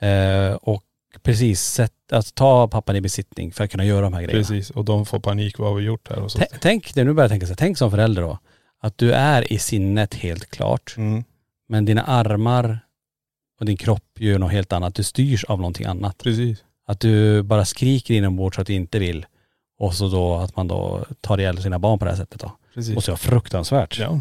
Eh, 0.00 0.54
och 0.54 0.83
precis, 1.22 1.62
sätt, 1.62 1.92
att 2.12 2.34
ta 2.34 2.68
pappan 2.68 2.96
i 2.96 3.00
besittning 3.00 3.52
för 3.52 3.64
att 3.64 3.70
kunna 3.70 3.84
göra 3.84 4.00
de 4.00 4.12
här 4.12 4.22
grejerna. 4.22 4.40
Precis. 4.48 4.70
Och 4.70 4.84
de 4.84 5.06
får 5.06 5.20
panik, 5.20 5.58
vad 5.58 5.68
har 5.68 5.76
vi 5.76 5.84
gjort 5.84 6.08
här? 6.10 6.18
Och 6.18 6.32
så. 6.32 6.38
T- 6.38 6.46
Tänk, 6.60 6.94
det 6.94 7.04
nu 7.04 7.12
börjar 7.12 7.24
jag 7.24 7.30
tänka 7.30 7.46
så 7.46 7.50
här, 7.50 7.56
tänk 7.56 7.78
som 7.78 7.90
förälder 7.90 8.22
då, 8.22 8.38
att 8.80 8.98
du 8.98 9.12
är 9.12 9.52
i 9.52 9.58
sinnet 9.58 10.14
helt 10.14 10.50
klart, 10.50 10.94
Mm. 10.96 11.24
men 11.68 11.84
dina 11.84 12.02
armar 12.02 12.78
och 13.60 13.66
din 13.66 13.76
kropp 13.76 14.04
gör 14.18 14.38
något 14.38 14.52
helt 14.52 14.72
annat. 14.72 14.94
Du 14.94 15.02
styrs 15.02 15.44
av 15.44 15.58
någonting 15.58 15.86
annat. 15.86 16.18
Precis. 16.18 16.64
Att 16.86 17.00
du 17.00 17.42
bara 17.42 17.64
skriker 17.64 18.14
inombords 18.14 18.58
att 18.58 18.66
du 18.66 18.72
inte 18.72 18.98
vill. 18.98 19.26
Och 19.78 19.94
så 19.94 20.08
då 20.08 20.34
att 20.34 20.56
man 20.56 20.68
då 20.68 21.04
tar 21.20 21.38
ihjäl 21.40 21.62
sina 21.62 21.78
barn 21.78 21.98
på 21.98 22.04
det 22.04 22.10
här 22.10 22.18
sättet 22.18 22.40
då. 22.40 22.52
Precis. 22.74 22.96
Och 22.96 23.04
så 23.04 23.16
fruktansvärt. 23.16 23.98
Ja. 23.98 24.20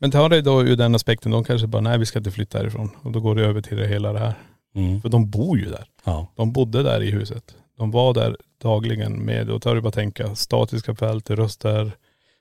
Men 0.00 0.10
ta 0.10 0.28
det 0.28 0.40
då 0.42 0.62
ur 0.62 0.76
den 0.76 0.94
aspekten, 0.94 1.32
de 1.32 1.44
kanske 1.44 1.66
bara, 1.66 1.82
nej 1.82 1.98
vi 1.98 2.06
ska 2.06 2.18
inte 2.18 2.30
flytta 2.30 2.58
härifrån. 2.58 2.90
Och 3.02 3.12
då 3.12 3.20
går 3.20 3.34
det 3.34 3.42
över 3.44 3.60
till 3.62 3.76
det 3.76 3.86
hela 3.88 4.12
det 4.12 4.18
här. 4.18 4.34
Mm. 4.74 5.00
För 5.00 5.08
de 5.08 5.30
bor 5.30 5.58
ju 5.58 5.64
där. 5.64 5.88
Ja. 6.04 6.26
De 6.36 6.52
bodde 6.52 6.82
där 6.82 7.02
i 7.02 7.10
huset. 7.10 7.56
de 7.76 7.90
var 7.90 8.14
där 8.14 8.36
dagligen 8.58 9.24
med, 9.24 9.50
och 9.50 9.62
tar 9.62 9.74
du 9.74 9.80
bara 9.80 9.92
tänka, 9.92 10.34
statiska 10.34 10.94
fält, 10.94 11.30
röster, 11.30 11.92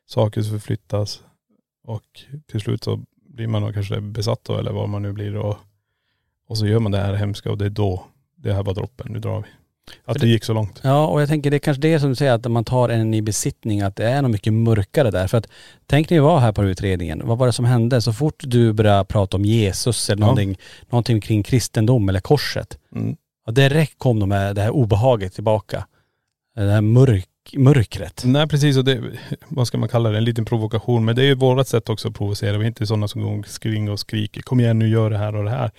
saker 0.05 0.41
som 0.41 0.59
förflyttas 0.59 1.23
och 1.83 2.03
till 2.47 2.61
slut 2.61 2.83
så 2.83 3.03
blir 3.15 3.47
man 3.47 3.61
nog 3.61 3.73
kanske 3.73 4.01
besatt 4.01 4.43
då 4.43 4.57
eller 4.57 4.71
vad 4.71 4.89
man 4.89 5.01
nu 5.01 5.13
blir 5.13 5.35
och, 5.35 5.57
och 6.47 6.57
så 6.57 6.67
gör 6.67 6.79
man 6.79 6.91
det 6.91 6.97
här 6.97 7.13
hemska 7.13 7.51
och 7.51 7.57
det 7.57 7.65
är 7.65 7.69
då, 7.69 8.05
det 8.35 8.53
här 8.53 8.63
var 8.63 8.73
droppen, 8.73 9.13
nu 9.13 9.19
drar 9.19 9.39
vi. 9.41 9.47
Att 10.05 10.19
det 10.19 10.27
gick 10.27 10.43
så 10.43 10.53
långt. 10.53 10.79
Ja 10.83 11.07
och 11.07 11.21
jag 11.21 11.29
tänker 11.29 11.51
det 11.51 11.57
är 11.57 11.59
kanske 11.59 11.81
det 11.81 11.99
som 11.99 12.09
du 12.09 12.15
säger 12.15 12.31
att 12.33 12.51
man 12.51 12.63
tar 12.63 12.89
en 12.89 13.13
i 13.13 13.21
besittning 13.21 13.81
att 13.81 13.95
det 13.95 14.05
är 14.09 14.21
något 14.21 14.31
mycket 14.31 14.53
mörkare 14.53 15.11
där. 15.11 15.27
För 15.27 15.37
att 15.37 15.47
tänk 15.85 16.09
när 16.09 16.17
vi 16.17 16.19
var 16.21 16.39
här 16.39 16.51
på 16.51 16.63
utredningen, 16.63 17.21
vad 17.23 17.37
var 17.37 17.45
det 17.47 17.53
som 17.53 17.65
hände? 17.65 18.01
Så 18.01 18.13
fort 18.13 18.35
du 18.47 18.73
började 18.73 19.05
prata 19.05 19.37
om 19.37 19.45
Jesus 19.45 20.09
eller 20.09 20.21
Ja. 20.21 20.25
någonting, 20.25 20.57
någonting 20.89 21.21
kring 21.21 21.43
kristendom 21.43 22.09
eller 22.09 22.19
korset. 22.19 22.77
Mm. 22.95 23.15
Ja, 23.45 23.51
direkt 23.51 23.99
kom 23.99 24.19
de 24.19 24.29
med 24.29 24.55
det 24.55 24.61
här 24.61 24.69
obehaget 24.71 25.33
tillbaka. 25.33 25.87
Det 26.55 26.71
här 26.71 26.81
mörk, 26.81 27.27
mörkret. 27.57 28.21
Nej 28.25 28.47
precis 28.47 28.77
och 28.77 28.85
det, 28.85 29.01
vad 29.47 29.67
ska 29.67 29.77
man 29.77 29.89
kalla 29.89 30.09
det, 30.09 30.17
en 30.17 30.23
liten 30.23 30.45
provokation. 30.45 31.05
Men 31.05 31.15
det 31.15 31.21
är 31.21 31.25
ju 31.25 31.35
vårt 31.35 31.67
sätt 31.67 31.89
också 31.89 32.07
att 32.07 32.15
provocera. 32.15 32.57
Vi 32.57 32.63
är 32.63 32.67
inte 32.67 32.85
sådana 32.87 33.07
som 33.07 33.21
går 33.21 33.29
omkring 33.31 33.91
och 33.91 33.99
skriker, 33.99 34.41
kom 34.41 34.59
igen 34.59 34.79
nu 34.79 34.89
gör 34.89 35.09
det 35.09 35.17
här 35.17 35.35
och 35.35 35.43
det 35.43 35.49
här. 35.49 35.71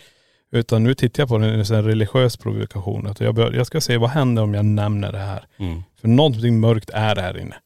Utan 0.54 0.84
nu 0.84 0.94
tittar 0.94 1.20
jag 1.22 1.28
på 1.28 1.38
det 1.38 1.46
en 1.54 1.66
sån 1.66 1.76
här 1.76 1.82
religiös 1.82 2.36
provokation. 2.36 3.06
Att 3.06 3.20
jag, 3.20 3.34
bör, 3.34 3.52
jag 3.52 3.66
ska 3.66 3.80
se 3.80 3.96
vad 3.96 4.10
händer 4.10 4.42
om 4.42 4.54
jag 4.54 4.64
nämner 4.64 5.12
det 5.12 5.18
här. 5.18 5.46
Mm. 5.56 5.82
För 6.00 6.08
någonting 6.08 6.60
mörkt 6.60 6.90
är 6.90 7.16
här 7.16 7.38
inne. 7.38 7.56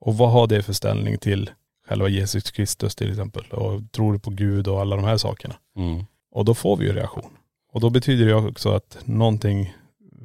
Och 0.00 0.16
vad 0.16 0.30
har 0.30 0.46
det 0.46 0.62
för 0.62 0.72
ställning 0.72 1.18
till 1.18 1.50
själva 1.88 2.08
Jesus 2.08 2.50
Kristus 2.50 2.94
till 2.94 3.10
exempel? 3.10 3.44
Och 3.50 3.92
tror 3.92 4.12
du 4.12 4.18
på 4.18 4.30
Gud 4.30 4.68
och 4.68 4.80
alla 4.80 4.96
de 4.96 5.04
här 5.04 5.16
sakerna? 5.16 5.54
Mm. 5.76 6.04
Och 6.32 6.44
då 6.44 6.54
får 6.54 6.76
vi 6.76 6.86
ju 6.86 6.92
reaktion. 6.92 7.30
Och 7.72 7.80
då 7.80 7.90
betyder 7.90 8.26
det 8.26 8.34
också 8.34 8.70
att 8.70 8.98
någonting 9.04 9.74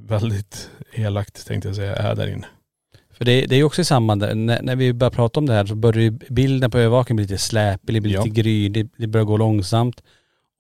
väldigt 0.08 0.69
elakt 0.93 1.47
tänkte 1.47 1.69
jag 1.69 1.75
säga 1.75 1.95
är 1.95 2.15
där 2.15 2.27
inne. 2.27 2.47
För 3.13 3.25
det, 3.25 3.45
det 3.45 3.56
är 3.56 3.58
ju 3.58 3.63
också 3.63 3.82
i 3.82 3.86
samband, 3.86 4.21
när, 4.21 4.62
när 4.62 4.75
vi 4.75 4.93
börjar 4.93 5.12
prata 5.12 5.39
om 5.39 5.45
det 5.45 5.53
här 5.53 5.65
så 5.65 5.75
börjar 5.75 6.01
ju 6.01 6.12
bilden 6.12 6.71
på 6.71 6.77
övervakningen 6.77 7.15
bli 7.15 7.23
lite 7.23 7.38
släpig, 7.38 7.95
det 7.95 8.01
blir 8.01 8.13
Ja. 8.13 8.23
lite 8.23 8.41
gry, 8.41 8.69
det, 8.69 8.88
det 8.97 9.08
börjar 9.08 9.25
gå 9.25 9.38
långsamt. 9.38 10.03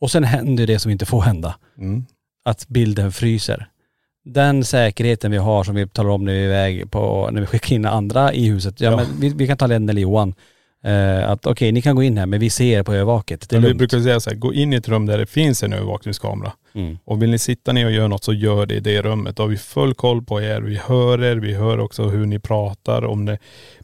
Och 0.01 0.11
sen 0.11 0.23
händer 0.23 0.67
det 0.67 0.79
som 0.79 0.91
inte 0.91 1.05
får 1.05 1.21
hända. 1.21 1.55
Mm. 1.77 2.05
att 2.45 2.67
bilden 2.67 3.11
fryser. 3.11 3.67
Den 4.25 4.63
säkerheten 4.63 5.31
vi 5.31 5.37
har 5.37 5.63
som 5.63 5.75
vi 5.75 5.87
talar 5.87 6.09
om 6.09 6.25
när 6.25 6.33
vi 6.33 6.39
är 6.39 6.43
iväg 6.45 6.91
på, 6.91 7.29
när 7.31 7.41
vi 7.41 7.47
skickar 7.47 7.75
in 7.75 7.85
andra 7.85 8.33
i 8.33 8.45
huset. 8.49 8.81
Ja, 8.81 8.91
Ja. 8.91 8.97
Men 8.97 9.05
vi, 9.19 9.29
vi 9.29 9.47
kan 9.47 9.57
ta 9.57 9.67
Lenn 9.67 9.89
eller 9.89 10.01
Johan. 10.01 10.33
Eh, 10.83 11.29
att 11.29 11.45
okej, 11.45 11.71
ni 11.71 11.81
kan 11.81 11.95
gå 11.95 12.03
in 12.03 12.17
här 12.17 12.25
men 12.25 12.39
vi 12.39 12.49
ser 12.49 12.77
er 12.79 12.83
på 12.83 12.93
övervaket. 12.93 13.49
Det 13.49 13.55
är 13.55 13.57
Men 13.57 13.61
vi 13.63 13.67
lugnt. 13.67 13.77
brukar 13.77 13.99
säga 13.99 14.19
så 14.19 14.29
här, 14.29 14.37
gå 14.37 14.53
in 14.53 14.73
i 14.73 14.75
ett 14.75 14.87
rum 14.87 15.05
där 15.05 15.17
det 15.17 15.25
finns 15.25 15.63
en 15.63 15.73
övervakningskamera. 15.73 16.51
Mm. 16.73 16.97
Och 17.05 17.21
vill 17.21 17.29
ni 17.29 17.37
sitta 17.39 17.71
ner 17.73 17.85
och 17.85 17.91
göra 17.91 18.07
något 18.07 18.23
så 18.23 18.33
gör 18.33 18.65
det 18.65 18.75
i 18.75 18.79
det 18.79 19.01
rummet. 19.01 19.35
Då 19.35 19.43
har 19.43 19.47
vi 19.47 19.57
full 19.57 19.93
koll 19.93 20.23
på 20.23 20.41
er, 20.41 20.61
vi 20.61 20.75
hör 20.85 21.23
er, 21.23 21.35
vi 21.35 21.53
hör 21.53 21.79
också 21.79 22.03
hur 22.09 22.25
ni 22.25 22.39
pratar. 22.39 23.05
Om 23.05 23.25
det, 23.25 23.37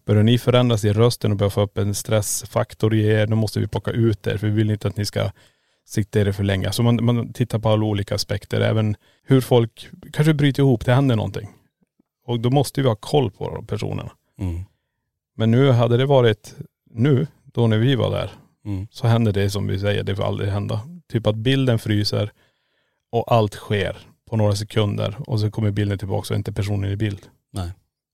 börjar 0.06 0.24
ni 0.24 0.38
förändras 0.38 0.86
i 0.86 0.94
rösten 0.94 1.32
och 1.32 1.38
börjar 1.38 1.50
få 1.50 1.62
upp 1.62 1.78
en 1.78 1.94
stressfaktor 1.96 2.94
i 2.94 3.06
er, 3.08 3.28
då 3.28 3.36
måste 3.36 3.60
vi 3.60 3.68
plocka 3.68 3.92
ut 3.92 4.28
er. 4.28 4.38
För 4.38 4.48
vi 4.48 4.54
vill 4.54 4.72
inte 4.72 4.88
att 4.88 4.98
ni 4.98 5.06
ska 5.06 5.30
sitta 5.86 6.22
i 6.22 6.24
det 6.24 6.34
för 6.34 6.44
länge. 6.44 6.72
Så 6.72 6.84
man, 6.84 7.06
man 7.06 7.34
tittar 7.34 7.60
på 7.60 7.70
alla 7.70 7.86
olika 7.86 8.16
aspekter. 8.16 8.62
Även 8.62 8.96
hur 9.24 9.42
folk 9.42 9.88
kanske 10.14 10.34
bryter 10.34 10.64
ihop, 10.64 10.86
det 10.86 10.94
händer 10.94 11.16
någonting. 11.16 11.50
Och 12.26 12.40
då 12.40 12.50
måste 12.50 12.82
vi 12.82 12.88
ha 12.88 12.96
koll 12.96 13.32
på 13.32 13.56
de 13.56 13.66
personerna. 13.66 14.12
Mm. 14.40 14.62
Men 15.36 15.52
nu 15.52 15.72
hade 15.72 15.98
det 15.98 16.06
varit 16.06 16.56
nu, 16.90 17.28
då 17.46 17.68
när 17.68 17.78
vi 17.78 17.96
var 17.96 18.12
där, 18.12 18.32
Mm. 18.66 18.88
så 18.92 19.08
händer 19.08 19.32
det 19.32 19.50
som 19.50 19.68
vi 19.68 19.80
säger, 19.80 20.04
det 20.04 20.16
får 20.16 20.24
aldrig 20.24 20.50
hända. 20.50 20.82
Typ 21.12 21.28
att 21.28 21.36
bilden 21.36 21.80
fryser 21.80 22.32
och 23.12 23.32
allt 23.32 23.54
sker 23.54 23.98
på 24.30 24.38
några 24.38 24.56
sekunder 24.56 25.16
och 25.28 25.40
så 25.40 25.52
kommer 25.52 25.72
bilden 25.72 25.98
tillbaka 25.98 26.34
är 26.34 26.38
inte 26.38 26.54
personen 26.54 26.92
i 26.92 26.96
bild. 26.96 27.28
Nej. 27.52 27.72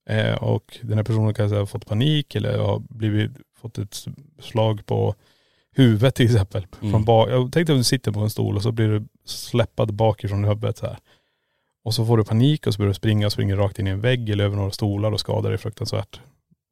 Eh, 0.09 0.43
och 0.43 0.77
den 0.81 0.97
här 0.97 1.03
personen 1.03 1.33
kanske 1.33 1.57
har 1.57 1.65
fått 1.65 1.85
panik 1.85 2.35
eller 2.35 2.57
har 2.57 2.79
blivit, 2.79 3.31
fått 3.61 3.77
ett 3.77 4.05
slag 4.39 4.85
på 4.85 5.15
huvudet 5.79 6.15
till 6.15 6.25
exempel. 6.25 6.67
Mm. 6.81 6.91
Från 6.91 7.05
bak, 7.05 7.29
jag 7.29 7.51
tänkte 7.51 7.71
om 7.73 7.77
du 7.77 7.83
sitter 7.83 8.11
på 8.11 8.19
en 8.19 8.29
stol 8.29 8.55
och 8.55 8.63
så 8.63 8.71
blir 8.71 8.87
du 8.87 9.05
släppad 9.25 9.93
bakifrån 9.93 10.43
huvudet 10.43 10.77
så 10.77 10.85
här. 10.85 10.97
Och 11.83 11.93
så 11.93 12.05
får 12.05 12.17
du 12.17 12.23
panik 12.23 12.67
och 12.67 12.73
så 12.73 12.77
börjar 12.77 12.89
du 12.89 12.93
springa 12.93 13.25
och 13.25 13.31
springer 13.31 13.55
rakt 13.55 13.79
in 13.79 13.87
i 13.87 13.89
en 13.89 14.01
vägg 14.01 14.29
eller 14.29 14.43
över 14.43 14.55
några 14.55 14.71
stolar 14.71 15.11
och 15.11 15.19
skadar 15.19 15.49
dig 15.49 15.57
fruktansvärt. 15.59 16.19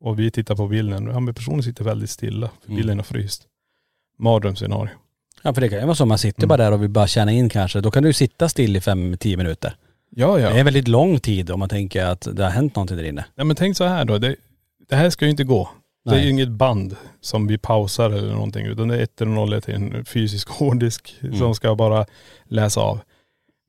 Och 0.04 0.20
vi 0.20 0.32
tittar 0.32 0.56
på 0.56 0.68
bilden, 0.68 1.06
ja 1.08 1.20
men 1.20 1.34
personen 1.34 1.64
sitter 1.64 1.84
väldigt 1.84 2.10
stilla 2.10 2.50
för 2.62 2.68
Mm. 2.68 2.78
bilden 2.78 2.98
har 2.98 3.04
fryst. 3.04 3.44
Mardrömsscenario. 4.20 4.90
Ja 5.42 5.54
för 5.54 5.62
det 5.62 5.70
kan 5.70 5.80
ju 5.80 5.86
vara 5.86 5.96
så, 5.96 6.06
man 6.06 6.18
sitter 6.18 6.40
Mm. 6.44 6.48
bara 6.48 6.58
där 6.58 6.72
och 6.72 6.84
vill 6.84 6.90
bara 6.90 7.08
känna 7.08 7.32
in 7.32 7.50
kanske. 7.50 7.82
Då 7.82 7.92
kan 7.92 8.04
du 8.04 8.14
sitta 8.14 8.50
still 8.50 8.76
i 8.76 8.82
fem, 8.82 9.18
tio 9.18 9.38
minuter. 9.38 9.76
Ja 10.10 10.40
ja. 10.40 10.50
Det 10.50 10.60
är 10.60 10.64
väldigt 10.64 10.88
lång 10.88 11.20
tid 11.20 11.52
om 11.52 11.60
man 11.60 11.70
tänker 11.70 12.06
att 12.06 12.28
det 12.34 12.44
har 12.44 12.52
hänt 12.52 12.76
någonting 12.76 12.98
där 12.98 13.04
inne. 13.04 13.26
Nej 13.36 13.46
men 13.46 13.56
tänk 13.56 13.78
så 13.78 13.84
här 13.84 14.06
då, 14.06 14.18
det, 14.18 14.36
det 14.90 14.96
här 14.96 15.10
ska 15.10 15.26
ju 15.26 15.32
inte 15.32 15.44
gå. 15.44 15.70
Det 16.16 16.20
är 16.20 16.24
ju 16.24 16.30
inget 16.30 16.50
band 16.50 16.96
som 17.22 17.48
vi 17.48 17.58
pausar 17.58 18.10
eller 18.10 18.34
någonting 18.34 18.66
utan 18.66 18.88
det 18.88 18.98
är 18.98 19.02
ett 19.02 19.22
eller 19.22 19.32
noll 19.32 19.62
till 19.62 19.74
en 19.76 20.06
fysisk 20.06 20.50
hårddisk 20.60 21.16
Mm. 21.22 21.38
som 21.38 21.56
ska 21.56 21.76
bara 21.76 22.06
läsa 22.46 22.82
av. 22.82 23.00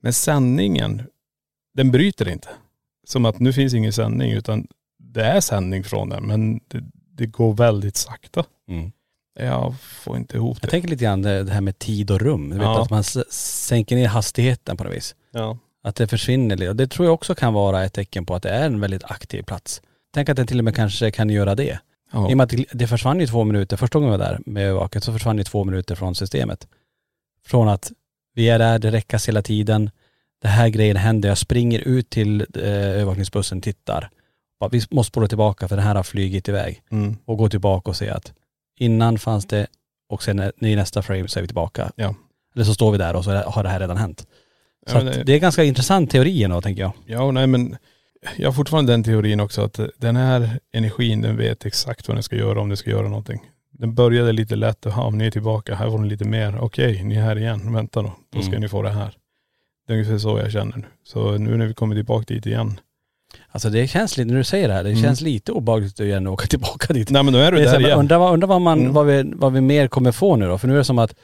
Men 0.03 0.13
sändningen, 0.13 1.03
den 1.75 1.91
bryter 1.91 2.29
inte. 2.29 2.49
Som 3.07 3.25
att 3.27 3.41
nu 3.41 3.53
finns 3.53 3.75
ingen 3.75 3.93
sändning 3.93 4.33
utan 4.33 4.67
det 4.99 5.25
är 5.25 5.41
sändning 5.41 5.85
från 5.85 6.09
den 6.09 6.27
men 6.27 6.61
det, 6.69 6.85
det 7.13 7.27
går 7.27 7.55
väldigt 7.55 7.97
sakta. 7.97 8.45
Mm. 8.69 8.93
Jag 9.41 9.75
får 9.81 10.17
inte 10.17 10.37
ihop 10.37 10.57
det. 10.61 10.65
Jag 10.67 10.71
tänker 10.71 10.89
lite 10.89 11.05
grann 11.05 11.23
det 11.23 11.51
här 11.51 11.61
med 11.61 11.79
tid 11.79 12.11
och 12.11 12.21
rum. 12.21 12.51
Du 12.51 12.55
vet 12.57 12.65
Ja. 12.65 12.83
att 12.83 12.91
man 12.91 13.05
sänker 13.31 13.97
ner 13.97 14.09
hastigheten 14.09 14.77
på 14.77 14.85
något 14.85 14.95
vis. 14.97 15.15
ja. 15.33 15.59
Att 15.83 15.97
det 15.97 16.07
försvinner 16.07 16.57
lite. 16.57 16.69
Och 16.71 16.77
det 16.77 16.87
tror 16.87 17.07
jag 17.07 17.15
också 17.15 17.35
kan 17.35 17.55
vara 17.55 17.85
ett 17.85 17.93
tecken 17.93 18.27
på 18.27 18.35
att 18.35 18.43
det 18.43 18.51
är 18.51 18.67
en 18.67 18.81
väldigt 18.81 19.05
aktiv 19.05 19.43
plats. 19.43 19.83
Tänk 20.15 20.29
att 20.29 20.37
den 20.37 20.47
till 20.47 20.59
och 20.59 20.65
med 20.65 20.75
kanske 20.77 21.11
kan 21.11 21.31
göra 21.31 21.55
det. 21.55 21.79
Ja. 22.13 22.31
I 22.31 22.33
och 22.33 22.37
med 22.37 22.45
att 22.45 22.51
det- 22.51 22.67
det 22.73 22.87
försvann 22.87 23.21
ju 23.21 23.27
två 23.27 23.45
minuter, 23.45 23.77
första 23.77 23.99
gången 23.99 24.13
jag 24.13 24.19
var 24.19 24.27
där 24.27 24.41
med 24.47 24.63
övervaket 24.67 25.05
så 25.05 25.13
försvann 25.13 25.39
ju 25.39 25.45
två 25.45 25.65
minuter 25.65 25.95
från 25.95 26.15
systemet. 26.15 26.67
Från 27.47 27.69
att 27.69 27.93
vi 28.35 28.49
är 28.49 28.59
där, 28.59 28.79
det 28.79 28.91
räckas 28.91 29.29
hela 29.29 29.43
tiden, 29.43 29.91
det 30.43 30.49
här 30.49 30.69
grejen 30.69 30.97
händer, 30.97 31.29
jag 31.29 31.39
springer 31.39 31.79
ut 31.81 32.11
till 32.11 32.41
eh, 32.41 32.63
övervakningsbussen, 32.73 33.61
tittar. 33.61 34.11
Vi 34.71 34.83
måste 34.91 35.09
spola 35.11 35.29
tillbaka 35.29 35.69
för 35.69 35.77
den 35.77 35.85
här 35.85 35.95
har 35.95 36.03
flygit 36.03 36.49
iväg. 36.49 36.83
Mm. 36.91 37.17
Och 37.25 37.39
gå 37.39 37.49
tillbaka 37.49 37.91
och 37.91 37.97
se 37.97 38.11
att 38.11 38.33
innan 38.79 39.19
fanns 39.19 39.47
det 39.47 39.67
och 40.09 40.23
sen 40.23 40.53
i 40.61 40.77
nästa 40.77 41.03
frame 41.03 41.29
så 41.29 41.39
är 41.39 41.43
vi 41.43 41.49
tillbaka. 41.49 41.93
Ja. 41.97 42.15
Eller 42.55 42.65
så 42.65 42.75
står 42.75 42.93
vi 42.93 42.99
där 42.99 43.17
och 43.17 43.25
så 43.25 43.31
har 43.31 43.63
det 43.63 43.69
här 43.69 43.81
redan 43.81 43.97
hänt. 43.97 44.27
Så 44.87 44.97
Ja, 44.97 45.03
det- 45.03 45.23
det 45.25 45.33
är 45.33 45.39
ganska 45.39 45.65
intressant 45.65 46.11
teori 46.11 46.43
ändå 46.45 46.61
tänker 46.61 46.83
jag. 46.83 46.93
Ja, 47.07 47.31
nej 47.31 47.47
men 47.47 47.77
jag 48.37 48.49
har 48.49 48.53
fortfarande 48.53 48.93
den 48.93 49.03
teorin 49.05 49.41
också 49.41 49.63
att 49.63 49.81
den 49.99 50.17
här 50.17 50.51
energin 50.73 51.23
den 51.23 51.37
vet 51.37 51.67
exakt 51.67 52.09
vad 52.09 52.17
den 52.17 52.23
ska 52.23 52.37
göra 52.37 52.61
om 52.61 52.69
den 52.69 52.77
ska 52.77 52.91
göra 52.91 53.09
någonting. 53.09 53.41
Den 53.71 53.95
började 53.95 54.33
lite 54.33 54.57
lätt, 54.57 54.79
ja 54.85 55.11
ni 55.11 55.27
är 55.27 55.31
tillbaka, 55.31 55.75
här 55.75 55.91
får 55.91 55.99
ni 55.99 56.09
lite 56.09 56.25
mer, 56.25 56.59
okej 56.61 57.03
ni 57.05 57.17
är 57.17 57.23
här 57.23 57.39
igen, 57.39 57.73
vänta 57.75 58.03
då, 58.03 58.13
då 58.33 58.41
ska 58.41 58.49
Mm. 58.51 58.61
ni 58.61 58.69
få 58.69 58.83
det 58.83 58.91
här. 58.91 59.15
Det 59.87 59.93
är 59.93 59.99
ungefär 59.99 60.19
så 60.19 60.39
jag 60.39 60.53
känner 60.53 60.77
nu. 60.77 60.85
Så 61.05 61.39
nu 61.39 61.57
när 61.57 61.67
vi 61.67 61.75
kommer 61.75 61.95
tillbaka 61.95 62.35
dit 62.35 62.47
igen. 62.47 62.81
Alltså 63.51 63.71
det 63.71 63.87
känns 63.89 64.17
lite, 64.17 64.31
när 64.31 64.39
du 64.39 64.45
säger 64.45 64.69
det 64.69 64.75
här, 64.75 64.85
det 64.85 64.91
Mm. 64.91 65.03
känns 65.03 65.21
lite 65.21 65.53
obehagligt 65.53 66.01
igen 66.01 66.27
att 66.27 66.33
åka 66.33 66.47
tillbaka 66.51 66.93
dit. 66.95 67.11
Nej 67.11 67.23
men 67.23 67.33
då 67.33 67.39
är 67.39 67.53
du 67.53 67.59
Det 67.59 67.65
är 67.69 67.73
där 67.73 67.81
igen. 67.81 67.99
undrar, 67.99 68.19
vad, 68.19 68.33
undrar 68.33 68.49
vad, 68.49 68.61
man, 68.61 68.81
Mm. 68.81 68.93
vad, 68.93 69.07
vi, 69.07 69.23
vad 69.37 69.53
vi 69.53 69.61
mer 69.61 69.89
kommer 69.89 70.13
få 70.13 70.37
nu 70.37 70.47
då? 70.49 70.59
För 70.59 70.69
nu 70.69 70.75
är 70.75 70.79
det 70.79 70.85
som 70.85 70.99
att, 70.99 71.15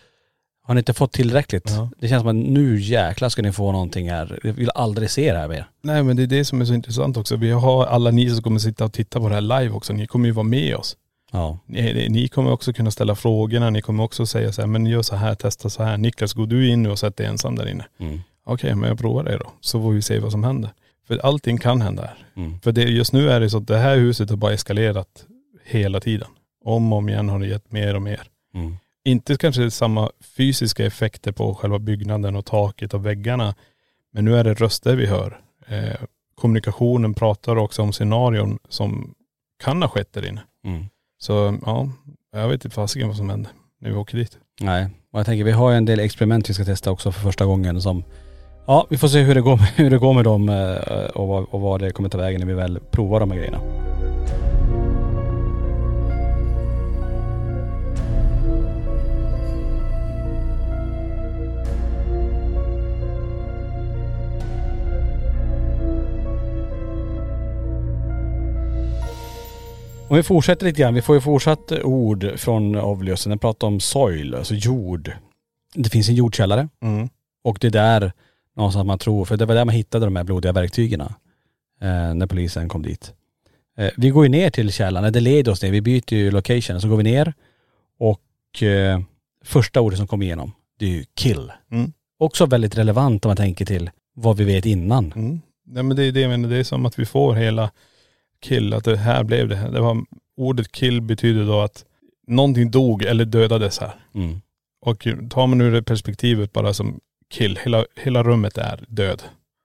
har 0.67 0.75
ni 0.75 0.79
inte 0.79 0.95
fått 0.95 1.13
tillräckligt? 1.13 1.71
Ja. 1.71 1.91
Det 1.99 2.09
känns 2.09 2.21
som 2.21 2.29
att 2.29 2.49
nu 2.49 2.81
jäklar 2.81 3.29
ska 3.29 3.43
ni 3.43 3.53
få 3.53 3.73
någonting 3.73 4.11
här. 4.11 4.39
Jag 4.43 4.53
vill 4.53 4.71
aldrig 4.75 5.11
se 5.11 5.33
det 5.33 5.39
här 5.39 5.49
mer. 5.49 5.67
Nej 5.83 6.03
men 6.03 6.17
det 6.17 6.23
är 6.23 6.27
det 6.27 6.45
som 6.45 6.61
är 6.61 6.65
så 6.65 6.75
intressant 6.75 7.17
också. 7.17 7.37
Vi 7.37 7.51
har 7.51 7.87
alla 7.87 8.11
ni 8.11 8.31
som 8.31 8.43
kommer 8.43 8.59
sitta 8.59 8.85
och 8.85 8.93
titta 8.93 9.21
på 9.21 9.29
det 9.29 9.35
här 9.35 9.41
live 9.41 9.71
också, 9.71 9.93
ni 9.93 10.07
kommer 10.07 10.27
ju 10.27 10.33
vara 10.33 10.45
med 10.45 10.77
oss. 10.77 10.97
Ja. 11.33 11.59
Ni, 11.67 12.09
ni 12.09 12.29
kommer 12.29 12.53
också 12.53 12.73
kunna 12.73 12.91
ställa 12.91 13.15
frågorna, 13.15 13.71
ni 13.71 13.83
kommer 13.83 14.05
också 14.05 14.27
säga 14.27 14.53
så 14.53 14.63
här, 14.63 14.69
men 14.69 14.87
gör 14.87 15.03
så 15.03 15.17
här, 15.17 15.35
testa 15.35 15.71
så 15.71 15.83
här. 15.83 15.99
Niklas, 15.99 16.33
går 16.33 16.47
du 16.47 16.69
in 16.69 16.83
nu 16.83 16.91
och 16.91 16.99
sätt 16.99 17.17
dig 17.17 17.27
ensam 17.27 17.57
där 17.57 17.69
inne? 17.69 17.85
Mm. 18.01 18.21
Okej, 18.47 18.75
men 18.75 18.89
jag 18.89 18.99
provar 18.99 19.25
det 19.25 19.39
då. 19.39 19.53
Så 19.61 19.83
får 19.83 19.93
vi 19.93 20.03
se 20.03 20.19
vad 20.19 20.33
som 20.33 20.45
händer. 20.45 20.71
För 21.09 21.19
allting 21.19 21.59
kan 21.59 21.81
hända 21.81 22.03
här. 22.03 22.17
Mm. 22.37 22.61
För 22.61 22.73
det, 22.73 22.83
just 22.83 23.13
nu 23.13 23.31
är 23.31 23.41
det 23.41 23.51
så 23.51 23.59
att 23.59 23.67
det 23.67 23.79
här 23.79 23.97
huset 23.97 24.31
har 24.31 24.37
bara 24.37 24.53
eskalerat 24.53 25.27
hela 25.65 26.01
tiden. 26.01 26.29
Om 26.65 26.93
och 26.93 26.99
om 26.99 27.09
igen 27.09 27.29
har 27.29 27.39
det 27.39 27.47
gett 27.47 27.73
mer 27.73 27.95
och 27.95 28.03
mer. 28.03 28.23
Mm. 28.55 28.77
Inte 29.05 29.37
kanske 29.37 29.71
samma 29.71 30.11
fysiska 30.37 30.87
effekter 30.87 31.33
på 31.33 31.55
själva 31.55 31.79
byggnaden 31.79 32.37
och 32.37 32.47
taket 32.47 32.95
och 32.95 33.07
väggarna. 33.07 33.55
Men 34.13 34.25
nu 34.25 34.37
är 34.37 34.45
det 34.45 34.55
röster 34.55 34.97
vi 34.97 35.07
hör. 35.07 35.41
Eh, 35.67 36.01
kommunikationen 36.35 37.15
pratar 37.15 37.57
också 37.57 37.83
om 37.83 37.93
scenarion 37.93 38.59
som 38.69 39.15
kan 39.65 39.83
ha 39.83 39.89
skett 39.89 40.13
där 40.13 40.29
inne. 40.29 40.43
Mm. 40.65 40.85
Så 41.19 41.59
ja, 41.67 41.89
jag 42.33 42.49
vet 42.49 42.65
inte 42.65 42.75
fasiken 42.75 43.09
vad 43.09 43.17
som 43.17 43.31
händer 43.31 43.53
när 43.81 43.91
vi 43.91 43.97
åker 43.97 44.19
dit. 44.19 44.39
Nej, 44.61 44.89
och 45.11 45.19
jag 45.19 45.27
tänker 45.27 45.45
vi 45.45 45.53
har 45.53 45.71
ju 45.71 45.77
en 45.77 45.85
del 45.85 46.01
experiment 46.01 46.51
vi 46.51 46.55
ska 46.55 46.65
testa 46.65 46.91
också 46.91 47.13
för 47.13 47.21
första 47.21 47.45
gången 47.45 47.83
som 47.83 48.05
Ja, 48.67 48.87
vi 48.91 48.99
får 48.99 49.09
se 49.09 49.21
hur 49.21 49.35
det 49.35 49.41
går 49.41 49.57
med, 49.57 49.67
hur 49.77 49.91
det 49.91 49.99
går 49.99 50.13
med 50.13 50.25
dem 50.25 50.49
eh, 50.49 51.07
och 51.07 51.29
vad, 51.29 51.45
och 51.51 51.61
vad 51.61 51.81
det 51.81 51.91
kommer 51.91 52.09
ta 52.09 52.19
vägen 52.19 52.41
när 52.41 52.47
vi 52.47 52.55
väl 52.55 52.81
provar 52.91 53.21
de 53.21 53.31
här 53.31 53.39
grejerna. 53.39 53.61
Om 70.15 70.17
vi 70.17 70.23
fortsätter 70.23 70.67
lite 70.67 70.81
grann, 70.81 70.95
vi 70.95 71.03
får 71.03 71.15
ju 71.15 71.21
fortsatt 71.21 71.73
ord 71.73 72.33
från 72.37 72.77
avlösen. 72.77 73.31
Den 73.31 73.39
pratar 73.39 73.67
om 73.67 73.81
soil, 73.81 74.35
alltså 74.35 74.55
jord. 74.55 75.13
Det 75.75 75.89
finns 75.89 76.09
en 76.09 76.15
jordkällare 76.15 76.69
Mm. 76.83 77.09
och 77.45 77.59
det 77.61 77.67
är 77.67 77.71
där 77.71 78.13
någonstans 78.57 78.87
man 78.87 78.99
tror, 78.99 79.25
för 79.25 79.37
det 79.37 79.47
var 79.47 79.55
där 79.55 79.65
man 79.65 79.75
hittade 79.75 80.07
de 80.07 80.17
här 80.17 80.25
blodiga 80.25 80.53
verktygen 80.53 81.01
eh, 81.01 81.09
när 82.15 82.27
polisen 82.27 82.69
kom 82.69 82.83
dit. 82.83 83.13
Eh, 83.79 83.91
vi 83.97 84.11
går 84.11 84.25
ju 84.25 84.29
ner 84.29 84.51
till 84.51 84.73
källaren, 84.73 85.13
det 85.13 85.21
leder 85.21 85.53
oss 85.53 85.63
ner, 85.63 85.71
vi 85.71 85.81
byter 85.81 86.15
ju 86.15 86.31
location, 86.31 86.81
så 86.81 86.89
går 86.89 86.97
vi 86.97 87.03
ner 87.03 87.35
och 87.99 88.63
eh, 88.63 89.01
första 89.45 89.81
ordet 89.81 89.99
som 89.99 90.07
kommer 90.07 90.27
igenom, 90.27 90.53
det 90.79 90.87
är 90.87 90.91
ju 90.91 91.05
kill. 91.15 91.53
Mm. 91.71 91.93
Också 92.19 92.47
väldigt 92.47 92.79
relevant 92.79 93.25
om 93.25 93.29
man 93.29 93.37
tänker 93.37 93.65
till 93.65 93.91
vad 94.15 94.37
vi 94.37 94.45
vet 94.45 94.67
innan. 94.67 95.13
Mm. 95.17 95.41
Nej 95.67 95.83
men 95.83 95.97
det 95.97 96.05
är 96.05 96.13
det 96.13 96.21
jag 96.21 96.31
menar, 96.31 96.49
det 96.49 96.57
är 96.57 96.65
som 96.65 96.87
att 96.87 96.99
vi 96.99 97.07
får 97.07 97.35
hela 97.35 97.71
kill, 98.45 98.75
att 98.75 98.85
det 98.85 98.97
här 98.97 99.25
blev 99.25 99.49
det. 99.49 99.71
det 99.73 99.81
var, 99.81 100.05
ordet 100.37 100.73
kill 100.73 101.01
betyder 101.03 101.47
då 101.47 101.61
att 101.61 101.85
någonting 102.27 102.71
dog 102.71 103.03
eller 103.03 103.25
dödades 103.25 103.79
här. 103.79 103.95
Mm. 104.15 104.41
Och 104.87 105.07
tar 105.31 105.47
man 105.47 105.61
ur 105.61 105.73
det 105.73 105.83
perspektivet 105.83 106.53
bara 106.53 106.75
som 106.75 107.01
kill, 107.31 107.59
hela, 107.65 107.85
hela 107.97 108.23
rummet 108.23 108.59
är 108.59 108.85
död. 108.89 109.23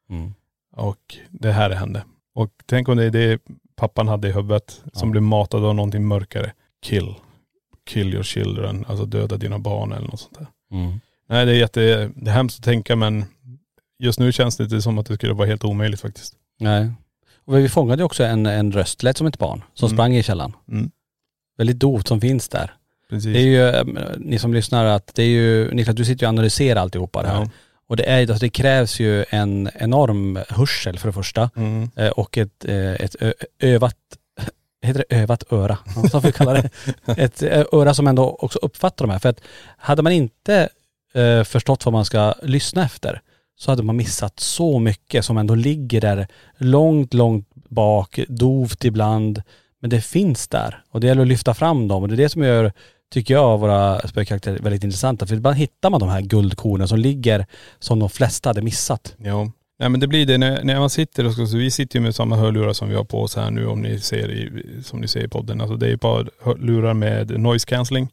Mm. 0.09 0.33
Och 0.75 1.17
det 1.29 1.51
här 1.51 1.69
hände. 1.69 2.03
Och 2.35 2.51
tänk 2.65 2.89
om 2.89 2.97
det 2.97 3.03
är 3.05 3.09
det 3.11 3.41
pappan 3.75 4.07
hade 4.07 4.27
i 4.27 4.31
huvudet 4.31 4.81
som 4.93 5.09
Ja. 5.09 5.11
blev 5.11 5.23
matad 5.23 5.65
av 5.65 5.75
någonting 5.75 6.07
mörkare. 6.07 6.53
Kill. 6.85 7.15
Kill 7.85 8.13
your 8.13 8.23
children. 8.23 8.85
Alltså 8.87 9.05
döda 9.05 9.37
dina 9.37 9.59
barn 9.59 9.91
eller 9.91 10.07
något 10.07 10.19
sånt 10.19 10.37
där. 10.39 10.47
Mm. 10.71 10.99
Nej 11.29 11.45
det 11.45 11.51
är 11.51 11.55
jätte, 11.55 12.11
det 12.15 12.31
är 12.31 12.33
hemskt 12.33 12.59
att 12.59 12.65
tänka 12.65 12.95
men 12.95 13.25
just 13.99 14.19
nu 14.19 14.31
känns 14.31 14.57
det 14.57 14.63
inte 14.63 14.81
som 14.81 14.97
att 14.97 15.05
det 15.05 15.15
skulle 15.15 15.33
vara 15.33 15.47
helt 15.47 15.63
omöjligt 15.63 16.01
faktiskt. 16.01 16.33
Nej. 16.59 16.91
Och 17.45 17.57
vi 17.57 17.69
fångade 17.69 18.01
ju 18.01 18.05
också 18.05 18.23
en, 18.23 18.45
en 18.45 18.71
röst, 18.71 19.03
lät 19.03 19.17
som 19.17 19.27
ett 19.27 19.37
barn, 19.37 19.63
som 19.73 19.85
Mm. 19.87 19.97
sprang 19.97 20.15
i 20.15 20.23
källaren. 20.23 20.53
Mm. 20.71 20.91
Väldigt 21.57 21.79
dovt 21.79 22.07
som 22.07 22.21
finns 22.21 22.49
där. 22.49 22.73
Precis. 23.09 23.33
Det 23.33 23.39
är 23.39 23.43
ju, 23.43 23.67
eh, 23.69 23.83
ni 24.17 24.39
som 24.39 24.53
lyssnar, 24.53 24.85
att 24.85 25.11
det 25.15 25.23
är 25.23 25.27
ju, 25.27 25.71
Niklas 25.73 25.95
du 25.95 26.05
sitter 26.05 26.23
ju 26.23 26.27
och 26.27 26.29
analyserar 26.29 26.81
alltihopa 26.81 27.21
det 27.21 27.27
här. 27.29 27.35
Ja. 27.41 27.49
Och 27.87 27.97
det, 27.97 28.03
är, 28.09 28.19
alltså 28.19 28.37
det 28.45 28.49
krävs 28.49 28.99
ju 28.99 29.25
en 29.29 29.69
enorm 29.75 30.39
hörsel 30.49 30.99
för 30.99 31.07
det 31.07 31.13
första 31.13 31.49
Mm. 31.55 31.89
eh, 31.95 32.07
och 32.09 32.37
ett, 32.37 32.65
eh, 32.65 32.93
ett 32.93 33.15
ö, 33.19 33.33
övat, 33.59 33.95
heter 34.81 35.05
det 35.09 35.15
övat 35.15 35.43
öra? 35.53 35.77
Får 36.11 36.21
vi 36.21 36.31
kalla 36.31 36.53
det. 36.53 36.69
Ett 37.17 37.43
eh, 37.43 37.63
öra 37.71 37.93
som 37.93 38.07
ändå 38.07 38.29
också 38.39 38.59
uppfattar 38.59 39.05
de 39.07 39.11
här. 39.11 39.19
För 39.19 39.29
att 39.29 39.41
hade 39.77 40.01
man 40.01 40.11
inte 40.13 40.69
eh, 41.13 41.43
förstått 41.43 41.85
vad 41.85 41.93
man 41.93 42.05
ska 42.05 42.33
lyssna 42.43 42.85
efter 42.85 43.21
så 43.59 43.71
hade 43.71 43.83
man 43.83 43.97
missat 43.97 44.39
så 44.39 44.79
mycket 44.79 45.25
som 45.25 45.37
ändå 45.37 45.55
ligger 45.55 46.01
där 46.01 46.27
långt, 46.57 47.13
långt 47.13 47.47
bak, 47.69 48.19
dovt 48.27 48.85
ibland. 48.85 49.41
Men 49.81 49.89
det 49.89 50.01
finns 50.01 50.47
där 50.47 50.83
och 50.91 50.99
det 50.99 51.07
gäller 51.07 51.21
att 51.21 51.27
lyfta 51.27 51.53
fram 51.53 51.87
dem 51.87 52.03
och 52.03 52.09
det 52.09 52.15
är 52.15 52.17
det 52.17 52.29
som 52.29 52.43
gör, 52.43 52.73
tycker 53.13 53.33
jag, 53.33 53.57
våra 53.57 54.07
spökkaraktärer 54.07 54.59
väldigt 54.59 54.83
intressanta. 54.83 55.27
För 55.27 55.35
ibland 55.35 55.55
hittar 55.55 55.89
man 55.89 55.99
de 55.99 56.09
här 56.09 56.21
guldkornen 56.21 56.87
som 56.87 56.99
ligger 56.99 57.45
som 57.79 57.99
de 57.99 58.09
flesta 58.09 58.49
hade 58.49 58.61
missat. 58.61 59.15
Ja. 59.17 59.51
Nej 59.79 59.89
men 59.89 59.99
det 59.99 60.07
blir 60.07 60.25
det 60.25 60.37
när, 60.37 60.63
när 60.63 60.79
man 60.79 60.89
sitter 60.89 61.25
och 61.25 61.33
ska, 61.33 61.45
så 61.45 61.57
vi 61.57 61.71
sitter 61.71 61.99
ju 61.99 62.03
med 62.03 62.15
samma 62.15 62.35
hörlurar 62.35 62.73
som 62.73 62.89
vi 62.89 62.95
har 62.95 63.03
på 63.03 63.21
oss 63.21 63.35
här 63.35 63.51
nu 63.51 63.67
om 63.67 63.81
ni 63.81 63.99
ser 63.99 64.31
i, 64.31 64.63
som 64.83 64.99
ni 64.99 65.07
ser 65.07 65.23
i 65.23 65.27
podden. 65.27 65.61
Alltså 65.61 65.75
det 65.75 65.87
är 65.87 65.93
ett 65.93 66.01
par 66.01 66.29
lurar 66.59 66.93
med 66.93 67.39
noise 67.39 67.65
cancelling. 67.65 68.09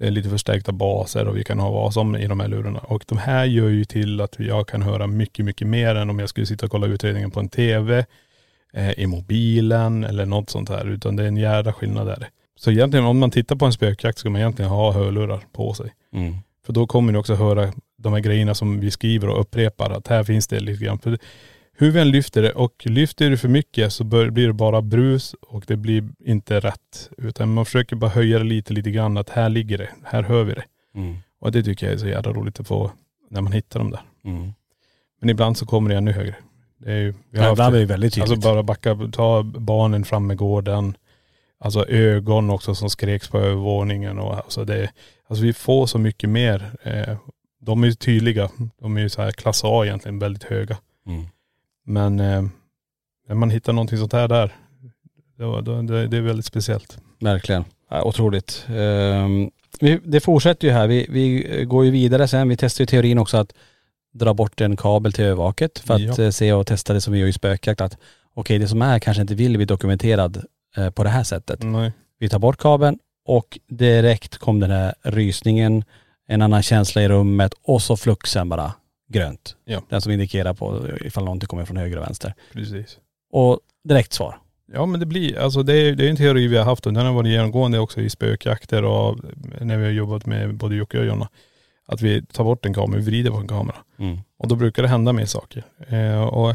Det 0.00 0.06
är 0.06 0.10
lite 0.10 0.28
förstärkta 0.28 0.72
baser 0.72 1.28
och 1.28 1.36
vi 1.36 1.44
kan 1.44 1.58
ha 1.58 1.70
vad 1.70 1.94
som 1.94 2.16
i 2.16 2.26
de 2.26 2.40
här 2.40 2.48
lurarna. 2.48 2.78
Och 2.78 3.04
de 3.06 3.18
här 3.18 3.44
gör 3.44 3.68
ju 3.68 3.84
till 3.84 4.20
att 4.20 4.38
jag 4.38 4.68
kan 4.68 4.82
höra 4.82 5.06
mycket, 5.06 5.44
mycket 5.44 5.66
mer 5.66 5.94
än 5.94 6.10
om 6.10 6.18
jag 6.18 6.28
skulle 6.28 6.46
sitta 6.46 6.66
och 6.66 6.72
kolla 6.72 6.86
utredningen 6.86 7.30
på 7.30 7.40
en 7.40 7.48
tv, 7.48 8.06
eh, 8.72 8.90
i 8.98 9.06
mobilen 9.06 10.04
eller 10.04 10.26
något 10.26 10.50
sånt 10.50 10.68
här. 10.68 10.86
Utan 10.88 11.16
det 11.16 11.22
är 11.22 11.28
en 11.28 11.36
jävla 11.36 11.72
skillnad 11.72 12.06
där. 12.06 12.28
Så 12.58 12.70
egentligen 12.70 13.06
om 13.06 13.18
man 13.18 13.30
tittar 13.30 13.56
på 13.56 13.64
en 13.64 13.72
spökjakt 13.72 14.18
ska 14.18 14.30
man 14.30 14.40
egentligen 14.40 14.70
ha 14.70 14.92
hörlurar 14.92 15.40
på 15.52 15.74
sig. 15.74 15.92
För 16.66 16.72
då 16.72 16.86
kommer 16.86 17.12
ni 17.12 17.18
också 17.18 17.34
höra 17.34 17.72
de 17.98 18.12
här 18.12 18.20
grejerna 18.20 18.54
som 18.54 18.80
vi 18.80 18.90
skriver 18.90 19.28
och 19.28 19.40
upprepar. 19.40 19.90
Att 19.90 20.08
här 20.08 20.24
finns 20.24 20.46
det 20.46 20.60
lite 20.60 20.84
grann. 20.84 20.98
För 20.98 21.18
hur 21.80 21.90
vi 21.90 22.00
än 22.00 22.10
lyfter 22.10 22.42
det 22.42 22.52
och 22.52 22.86
lyfter 22.86 23.30
det 23.30 23.36
för 23.36 23.48
mycket 23.48 23.92
så 23.92 24.04
bör, 24.04 24.30
blir 24.30 24.46
det 24.46 24.52
bara 24.52 24.82
brus 24.82 25.34
och 25.40 25.64
det 25.66 25.76
blir 25.76 26.08
inte 26.24 26.60
rätt. 26.60 27.10
Utan 27.18 27.54
man 27.54 27.64
försöker 27.64 27.96
bara 27.96 28.10
höja 28.10 28.38
det 28.38 28.44
lite, 28.44 28.72
lite 28.72 28.90
grann. 28.90 29.16
Att 29.16 29.30
här 29.30 29.48
ligger 29.48 29.78
det. 29.78 29.88
Här 30.04 30.22
hör 30.22 30.44
vi 30.44 30.52
det. 30.52 30.64
Mm. 30.94 31.16
Och 31.40 31.52
det 31.52 31.62
tycker 31.62 31.86
jag 31.86 31.94
är 31.94 31.98
så 31.98 32.06
jävla 32.06 32.32
roligt 32.32 32.60
att 32.60 32.66
få 32.66 32.90
när 33.30 33.40
man 33.40 33.52
hittar 33.52 33.80
dem 33.80 33.90
där. 33.90 34.00
Mm. 34.24 34.52
Men 35.20 35.30
ibland 35.30 35.56
så 35.56 35.66
kommer 35.66 35.90
det 35.90 35.96
ännu 35.96 36.12
högre. 36.12 36.34
Det 36.78 36.92
är 36.92 36.96
ju, 36.96 37.14
vi 37.30 37.38
har 37.38 37.44
Ja, 37.44 37.50
haft 37.50 37.60
är 37.60 37.78
det 37.78 37.84
väldigt 37.84 38.14
tydligt. 38.14 38.30
Alltså 38.30 38.48
bara 38.48 38.62
backa, 38.62 38.98
ta 39.12 39.42
barnen 39.42 40.04
fram 40.04 40.26
med 40.26 40.36
gården. 40.36 40.96
Alltså 41.60 41.88
ögon 41.88 42.50
också 42.50 42.74
som 42.74 42.90
skreks 42.90 43.28
på 43.28 43.38
övervåningen 43.38 44.18
och 44.18 44.34
alltså 44.34 44.64
det, 44.64 44.90
alltså 45.28 45.44
vi 45.44 45.52
får 45.52 45.86
så 45.86 45.98
mycket 45.98 46.30
mer. 46.30 46.70
Eh, 46.82 47.16
de 47.60 47.82
är 47.82 47.86
ju 47.86 47.94
tydliga. 47.94 48.50
De 48.80 48.96
är 48.96 49.00
ju 49.00 49.08
så 49.08 49.22
här 49.22 49.32
klass 49.32 49.60
A 49.64 49.84
egentligen, 49.84 50.18
väldigt 50.18 50.44
höga. 50.44 50.76
Mm. 51.06 51.26
Men 51.90 52.20
eh, 52.20 52.42
när 53.28 53.34
man 53.34 53.50
hittar 53.50 53.72
någonting 53.72 53.98
sånt 53.98 54.12
här 54.12 54.28
där, 54.28 54.54
då, 55.38 55.60
då, 55.60 55.82
det, 55.82 56.06
det 56.06 56.16
är 56.16 56.20
väldigt 56.20 56.46
speciellt. 56.46 56.98
Verkligen. 57.20 57.64
Ja, 57.90 58.02
otroligt. 58.02 58.66
Ehm, 58.68 59.50
vi, 59.80 60.00
det 60.04 60.20
fortsätter 60.20 60.68
ju 60.68 60.72
här. 60.74 60.86
Vi, 60.86 61.06
vi 61.10 61.64
går 61.64 61.84
ju 61.84 61.90
vidare 61.90 62.28
sen. 62.28 62.48
Vi 62.48 62.56
testar 62.56 62.82
ju 62.82 62.86
teorin 62.86 63.18
också 63.18 63.36
att 63.36 63.52
dra 64.12 64.34
bort 64.34 64.60
en 64.60 64.76
kabel 64.76 65.12
till 65.12 65.24
övervaket 65.24 65.78
för 65.78 65.94
att 65.94 66.18
Ja. 66.18 66.24
eh, 66.24 66.30
se 66.30 66.52
och 66.52 66.66
testa 66.66 66.92
det 66.92 67.00
som 67.00 67.12
vi 67.12 67.18
gör 67.18 67.26
i 67.26 67.32
spökjakt. 67.32 67.80
Att 67.80 67.96
okej, 68.34 68.58
det 68.58 68.68
som 68.68 68.82
är 68.82 68.98
kanske 68.98 69.20
inte 69.20 69.34
vill 69.34 69.56
bli 69.56 69.64
dokumenterad 69.66 70.44
eh, 70.76 70.90
på 70.90 71.04
det 71.04 71.10
här 71.10 71.24
sättet. 71.24 71.62
Nej. 71.62 71.92
Vi 72.18 72.28
tar 72.28 72.38
bort 72.38 72.58
kabeln 72.58 72.98
och 73.26 73.58
direkt 73.68 74.38
kom 74.38 74.60
den 74.60 74.70
här 74.70 74.94
rysningen, 75.02 75.84
en 76.28 76.42
annan 76.42 76.62
känsla 76.62 77.02
i 77.02 77.08
rummet 77.08 77.52
och 77.62 77.82
så 77.82 77.96
fluxen 77.96 78.48
bara 78.48 78.72
grönt. 79.10 79.56
Ja. 79.64 79.82
Den 79.88 80.00
som 80.00 80.12
indikerar 80.12 80.54
på 80.54 80.88
ifall 81.00 81.24
någonting 81.24 81.46
kommer 81.46 81.64
från 81.64 81.76
höger 81.76 81.96
och 81.96 82.02
vänster. 82.02 82.34
Precis. 82.52 82.98
Och 83.32 83.60
direkt 83.84 84.12
svar. 84.12 84.38
Ja 84.72 84.86
men 84.86 85.00
det 85.00 85.06
blir, 85.06 85.38
alltså 85.38 85.62
det 85.62 85.74
är, 85.74 85.94
det 85.94 86.06
är 86.06 86.10
en 86.10 86.16
teori 86.16 86.46
vi 86.46 86.56
har 86.56 86.64
haft 86.64 86.86
och 86.86 86.92
den 86.92 87.06
har 87.06 87.12
varit 87.12 87.30
genomgående 87.30 87.78
också 87.78 88.00
i 88.00 88.10
spökjakter 88.10 88.84
och 88.84 89.18
när 89.60 89.76
vi 89.76 89.84
har 89.84 89.92
jobbat 89.92 90.26
med 90.26 90.54
både 90.54 90.74
Jocke 90.74 90.98
och 90.98 91.04
Jonna. 91.04 91.28
Att 91.86 92.02
vi 92.02 92.22
tar 92.22 92.44
bort 92.44 92.66
en 92.66 92.74
kamera, 92.74 92.98
vi 92.98 93.04
vrider 93.04 93.30
på 93.30 93.36
en 93.36 93.48
kamera. 93.48 93.76
Mm. 93.98 94.18
Och 94.38 94.48
då 94.48 94.54
brukar 94.54 94.82
det 94.82 94.88
hända 94.88 95.12
mer 95.12 95.26
saker. 95.26 95.64
Eh, 95.88 96.22
och 96.22 96.54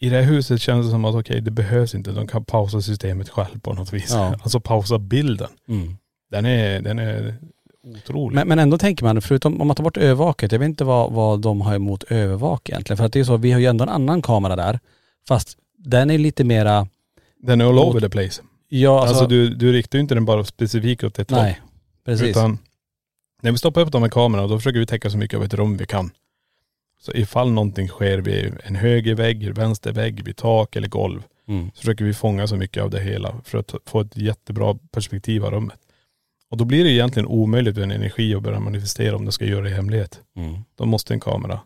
i 0.00 0.08
det 0.08 0.16
här 0.16 0.22
huset 0.22 0.60
känns 0.60 0.86
det 0.86 0.90
som 0.90 1.04
att 1.04 1.14
okej, 1.14 1.40
det 1.40 1.50
behövs 1.50 1.94
inte. 1.94 2.12
De 2.12 2.26
kan 2.26 2.44
pausa 2.44 2.80
systemet 2.80 3.28
själv 3.28 3.60
på 3.60 3.72
något 3.72 3.92
vis. 3.92 4.10
Ja. 4.10 4.34
Alltså 4.42 4.60
pausa 4.60 4.98
bilden. 4.98 5.50
Mm. 5.68 5.96
Den 6.30 6.46
är, 6.46 6.80
den 6.80 6.98
är 6.98 7.34
otrolig. 7.84 8.34
Men, 8.34 8.48
men 8.48 8.58
ändå 8.58 8.78
tänker 8.78 9.04
man, 9.04 9.22
förutom 9.22 9.60
om 9.60 9.66
man 9.66 9.76
tar 9.76 9.84
bort 9.84 9.96
övervaket, 9.96 10.52
jag 10.52 10.58
vet 10.58 10.66
inte 10.66 10.84
vad, 10.84 11.12
vad 11.12 11.40
de 11.40 11.60
har 11.60 11.74
emot 11.74 12.04
övervak 12.04 12.68
egentligen. 12.68 12.96
För 12.96 13.04
att 13.04 13.12
det 13.12 13.20
är 13.20 13.24
så, 13.24 13.36
vi 13.36 13.52
har 13.52 13.60
ju 13.60 13.66
ändå 13.66 13.82
en 13.82 13.88
annan 13.88 14.22
kamera 14.22 14.56
där. 14.56 14.80
Fast 15.28 15.58
den 15.78 16.10
är 16.10 16.18
lite 16.18 16.44
mera, 16.44 16.88
den 17.42 17.60
är 17.60 17.64
all 17.64 17.78
over 17.78 18.00
the 18.00 18.08
place. 18.08 18.42
ja 18.68 19.00
Alltså, 19.00 19.14
alltså, 19.14 19.26
du, 19.26 19.54
du 19.54 19.72
riktar 19.72 19.98
ju 19.98 20.00
inte 20.00 20.14
den 20.14 20.24
bara 20.24 20.44
specifikt 20.44 21.04
åt 21.04 21.18
ett 21.18 21.30
håll. 21.30 21.42
nej. 21.42 21.60
Precis. 22.04 22.28
Utan 22.28 22.58
när 23.42 23.52
vi 23.52 23.58
stoppar 23.58 23.80
upp 23.80 23.92
de 23.92 24.02
här 24.02 24.10
kamerorna 24.10 24.48
då 24.48 24.58
försöker 24.58 24.78
vi 24.78 24.86
täcka 24.86 25.10
så 25.10 25.18
mycket 25.18 25.36
av 25.36 25.44
ett 25.44 25.54
rum 25.54 25.76
vi 25.76 25.86
kan. 25.86 26.10
Så 27.00 27.12
ifall 27.12 27.50
någonting 27.50 27.88
sker 27.88 28.18
vid 28.18 28.54
en 28.62 28.74
höger 28.74 29.14
vägg, 29.14 29.54
vänster 29.54 29.92
vägg, 29.92 30.24
vid 30.24 30.36
tak 30.36 30.76
eller 30.76 30.88
golv. 30.88 31.22
Mm. 31.48 31.70
Så 31.74 31.80
försöker 31.80 32.04
vi 32.04 32.14
fånga 32.14 32.46
så 32.46 32.56
mycket 32.56 32.82
av 32.82 32.90
det 32.90 33.00
hela 33.00 33.34
för 33.44 33.58
att 33.58 33.74
få 33.86 34.00
ett 34.00 34.16
jättebra 34.16 34.78
perspektiv 34.92 35.44
av 35.44 35.50
rummet. 35.50 35.78
Och 36.54 36.58
då 36.58 36.64
blir 36.64 36.84
det 36.84 36.90
egentligen 36.90 37.26
omöjligt 37.26 37.76
med 37.76 37.84
en 37.84 37.90
energi 37.90 38.34
att 38.34 38.42
börja 38.42 38.60
manifestera 38.60 39.16
om 39.16 39.24
det 39.24 39.32
ska 39.32 39.44
göra 39.44 39.62
det 39.62 39.70
i 39.70 39.72
hemlighet. 39.72 40.20
Mm. 40.36 40.54
Då 40.74 40.84
måste 40.86 41.14
en 41.14 41.20
kamera 41.20 41.60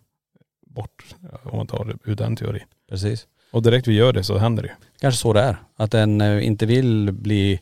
bort 0.67 1.05
om 1.43 1.57
man 1.57 1.67
tar 1.67 1.85
det 1.85 2.11
ur 2.11 2.15
den 2.17 2.37
teorin. 2.37 2.63
Precis. 2.91 3.27
Och 3.51 3.63
direkt 3.63 3.87
vi 3.87 3.95
gör 3.95 4.13
det 4.13 4.25
så 4.25 4.39
händer 4.39 4.63
det. 4.63 4.73
Kanske 5.01 5.21
så 5.21 5.33
det 5.33 5.41
är. 5.41 5.57
Att 5.77 5.91
den 5.91 6.21
eh, 6.21 6.47
inte 6.47 6.67
vill 6.67 7.13
bli 7.13 7.61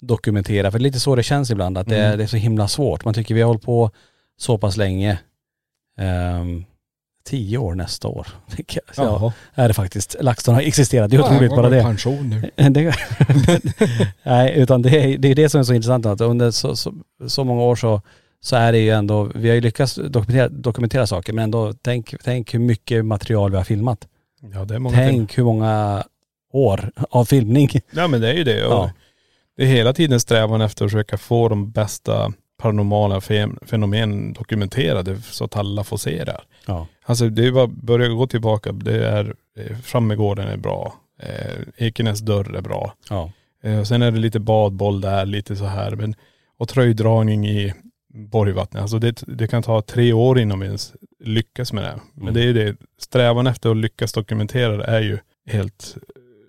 dokumenterad. 0.00 0.72
För 0.72 0.78
det 0.78 0.82
är 0.82 0.84
lite 0.84 1.00
så 1.00 1.16
det 1.16 1.22
känns 1.22 1.50
ibland, 1.50 1.78
att 1.78 1.88
det, 1.88 1.96
är, 1.96 2.06
Mm. 2.06 2.18
det 2.18 2.24
är 2.24 2.28
så 2.28 2.36
himla 2.36 2.68
svårt. 2.68 3.04
Man 3.04 3.14
tycker 3.14 3.34
vi 3.34 3.40
har 3.40 3.46
hållit 3.48 3.62
på 3.62 3.90
så 4.36 4.58
pass 4.58 4.76
länge. 4.76 5.18
Ehm, 5.98 6.64
tio 7.26 7.58
år 7.58 7.74
nästa 7.74 8.08
år. 8.08 8.26
Så, 8.92 9.02
ja, 9.02 9.32
är 9.54 9.68
det 9.68 9.74
faktiskt. 9.74 10.16
LaxTon 10.20 10.54
har 10.54 10.62
existerat, 10.62 11.10
det 11.10 11.16
är 11.16 11.20
otroligt 11.20 11.50
bara 11.50 11.68
det. 11.68 11.82
pension 11.82 12.30
nu. 12.30 12.50
det 12.70 12.94
nej, 14.22 14.54
utan 14.56 14.82
det 14.82 14.90
är, 14.90 15.18
det 15.18 15.28
är 15.28 15.34
det 15.34 15.48
som 15.48 15.60
är 15.60 15.64
så 15.64 15.74
intressant 15.74 16.06
att 16.06 16.20
under 16.20 16.50
så, 16.50 16.76
så, 16.76 16.94
så 17.26 17.44
många 17.44 17.62
år 17.62 17.76
så, 17.76 18.02
så 18.40 18.56
är 18.56 18.72
det 18.72 18.78
ju 18.78 18.90
ändå, 18.90 19.30
vi 19.34 19.48
har 19.48 19.54
ju 19.54 19.60
lyckats 19.60 19.94
dokumentera, 19.94 20.48
dokumentera 20.48 21.06
saker 21.06 21.32
men 21.32 21.44
ändå 21.44 21.72
tänk, 21.82 22.14
tänk 22.24 22.54
hur 22.54 22.58
mycket 22.58 23.04
material 23.04 23.50
vi 23.50 23.56
har 23.56 23.64
filmat. 23.64 24.08
Ja 24.54 24.64
det 24.64 24.74
är 24.74 24.78
många 24.78 24.96
ting. 24.96 25.08
Tänk 25.08 25.38
hur 25.38 25.44
många 25.44 26.04
år 26.52 26.90
av 27.10 27.24
filmning. 27.24 27.70
Ja 27.90 28.08
men 28.08 28.20
det 28.20 28.28
är 28.28 28.34
ju 28.34 28.44
det. 28.44 28.58
Ja. 28.58 28.90
Det 29.56 29.62
är 29.62 29.66
hela 29.66 29.92
tiden 29.92 30.20
strävan 30.20 30.60
efter 30.60 30.84
att 30.84 30.90
försöka 30.90 31.18
få 31.18 31.48
de 31.48 31.70
bästa 31.70 32.32
paranormala 32.56 33.20
fen- 33.20 33.58
fenomen 33.66 34.32
dokumenterade 34.32 35.20
så 35.22 35.44
att 35.44 35.56
alla 35.56 35.84
får 35.84 35.96
se 35.96 36.24
det. 36.24 36.40
Ja. 36.66 36.86
Alltså 37.04 37.28
det 37.28 37.46
är 37.46 37.52
bara 37.52 37.66
börja 37.66 38.08
gå 38.08 38.26
tillbaka. 38.26 38.72
Det 38.72 39.06
är 39.08 39.34
eh, 39.58 39.76
Frammegården 39.76 40.48
är 40.48 40.56
bra. 40.56 40.94
Eh, 41.22 41.62
Ekenäs 41.86 42.20
dörr 42.20 42.56
är 42.56 42.60
bra. 42.62 42.94
Ja. 43.10 43.30
Eh, 43.62 43.82
sen 43.82 44.02
är 44.02 44.10
det 44.10 44.18
lite 44.18 44.40
badboll 44.40 45.00
där, 45.00 45.26
lite 45.26 45.56
så 45.56 45.64
här. 45.64 45.90
Men, 45.96 46.14
och 46.58 46.68
tröjdragning 46.68 47.46
i 47.48 47.74
Borgvattnet. 48.14 48.80
Alltså 48.82 48.98
det, 48.98 49.22
det 49.26 49.46
kan 49.46 49.62
ta 49.62 49.82
tre 49.82 50.12
år 50.12 50.38
innan 50.38 50.60
vi 50.60 50.66
ens 50.66 50.92
lyckas 51.24 51.72
med 51.72 51.84
det. 51.84 51.98
Men 52.14 52.22
Mm. 52.22 52.34
det 52.34 52.40
är 52.40 52.44
ju 52.44 52.52
det, 52.52 52.76
strävan 52.98 53.46
efter 53.46 53.70
att 53.70 53.76
lyckas 53.76 54.12
dokumentera 54.12 54.76
det 54.76 54.84
är 54.84 55.00
ju 55.00 55.18
helt 55.50 55.96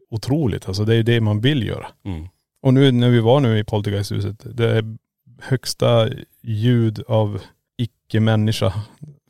otroligt. 0.10 0.68
Alltså 0.68 0.86
det 0.86 0.95
är 0.95 1.03
det 1.03 1.22
man 1.22 1.41
vill 1.41 1.68
göra. 1.68 1.88
Mm. 2.05 2.28
Och 2.62 2.74
nu 2.74 2.91
när 2.91 3.10
vi 3.10 3.20
var 3.20 3.39
nu 3.39 3.60
i 3.60 3.64
Poltergeisthuset, 3.64 4.58
det 4.58 4.97
högsta 5.42 6.10
ljud 6.42 7.04
av 7.08 7.42
icke-människa 7.78 8.74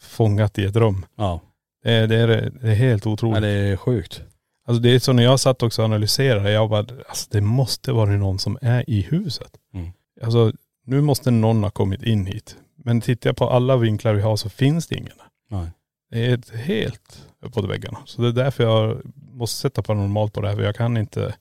fångat 0.01 0.57
i 0.59 0.65
ett 0.65 0.75
rum. 0.75 1.05
Ja, 1.15 1.39
Det 1.83 1.91
är, 1.93 2.07
det 2.07 2.15
är, 2.15 2.27
det 2.61 2.69
är 2.71 2.75
helt 2.75 3.07
otroligt. 3.07 3.33
men 3.33 3.41
det 3.41 3.49
är 3.49 3.75
sjukt. 3.77 4.21
Alltså 4.67 4.81
det 4.81 4.89
är 4.89 4.99
så 4.99 5.13
när 5.13 5.23
jag 5.23 5.39
satt 5.39 5.63
också 5.63 5.81
och 5.81 5.85
analyserade, 5.85 6.51
jag 6.51 6.69
bara, 6.69 6.85
alltså 7.09 7.27
det 7.31 7.41
måste 7.41 7.91
vara 7.91 8.09
någon 8.09 8.39
som 8.39 8.57
är 8.61 8.89
i 8.89 9.01
huset. 9.01 9.51
Mm. 9.73 9.91
Alltså 10.23 10.51
nu 10.85 11.01
måste 11.01 11.31
någon 11.31 11.63
ha 11.63 11.69
kommit 11.69 12.03
in 12.03 12.25
hit. 12.25 12.55
Men 12.83 13.01
tittar 13.01 13.29
jag 13.29 13.37
på 13.37 13.49
alla 13.49 13.77
vinklar 13.77 14.13
vi 14.13 14.21
har 14.21 14.35
så 14.35 14.49
finns 14.49 14.87
det 14.87 14.95
ingen. 14.95 15.13
Nej. 15.49 15.67
Det 16.11 16.25
är 16.25 16.57
helt 16.57 17.27
uppåt 17.41 17.65
väggarna. 17.69 17.97
Så 18.05 18.21
det 18.21 18.27
är 18.27 18.31
därför 18.31 18.63
jag 18.63 19.01
måste 19.15 19.57
sätta 19.61 19.81
paranormalt 19.81 20.33
på 20.33 20.41
det 20.41 20.47
här, 20.47 20.55
för 20.55 20.63
jag 20.63 20.75
kan 20.75 20.97
inte, 20.97 21.35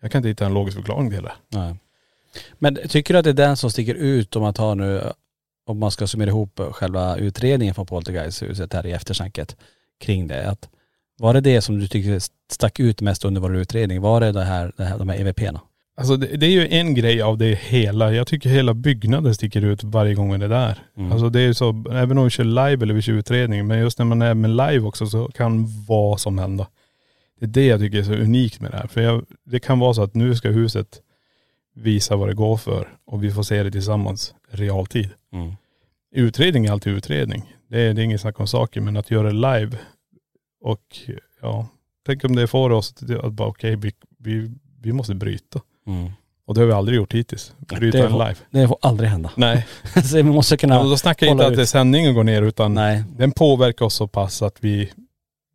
jag 0.00 0.12
kan 0.12 0.18
inte 0.18 0.28
hitta 0.28 0.46
en 0.46 0.54
logisk 0.54 0.76
förklaring 0.76 1.10
till 1.10 1.22
det. 1.22 1.32
Nej. 1.48 1.76
Men 2.58 2.78
tycker 2.88 3.14
du 3.14 3.18
att 3.18 3.24
det 3.24 3.30
är 3.30 3.34
den 3.34 3.56
som 3.56 3.70
sticker 3.70 3.94
ut 3.94 4.36
om 4.36 4.42
man 4.42 4.54
tar 4.54 4.74
nu, 4.74 5.02
om 5.66 5.78
man 5.78 5.90
ska 5.90 6.06
summera 6.06 6.28
ihop 6.28 6.60
själva 6.72 7.16
utredningen 7.16 7.74
från 7.74 7.86
Poltergeisthuset 7.86 8.72
här 8.72 8.86
i 8.86 8.92
eftersnacket 8.92 9.56
kring 10.00 10.28
det. 10.28 10.50
Att 10.50 10.68
var 11.18 11.34
det 11.34 11.40
det 11.40 11.60
som 11.60 11.78
du 11.78 11.88
tyckte 11.88 12.20
stack 12.50 12.80
ut 12.80 13.00
mest 13.00 13.24
under 13.24 13.40
vår 13.40 13.56
utredning? 13.56 14.00
Var 14.00 14.20
det, 14.20 14.32
det 14.32 14.44
här, 14.44 14.72
det 14.76 14.84
här, 14.84 14.98
de 14.98 15.08
här 15.08 15.20
EVP-erna? 15.20 15.60
Alltså 15.96 16.16
det, 16.16 16.26
det 16.26 16.46
är 16.46 16.50
ju 16.50 16.68
en 16.68 16.94
grej 16.94 17.22
av 17.22 17.38
det 17.38 17.58
hela. 17.58 18.12
Jag 18.12 18.26
tycker 18.26 18.50
hela 18.50 18.74
byggnaden 18.74 19.34
sticker 19.34 19.62
ut 19.62 19.84
varje 19.84 20.14
gång 20.14 20.38
det 20.38 20.46
är 20.46 20.48
där. 20.48 20.78
Mm. 20.96 21.12
Alltså 21.12 21.28
det 21.28 21.40
är 21.40 21.46
ju 21.46 21.54
så, 21.54 21.84
även 21.92 22.18
om 22.18 22.24
vi 22.24 22.30
kör 22.30 22.44
live 22.44 22.82
eller 22.82 22.94
vi 22.94 23.02
kör 23.02 23.12
utredning, 23.12 23.66
men 23.66 23.78
just 23.78 23.98
när 23.98 24.04
man 24.04 24.22
är 24.22 24.34
med 24.34 24.50
live 24.50 24.80
också 24.80 25.06
så 25.06 25.28
kan 25.28 25.84
vad 25.88 26.20
som 26.20 26.38
hända. 26.38 26.66
Det 27.40 27.46
är 27.46 27.48
det 27.48 27.66
jag 27.66 27.80
tycker 27.80 27.98
är 27.98 28.02
så 28.02 28.12
unikt 28.12 28.60
med 28.60 28.70
det 28.70 28.76
här. 28.76 28.86
För 28.86 29.00
jag, 29.00 29.24
det 29.44 29.60
kan 29.60 29.78
vara 29.78 29.94
så 29.94 30.02
att 30.02 30.14
nu 30.14 30.34
ska 30.36 30.48
huset 30.48 31.00
visa 31.74 32.16
vad 32.16 32.28
det 32.28 32.34
går 32.34 32.56
för 32.56 32.88
och 33.04 33.24
vi 33.24 33.30
får 33.30 33.42
se 33.42 33.62
det 33.62 33.70
tillsammans 33.70 34.34
realtid. 34.50 35.10
Mm. 35.32 35.52
Utredning 36.14 36.66
är 36.66 36.72
alltid 36.72 36.92
utredning. 36.92 37.54
Det 37.68 37.80
är, 37.80 37.94
det 37.94 38.02
är 38.02 38.04
inget 38.04 38.20
snack 38.20 38.40
om 38.40 38.46
saker, 38.46 38.80
men 38.80 38.96
att 38.96 39.10
göra 39.10 39.26
det 39.26 39.34
live 39.34 39.78
och 40.60 40.98
ja, 41.42 41.66
tänk 42.06 42.24
om 42.24 42.36
det 42.36 42.46
får 42.46 42.70
oss 42.70 42.94
att 43.22 43.32
bara 43.32 43.48
okej, 43.48 43.76
vi, 43.76 43.92
vi, 44.18 44.50
vi 44.80 44.92
måste 44.92 45.14
bryta. 45.14 45.60
Mm. 45.86 46.10
Och 46.46 46.54
det 46.54 46.60
har 46.60 46.66
vi 46.66 46.72
aldrig 46.72 46.96
gjort 46.96 47.14
hittills. 47.14 47.54
Bryta 47.58 47.98
Det 47.98 48.04
en 48.04 48.12
live. 48.12 48.36
Det 48.50 48.68
får 48.68 48.78
aldrig 48.80 49.10
hända. 49.10 49.30
Nej. 49.36 49.66
så 50.04 50.16
vi 50.16 50.22
måste 50.22 50.56
kunna.. 50.56 50.74
Ja, 50.74 50.82
då 50.82 50.96
snackar 50.96 51.26
jag 51.26 51.34
inte 51.34 51.44
hålla 51.44 51.52
att 51.52 51.56
det 51.56 51.62
ut. 51.62 51.68
sändningen 51.68 52.14
går 52.14 52.24
ner 52.24 52.42
utan 52.42 52.74
Nej. 52.74 53.04
den 53.16 53.32
påverkar 53.32 53.86
oss 53.86 53.94
så 53.94 54.06
pass 54.06 54.42
att 54.42 54.56
vi, 54.60 54.92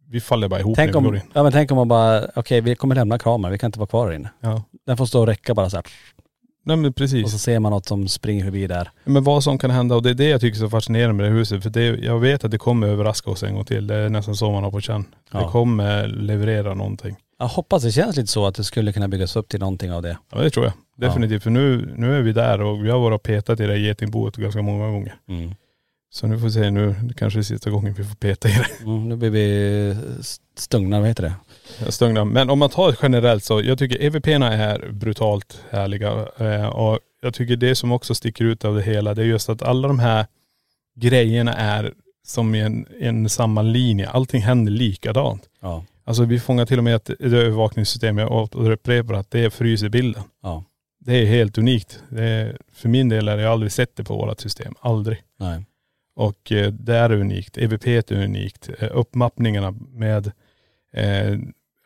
vi 0.08 0.22
faller 0.22 0.48
bara 0.48 0.60
ihop 0.60 0.76
Tänk 0.76 0.94
när 0.94 1.00
vi 1.00 1.06
går 1.06 1.12
om, 1.12 1.16
in. 1.16 1.22
ja 1.34 1.44
men 1.44 1.52
tänk 1.52 1.72
om 1.72 1.78
man 1.78 1.88
bara, 1.88 2.28
okej 2.36 2.62
vi 2.62 2.76
kommer 2.76 2.96
lämna 2.96 3.20
kameran, 3.20 3.52
vi 3.52 3.58
kan 3.58 3.68
inte 3.68 3.80
vara 3.80 3.88
kvar 3.88 4.08
här 4.08 4.14
inne. 4.16 4.30
Ja. 4.40 4.64
Den 4.88 4.98
får 4.98 5.06
stå 5.06 5.20
och 5.22 5.28
räcka 5.28 5.54
bara 5.54 5.70
så 5.70 5.78
här. 5.78 5.86
Nej 6.66 6.78
men 6.78 6.86
Och 6.86 6.96
precis. 6.96 7.32
så 7.32 7.38
ser 7.38 7.60
man 7.60 7.72
något 7.72 7.86
som 7.86 8.08
springer 8.08 8.44
förbi 8.44 8.68
där. 8.68 8.92
Men 9.04 9.24
vad 9.24 9.44
som 9.44 9.58
kan 9.58 9.72
hända 9.72 9.96
och 9.96 10.04
det 10.04 10.10
är 10.10 10.14
det 10.14 10.28
jag 10.30 10.42
tycker 10.42 10.58
är 10.58 10.60
så 10.60 10.70
fascinerande 10.70 11.14
med 11.14 11.32
det 11.32 11.38
huset. 11.38 11.64
För 11.64 11.70
det, 11.70 11.84
jag 11.86 12.20
vet 12.20 12.44
att 12.44 12.52
det 12.52 12.58
kommer 12.58 12.88
överraska 12.88 13.32
oss 13.32 13.44
en 13.44 13.56
gång 13.56 13.66
till. 13.66 13.88
Det 13.88 13.96
är 13.96 14.10
nästan 14.10 14.36
så 14.36 14.52
man 14.52 14.64
har 14.64 14.72
på 14.72 14.82
känn. 14.82 15.06
Ja. 15.32 15.40
Det 15.40 15.46
kommer 15.48 16.08
leverera 16.08 16.74
någonting. 16.74 17.16
Jag 17.40 17.48
hoppas 17.48 17.84
det 17.84 17.92
känns 17.92 18.16
lite 18.16 18.28
så 18.32 18.46
att 18.46 18.56
det 18.56 18.64
skulle 18.64 18.94
kunna 18.94 19.08
byggas 19.08 19.36
upp 19.36 19.50
till 19.50 19.60
någonting 19.60 19.92
av 19.92 20.02
det. 20.02 20.18
Ja 20.32 20.42
det 20.42 20.50
tror 20.50 20.66
jag. 20.66 20.74
Definitivt. 20.98 21.44
För 21.44 21.50
nu, 21.50 21.94
nu 21.98 22.18
är 22.18 22.22
vi 22.22 22.34
där 22.34 22.62
och 22.62 22.86
vi 22.86 22.90
har 22.90 23.00
varit 23.00 23.16
och 23.16 23.24
petat 23.24 23.60
i 23.60 23.64
det 23.64 23.70
här 23.74 23.80
getingboet 23.80 24.36
ganska 24.36 24.62
många 24.62 24.92
gånger. 24.92 25.16
Mm. 25.30 25.56
Så 26.10 26.28
nu 26.28 26.40
får 26.40 26.46
vi 26.46 26.52
se 26.52 26.72
nu, 26.72 26.96
det 27.04 27.14
kanske 27.14 27.40
är 27.40 27.44
sista 27.44 27.70
gången 27.70 27.94
vi 27.94 28.04
får 28.04 28.16
peta 28.16 28.50
i 28.50 28.52
det. 28.52 28.84
Mm, 28.84 29.10
nu 29.10 29.16
blir 29.16 29.30
vi 29.30 29.96
stungna, 30.56 31.00
vad 31.00 31.08
heter 31.08 31.24
det? 31.24 31.34
Jag 31.84 31.94
stungnar. 31.94 32.26
Men 32.26 32.50
om 32.50 32.60
man 32.60 32.70
tar 32.70 32.96
generellt 33.02 33.44
så, 33.44 33.62
jag 33.62 33.80
tycker 33.80 34.02
EVP-erna 34.02 34.54
är 34.54 34.92
brutalt 34.92 35.64
härliga. 35.70 36.28
Eh, 36.38 36.66
och 36.66 37.00
jag 37.22 37.34
tycker 37.34 37.56
det 37.56 37.76
som 37.76 37.92
också 37.92 38.16
sticker 38.16 38.46
ut 38.46 38.66
av 38.66 38.76
det 38.76 38.82
hela, 38.82 39.14
det 39.14 39.22
är 39.22 39.26
just 39.26 39.50
att 39.50 39.62
alla 39.62 39.88
de 39.88 40.00
här 40.00 40.26
grejerna 40.96 41.54
är 41.54 41.94
som 42.28 42.56
i 42.56 42.62
en, 42.62 42.88
en 43.00 43.30
samma 43.30 43.62
linje. 43.62 44.10
Allting 44.10 44.42
händer 44.42 44.72
likadant. 44.72 45.44
Ja. 45.62 45.86
Alltså 46.04 46.24
vi 46.24 46.40
fångar 46.40 46.66
till 46.66 46.78
och 46.78 46.84
med 46.84 46.96
ett, 46.96 47.10
ett 47.10 47.22
övervakningssystem, 47.22 48.18
jag 48.18 48.50
upprepar 48.54 49.14
att 49.14 49.32
det 49.32 49.54
fryser 49.54 49.90
bilden. 49.90 50.24
Ja. 50.44 50.64
Det 51.00 51.14
är 51.14 51.26
helt 51.26 51.58
unikt. 51.58 52.04
Är, 52.12 52.58
för 52.74 52.90
min 52.90 53.10
del 53.10 53.28
har 53.28 53.38
jag 53.38 53.52
aldrig 53.52 53.72
sett 53.72 53.96
det 53.96 54.04
på 54.04 54.18
vårt 54.18 54.40
system. 54.40 54.74
Aldrig. 54.80 55.22
Nej. 55.40 55.66
Och 56.16 56.52
eh, 56.52 56.72
det 56.72 56.96
är 56.96 57.12
unikt. 57.12 57.58
EVP 57.58 57.88
är 57.88 58.14
unikt. 58.14 58.70
Eh, 58.80 58.90
uppmappningarna 58.92 59.72
med 59.92 60.32
eh, 60.98 61.38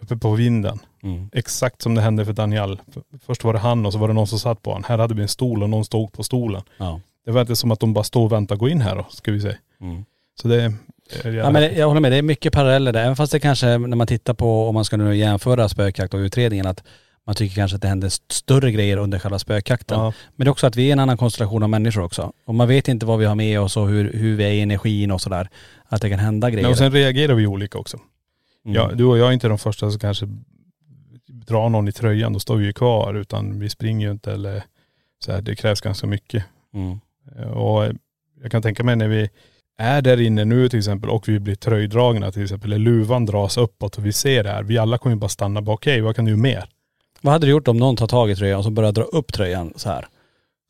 uppe 0.02 0.18
på 0.18 0.32
vinden. 0.32 0.80
Mm. 1.04 1.30
Exakt 1.34 1.82
som 1.82 1.96
det 1.96 2.02
hände 2.02 2.26
för 2.26 2.34
Daniel. 2.34 2.82
Först 3.26 3.44
var 3.44 3.54
det 3.54 3.60
han 3.60 3.86
och 3.86 3.94
så 3.94 4.00
var 4.00 4.08
det 4.08 4.14
någon 4.14 4.28
som 4.28 4.40
satt 4.40 4.62
på 4.62 4.70
honom. 4.70 4.84
Här 4.88 4.98
hade 4.98 5.14
vi 5.14 5.22
en 5.22 5.28
stol 5.28 5.64
och 5.64 5.70
någon 5.70 5.86
stod 5.86 6.12
på 6.14 6.24
stolen. 6.24 6.62
Ja. 6.78 7.00
Det 7.26 7.32
var 7.32 7.42
inte 7.42 7.56
som 7.56 7.72
att 7.72 7.80
de 7.80 7.94
bara 7.94 8.04
stod 8.04 8.24
och 8.24 8.32
väntade 8.32 8.60
gå 8.60 8.70
in 8.70 8.82
här 8.82 8.96
då, 8.96 9.06
ska 9.10 9.32
vi 9.32 9.42
säga. 9.42 9.58
Mm. 9.82 10.06
Så 10.42 10.48
det 10.48 10.74
Ja 11.24 11.52
men 11.52 11.76
jag 11.78 11.88
håller 11.88 12.02
med, 12.02 12.12
det 12.12 12.18
är 12.18 12.22
mycket 12.22 12.54
paralleller 12.54 12.94
där. 12.94 13.04
Även 13.04 13.16
fast 13.16 13.32
det 13.32 13.40
kanske, 13.40 13.78
när 13.78 13.96
man 13.98 14.08
tittar 14.08 14.34
på, 14.34 14.68
om 14.68 14.74
man 14.74 14.86
ska 14.86 14.98
nu 14.98 15.16
jämföra 15.18 15.70
spökjakt 15.70 16.14
och 16.14 16.18
utredningen, 16.18 16.68
att 16.68 16.84
man 17.26 17.36
tycker 17.36 17.56
kanske 17.56 17.76
att 17.76 17.82
det 17.82 17.88
händer 17.88 18.08
st- 18.08 18.34
större 18.34 18.72
grejer 18.72 18.98
under 18.98 19.20
själva 19.20 19.40
spökjakten. 19.40 20.00
ja. 20.00 20.14
Men 20.36 20.46
det 20.46 20.50
är 20.50 20.52
också 20.52 20.68
att 20.68 20.76
vi 20.76 20.88
är 20.90 20.94
en 20.94 21.00
annan 21.00 21.18
konstellation 21.18 21.64
av 21.64 21.70
människor 21.70 22.04
också. 22.04 22.34
Och 22.46 22.56
man 22.56 22.68
vet 22.68 22.88
inte 22.88 23.06
vad 23.06 23.20
vi 23.20 23.26
har 23.26 23.36
med 23.36 23.60
oss 23.60 23.78
och 23.78 23.88
hur, 23.88 24.14
hur 24.14 24.36
vi 24.36 24.44
är 24.44 24.52
i 24.52 24.62
energin 24.62 25.12
och 25.12 25.22
sådär. 25.22 25.50
Att 25.86 26.02
det 26.02 26.10
kan 26.10 26.20
hända 26.20 26.50
grejer. 26.50 26.64
Men 26.64 26.72
och 26.72 26.78
sen 26.78 26.92
reagerar 26.92 27.34
vi 27.34 27.48
olika 27.48 27.78
också. 27.78 27.98
Mm. 28.66 28.76
Ja, 28.76 28.92
du 28.94 29.06
och 29.06 29.18
jag 29.18 29.28
är 29.28 29.32
inte 29.32 29.48
de 29.48 29.58
första 29.58 29.92
som 29.92 30.00
kanske 30.00 30.28
drar 31.28 31.70
någon 31.70 31.88
i 31.88 31.92
tröjan, 31.92 32.34
då 32.34 32.40
står 32.40 32.56
vi 32.56 32.66
ju 32.66 32.74
kvar. 32.74 33.14
Utan 33.14 33.60
vi 33.60 33.70
springer 33.70 34.08
ju 34.08 34.12
inte 34.12 34.32
eller 34.32 34.64
så 35.26 35.32
här, 35.32 35.42
det 35.42 35.56
krävs 35.56 35.82
ganska 35.82 36.08
mycket. 36.08 36.46
Mm. 36.74 37.00
Och 37.52 37.84
jag 38.42 38.52
kan 38.52 38.62
tänka 38.62 38.84
mig 38.84 38.96
när 38.96 39.08
vi 39.08 39.30
är 39.78 40.02
där 40.02 40.22
inne 40.22 40.46
nu 40.46 40.70
till 40.70 40.80
exempel 40.80 41.10
och 41.10 41.28
vi 41.28 41.40
blir 41.40 41.56
tröjdragna 41.56 42.32
till 42.32 42.44
exempel, 42.44 42.74
eller 42.74 42.86
luvan 42.86 43.26
dras 43.26 43.58
uppåt 43.58 43.98
och 43.98 44.06
vi 44.06 44.14
ser 44.14 44.44
det 44.44 44.50
här. 44.50 44.64
Vi 44.64 44.78
alla 44.78 44.98
kommer 44.98 45.16
ju 45.16 45.20
bara 45.20 45.30
stanna 45.30 45.62
bara, 45.62 45.74
okej 45.74 46.02
vad 46.02 46.16
kan 46.16 46.26
du 46.26 46.32
göra 46.32 46.42
mer? 46.42 46.70
Vad 47.22 47.34
hade 47.34 47.48
du 47.48 47.52
gjort 47.52 47.68
om 47.68 47.78
någon 47.78 47.96
tar 47.96 48.08
tag 48.08 48.32
i 48.32 48.36
tröjan 48.36 48.58
och 48.58 48.64
så 48.64 48.72
börjar 48.72 48.92
dra 48.92 49.04
upp 49.04 49.34
tröjan 49.34 49.74
så 49.76 49.90
här? 49.90 50.08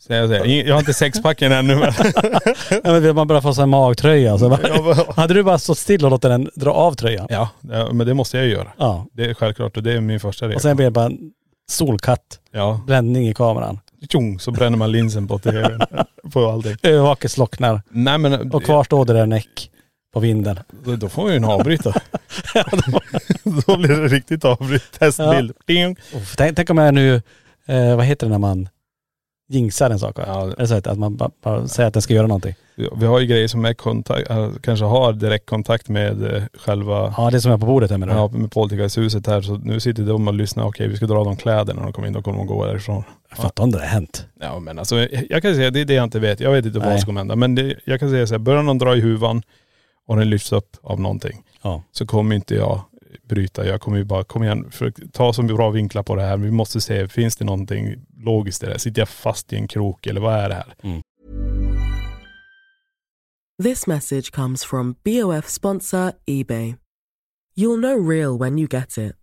Så 0.08 0.14
jag, 0.14 0.30
säger, 0.30 0.68
jag 0.68 0.74
har 0.76 0.80
inte 0.80 0.94
sexpacken 0.94 1.52
ännu 1.52 1.76
men.. 1.76 1.94
Ja, 2.84 3.00
men 3.00 3.16
man 3.16 3.28
börjar 3.28 3.42
få 3.42 3.54
sig 3.54 3.64
en 3.64 3.70
magtröja. 3.70 4.38
Så 4.38 4.50
bara, 4.50 5.14
hade 5.22 5.34
du 5.34 5.44
bara 5.44 5.60
stått 5.60 5.78
still 5.78 6.06
och 6.06 6.12
låtit 6.12 6.22
den 6.30 6.50
dra 6.56 6.72
av 6.72 6.94
tröjan? 6.94 7.28
ja, 7.30 7.50
ja, 7.72 7.94
men 7.94 8.08
det 8.08 8.14
måste 8.14 8.38
jag 8.38 8.46
ju 8.46 8.52
göra. 8.52 8.68
Ja. 8.78 9.06
Det 9.14 9.26
är 9.26 9.34
självklart 9.34 9.78
och 9.78 9.84
det 9.84 9.94
är 9.94 10.02
min 10.02 10.20
första 10.20 10.46
Och 10.46 10.50
regel. 10.50 10.62
sen 10.62 10.76
blir 10.76 10.86
det 10.86 10.92
bara 10.92 11.06
en 11.06 11.18
solkatt, 11.70 12.40
Ja, 12.52 12.82
bländning 12.88 13.28
i 13.30 13.34
kameran. 13.34 13.80
tjong 14.10 14.40
så 14.40 14.52
bränner 14.52 14.78
man 14.78 14.92
linsen 14.92 15.28
på 15.28 15.40
tvn. 15.40 15.82
på 16.34 16.50
allting. 16.50 16.76
Övervaket 16.84 17.32
slocknar 17.32 17.82
Nej 17.90 18.18
men.. 18.18 18.52
och 18.52 18.64
kvar 18.64 18.84
står 18.84 19.06
det 19.06 19.14
där 19.14 19.26
näck 19.26 19.70
på 20.14 20.20
vinden. 20.20 20.60
Då, 20.86 20.96
då 20.96 21.10
får 21.10 21.26
vi 21.26 21.32
ju 21.32 21.38
en 21.38 21.46
avbryta. 21.46 21.94
då 23.68 23.78
blir 23.78 23.88
det 24.02 24.08
riktigt 24.08 24.46
avbryt. 24.46 24.84
Testbild. 25.00 25.52
Uff, 26.16 26.36
Tänk, 26.38 26.56
tänk 26.56 26.70
om 26.70 26.78
jag 26.78 26.94
nu, 26.94 27.22
eh, 27.68 27.96
vad 27.96 28.06
heter 28.06 28.28
det 28.28 28.32
när 28.32 28.38
man 28.40 28.70
jinxar 29.52 29.90
en 29.90 30.00
sak? 30.00 30.16
Ja, 30.20 30.52
Eller 30.58 30.66
så 30.66 30.76
att 30.76 31.00
man 31.00 31.16
bara, 31.16 31.32
bara 31.44 31.68
säger 31.68 31.88
att 31.88 31.94
den 31.94 32.02
ska 32.02 32.14
göra 32.14 32.28
någonting. 32.28 32.56
vi 32.96 33.06
har 33.06 33.20
ju 33.20 33.26
grejer 33.26 33.48
som 33.48 33.66
är 33.66 33.74
kontakt, 33.74 34.30
äh, 34.30 34.50
kanske 34.62 34.86
har 34.86 35.14
direktkontakt 35.14 35.90
med 35.90 36.36
eh, 36.36 36.44
själva 36.54 37.14
Ja 37.18 37.30
det 37.32 37.42
som 37.42 37.52
är 37.52 37.58
på 37.58 37.66
bordet 37.66 37.92
här 37.92 37.98
du? 37.98 38.08
Ja, 38.08 38.28
med 38.28 38.52
Poltergeisthuset 38.52 39.28
här. 39.28 39.42
Så 39.42 39.58
nu 39.58 39.80
sitter 39.80 40.04
de 40.04 40.28
och 40.28 40.34
lyssnar. 40.34 40.64
Okej, 40.64 40.88
vi 40.88 40.96
ska 40.96 41.06
dra 41.06 41.24
de 41.24 41.38
kläderna 41.38 41.80
när 41.80 41.84
de 41.84 41.94
kommer 41.94 42.08
in. 42.08 42.14
Då 42.14 42.22
kommer 42.22 42.38
de 42.38 42.48
gå 42.48 42.66
därifrån. 42.66 43.04
Jag 43.30 43.38
fattar 43.38 43.64
om 43.64 43.72
det 43.72 43.80
har 43.80 43.86
hänt. 43.86 44.26
Ja 44.42 44.60
men 44.60 44.80
alltså, 44.80 45.08
jag 45.30 45.42
kan 45.42 45.56
säga 45.56 45.72
det 45.72 45.82
är 45.82 45.86
det 45.86 45.94
jag 45.94 46.04
inte 46.04 46.20
vet. 46.20 46.40
Jag 46.40 46.52
vet 46.52 46.66
inte 46.66 46.80
vad 46.80 46.88
Nej. 46.88 47.00
som 47.00 47.06
kommer 47.06 47.20
hända. 47.20 47.36
Men 47.36 47.56
det, 47.56 47.76
jag 47.86 48.00
kan 48.00 48.10
säga 48.10 48.28
så 48.28 48.34
här, 48.34 48.40
börjar 48.40 48.64
någon 48.64 48.78
dra 48.78 48.96
i 48.96 49.02
huvan 49.02 49.42
och 50.08 50.18
den 50.18 50.30
lyfts 50.30 50.52
upp 50.52 50.78
av 50.82 51.00
någonting. 51.00 51.44
Ja. 51.62 51.84
Så 51.92 52.06
kommer 52.06 52.36
inte 52.36 52.56
jag 52.56 52.82
bryta. 53.32 53.66
Jag 53.66 53.82
kommer 53.82 53.98
ju 53.98 54.04
bara, 54.04 54.24
kom 54.24 54.44
igen, 54.44 54.72
för 54.72 54.92
ta 55.12 55.34
som 55.34 55.48
bra 55.48 55.70
vinklar 55.70 56.04
på 56.04 56.16
det 56.16 56.22
här. 56.22 56.38
Vi 56.38 56.52
måste 56.52 56.82
se, 56.82 57.08
finns 57.08 57.36
det 57.36 57.46
någonting 57.46 57.96
logiskt 58.18 58.64
i 58.64 58.66
det 58.66 58.72
här? 58.72 58.80
Sitter 58.80 59.02
jag 59.02 59.10
fast 59.10 59.54
i 59.54 59.56
en 59.56 59.68
krok 59.68 60.08
eller 60.08 60.22
vad 60.22 60.34
är 60.34 60.50
det 60.50 60.56
här? 60.56 61.02
This 63.64 63.88
message 63.88 64.32
comes 64.32 64.66
from 64.66 64.96
BOF 65.04 65.50
sponsor 65.50 66.12
eBay. 66.26 66.76
You'll 67.56 67.82
know 67.82 68.10
real 68.10 68.40
when 68.40 68.58
you 68.60 68.68
get 68.68 68.98
it. 68.98 69.16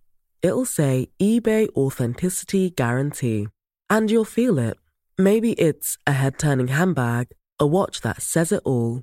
It'll 0.43 0.67
say 0.67 1.09
eBay 1.19 1.69
Authenticity 1.75 2.71
Guarantee. 2.71 3.49
And 3.91 4.11
you'll 4.11 4.25
feel 4.25 4.59
it. 4.59 4.77
Maybe 5.19 5.55
it's 5.55 5.97
a 6.07 6.13
head 6.13 6.39
turning 6.39 6.69
handbag, 6.69 7.27
a 7.59 7.67
watch 7.67 8.01
that 8.03 8.23
says 8.23 8.53
it 8.53 8.61
all, 8.65 9.03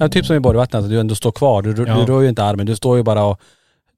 Ja, 0.00 0.08
typ 0.08 0.26
som 0.26 0.36
i 0.36 0.40
Borgvattnet, 0.40 0.84
att 0.84 0.90
du 0.90 1.00
ändå 1.00 1.14
står 1.14 1.32
kvar. 1.32 1.62
Du, 1.62 1.70
Ja. 1.70 1.94
du 2.06 2.12
rör 2.12 2.20
ju 2.20 2.28
inte 2.28 2.44
armen, 2.44 2.66
du 2.66 2.76
står 2.76 2.96
ju 2.96 3.02
bara 3.02 3.24
och 3.24 3.40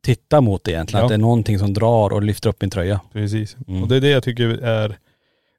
tittar 0.04 0.40
mot 0.40 0.64
det 0.64 0.70
egentligen. 0.70 0.98
Ja. 1.00 1.04
Att 1.04 1.08
det 1.08 1.14
är 1.14 1.18
någonting 1.18 1.58
som 1.58 1.74
drar 1.74 2.12
och 2.12 2.22
lyfter 2.22 2.48
upp 2.50 2.60
min 2.60 2.70
tröja. 2.70 3.00
Precis. 3.12 3.56
Mm. 3.68 3.82
Och 3.82 3.88
det 3.88 3.96
är 3.96 4.00
det 4.00 4.08
jag 4.08 4.22
tycker 4.22 4.48
är 4.48 4.98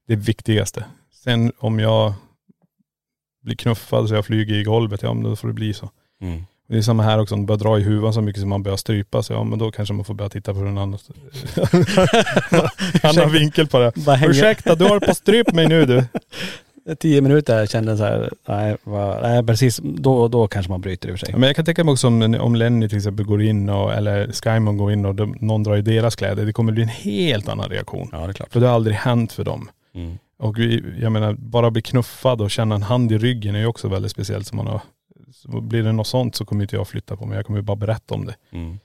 det 0.08 0.16
viktigaste. 0.16 0.86
Sen 1.24 1.52
om 1.60 1.80
jag 1.80 2.14
blir 3.44 3.56
knuffad 3.56 4.08
så 4.10 4.16
jag 4.16 4.26
flyger 4.26 4.56
i 4.56 4.64
golvet, 4.64 5.04
ja 5.04 5.14
men 5.14 5.24
då 5.24 5.36
får 5.36 5.48
det 5.48 5.54
bli 5.54 5.74
så. 5.74 5.90
Det 6.70 6.78
är 6.78 6.82
samma 6.82 7.04
här 7.04 7.20
också, 7.20 7.36
om 7.36 7.42
det 7.42 7.46
börjar 7.46 7.60
dra 7.60 7.80
i 7.80 7.84
huvudet 7.84 8.14
så 8.14 8.22
mycket 8.22 8.40
som 8.40 8.50
man 8.50 8.64
börjar 8.64 8.78
strypa 8.78 9.24
sig, 9.24 9.36
ja 9.36 9.44
men 9.44 9.60
då 9.60 9.72
kanske 9.72 9.94
man 9.94 10.06
får 10.06 10.14
börja 10.14 10.30
titta 10.30 10.54
på 10.54 10.60
en 10.60 10.68
annan, 10.78 10.98
annan 13.04 13.32
vinkel 13.32 13.68
på 13.68 13.80
det. 13.80 13.92
Ursäkta, 14.28 14.76
du 14.76 14.86
har 14.86 15.00
på 15.00 15.16
stryp 15.16 15.54
mig 15.54 15.68
nu 15.68 15.86
du. 15.86 16.04
Tio 17.00 17.22
minuter 17.22 17.60
jag 17.60 17.70
kände 17.70 17.98
så 17.98 18.04
här, 18.04 18.30
nej, 18.48 18.78
vad, 18.84 19.22
nej 19.22 19.44
precis, 19.44 19.80
då, 19.84 20.28
då 20.28 20.48
kanske 20.48 20.72
man 20.72 20.82
bryter 20.82 21.10
i 21.10 21.12
och 21.14 21.20
för 21.20 21.26
sig. 21.26 21.34
Men 21.36 21.44
jag 21.44 21.56
kan 21.56 21.66
tänka 21.66 21.84
mig 21.84 21.92
också 21.92 22.08
om, 22.08 22.36
om 22.42 22.56
Lenny 22.56 22.90
till 22.90 22.98
exempel 22.98 23.26
går 23.26 23.42
in 23.42 23.70
och, 23.70 23.94
eller 23.94 24.32
Skymon 24.32 24.78
går 24.78 24.92
in 24.92 25.06
och 25.06 25.16
de, 25.16 25.36
någon 25.40 25.64
drar 25.64 25.78
i 25.78 25.82
deras 25.82 26.16
kläder, 26.16 26.46
det 26.46 26.54
kommer 26.54 26.72
bli 26.72 26.84
en 26.84 26.90
helt 26.90 27.50
annan 27.50 27.70
reaktion. 27.70 28.10
Ja 28.12 28.18
det 28.20 28.30
är 28.32 28.34
klart. 28.34 28.54
För 28.54 28.60
det 28.60 28.68
har 28.68 28.76
aldrig 28.76 28.96
hänt 28.96 29.32
för 29.32 29.44
dem. 29.44 29.70
Mm. 29.94 30.18
Och 30.40 30.60
vi, 30.60 30.84
jag 31.02 31.12
menar, 31.12 31.34
bara 31.34 31.72
bli 31.72 31.82
knuffad 31.82 32.42
och 32.42 32.52
känna 32.52 32.76
en 32.76 32.84
hand 32.84 33.12
i 33.12 33.18
ryggen 33.18 33.56
är 33.56 33.60
ju 33.60 33.66
också 33.66 33.88
väldigt 33.88 34.12
speciellt. 34.12 34.48
Så 34.48 34.56
man 34.56 34.68
har, 34.68 34.82
så 35.34 35.62
blir 35.62 35.84
det 35.84 35.92
något 35.92 36.08
sånt 36.08 36.36
så 36.36 36.46
kommer 36.46 36.64
inte 36.64 36.76
jag 36.76 36.88
flytta 36.88 37.16
på 37.16 37.26
mig. 37.26 37.36
Jag 37.36 37.46
kommer 37.46 37.60
ju 37.60 37.64
bara 37.64 37.76
berätta 37.76 38.16
om 38.16 38.26
det. 38.26 38.36
Mm. 38.52 38.80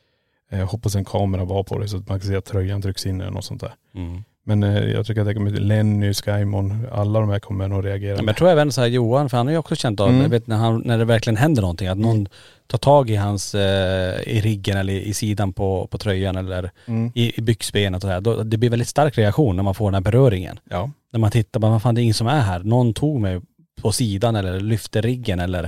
Eh, 0.50 0.58
Jag 0.58 0.66
hoppas 0.66 0.94
en 0.94 1.04
kamera 1.04 1.44
var 1.44 1.62
på 1.62 1.78
det 1.78 1.88
så 1.88 1.96
att 1.96 2.08
man 2.08 2.20
kan 2.20 2.28
se 2.28 2.36
att 2.36 2.44
tröjan 2.44 2.82
trycks 2.82 3.06
in 3.06 3.20
eller 3.20 3.30
något 3.30 3.44
sånt 3.44 3.60
där. 3.60 3.74
Mm. 3.94 4.24
Men 4.48 4.62
eh, 4.62 4.84
jag 4.84 5.06
tycker 5.06 5.20
att 5.20 5.26
det 5.26 5.34
kommer, 5.34 5.50
Lenny, 5.50 6.14
Skymon, 6.14 6.86
alla 6.92 7.20
de 7.20 7.28
här 7.28 7.38
kommer 7.38 7.68
nog 7.68 7.84
reagera. 7.86 8.10
Ja, 8.10 8.16
men 8.16 8.26
jag 8.26 8.36
tror 8.36 8.48
även 8.48 8.72
så 8.72 8.80
här 8.80 8.88
Johan, 8.88 9.28
för 9.30 9.36
han 9.36 9.46
har 9.46 9.52
ju 9.52 9.58
också 9.58 9.76
känt 9.76 10.00
av, 10.00 10.08
Mm. 10.08 10.22
jag 10.22 10.28
vet 10.28 10.46
när, 10.46 10.56
han, 10.56 10.82
när 10.84 10.98
det 10.98 11.04
verkligen 11.04 11.36
händer 11.36 11.62
någonting, 11.62 11.88
att 11.88 11.98
någon 11.98 12.28
tar 12.66 12.78
tag 12.78 13.10
i 13.10 13.16
hans, 13.16 13.54
eh, 13.54 14.20
i 14.26 14.40
riggen 14.40 14.76
eller 14.76 14.92
i 14.92 15.14
sidan 15.14 15.52
på, 15.52 15.86
på 15.86 15.98
tröjan 15.98 16.36
eller 16.36 16.70
Mm. 16.86 17.12
i, 17.14 17.38
i 17.38 17.42
byxbenet 17.42 17.96
och 17.96 18.02
så 18.02 18.08
här. 18.08 18.20
Då, 18.20 18.42
det 18.42 18.56
blir 18.58 18.70
väldigt 18.70 18.88
stark 18.88 19.18
reaktion 19.18 19.56
när 19.56 19.62
man 19.62 19.74
får 19.74 19.86
den 19.90 19.94
här 19.94 20.10
beröringen. 20.12 20.58
Ja. 20.70 20.90
När 21.12 21.20
man 21.20 21.30
tittar, 21.30 21.60
bara, 21.60 21.70
vad 21.72 21.82
fan 21.82 21.94
det 21.94 22.00
är 22.00 22.02
ingen 22.02 22.14
som 22.14 22.26
är 22.26 22.40
här. 22.40 22.58
Någon 22.60 22.94
tog 22.94 23.20
mig 23.20 23.40
på 23.82 23.92
sidan 23.92 24.36
eller 24.36 24.60
lyfte 24.60 25.00
riggen 25.00 25.40
eller 25.40 25.64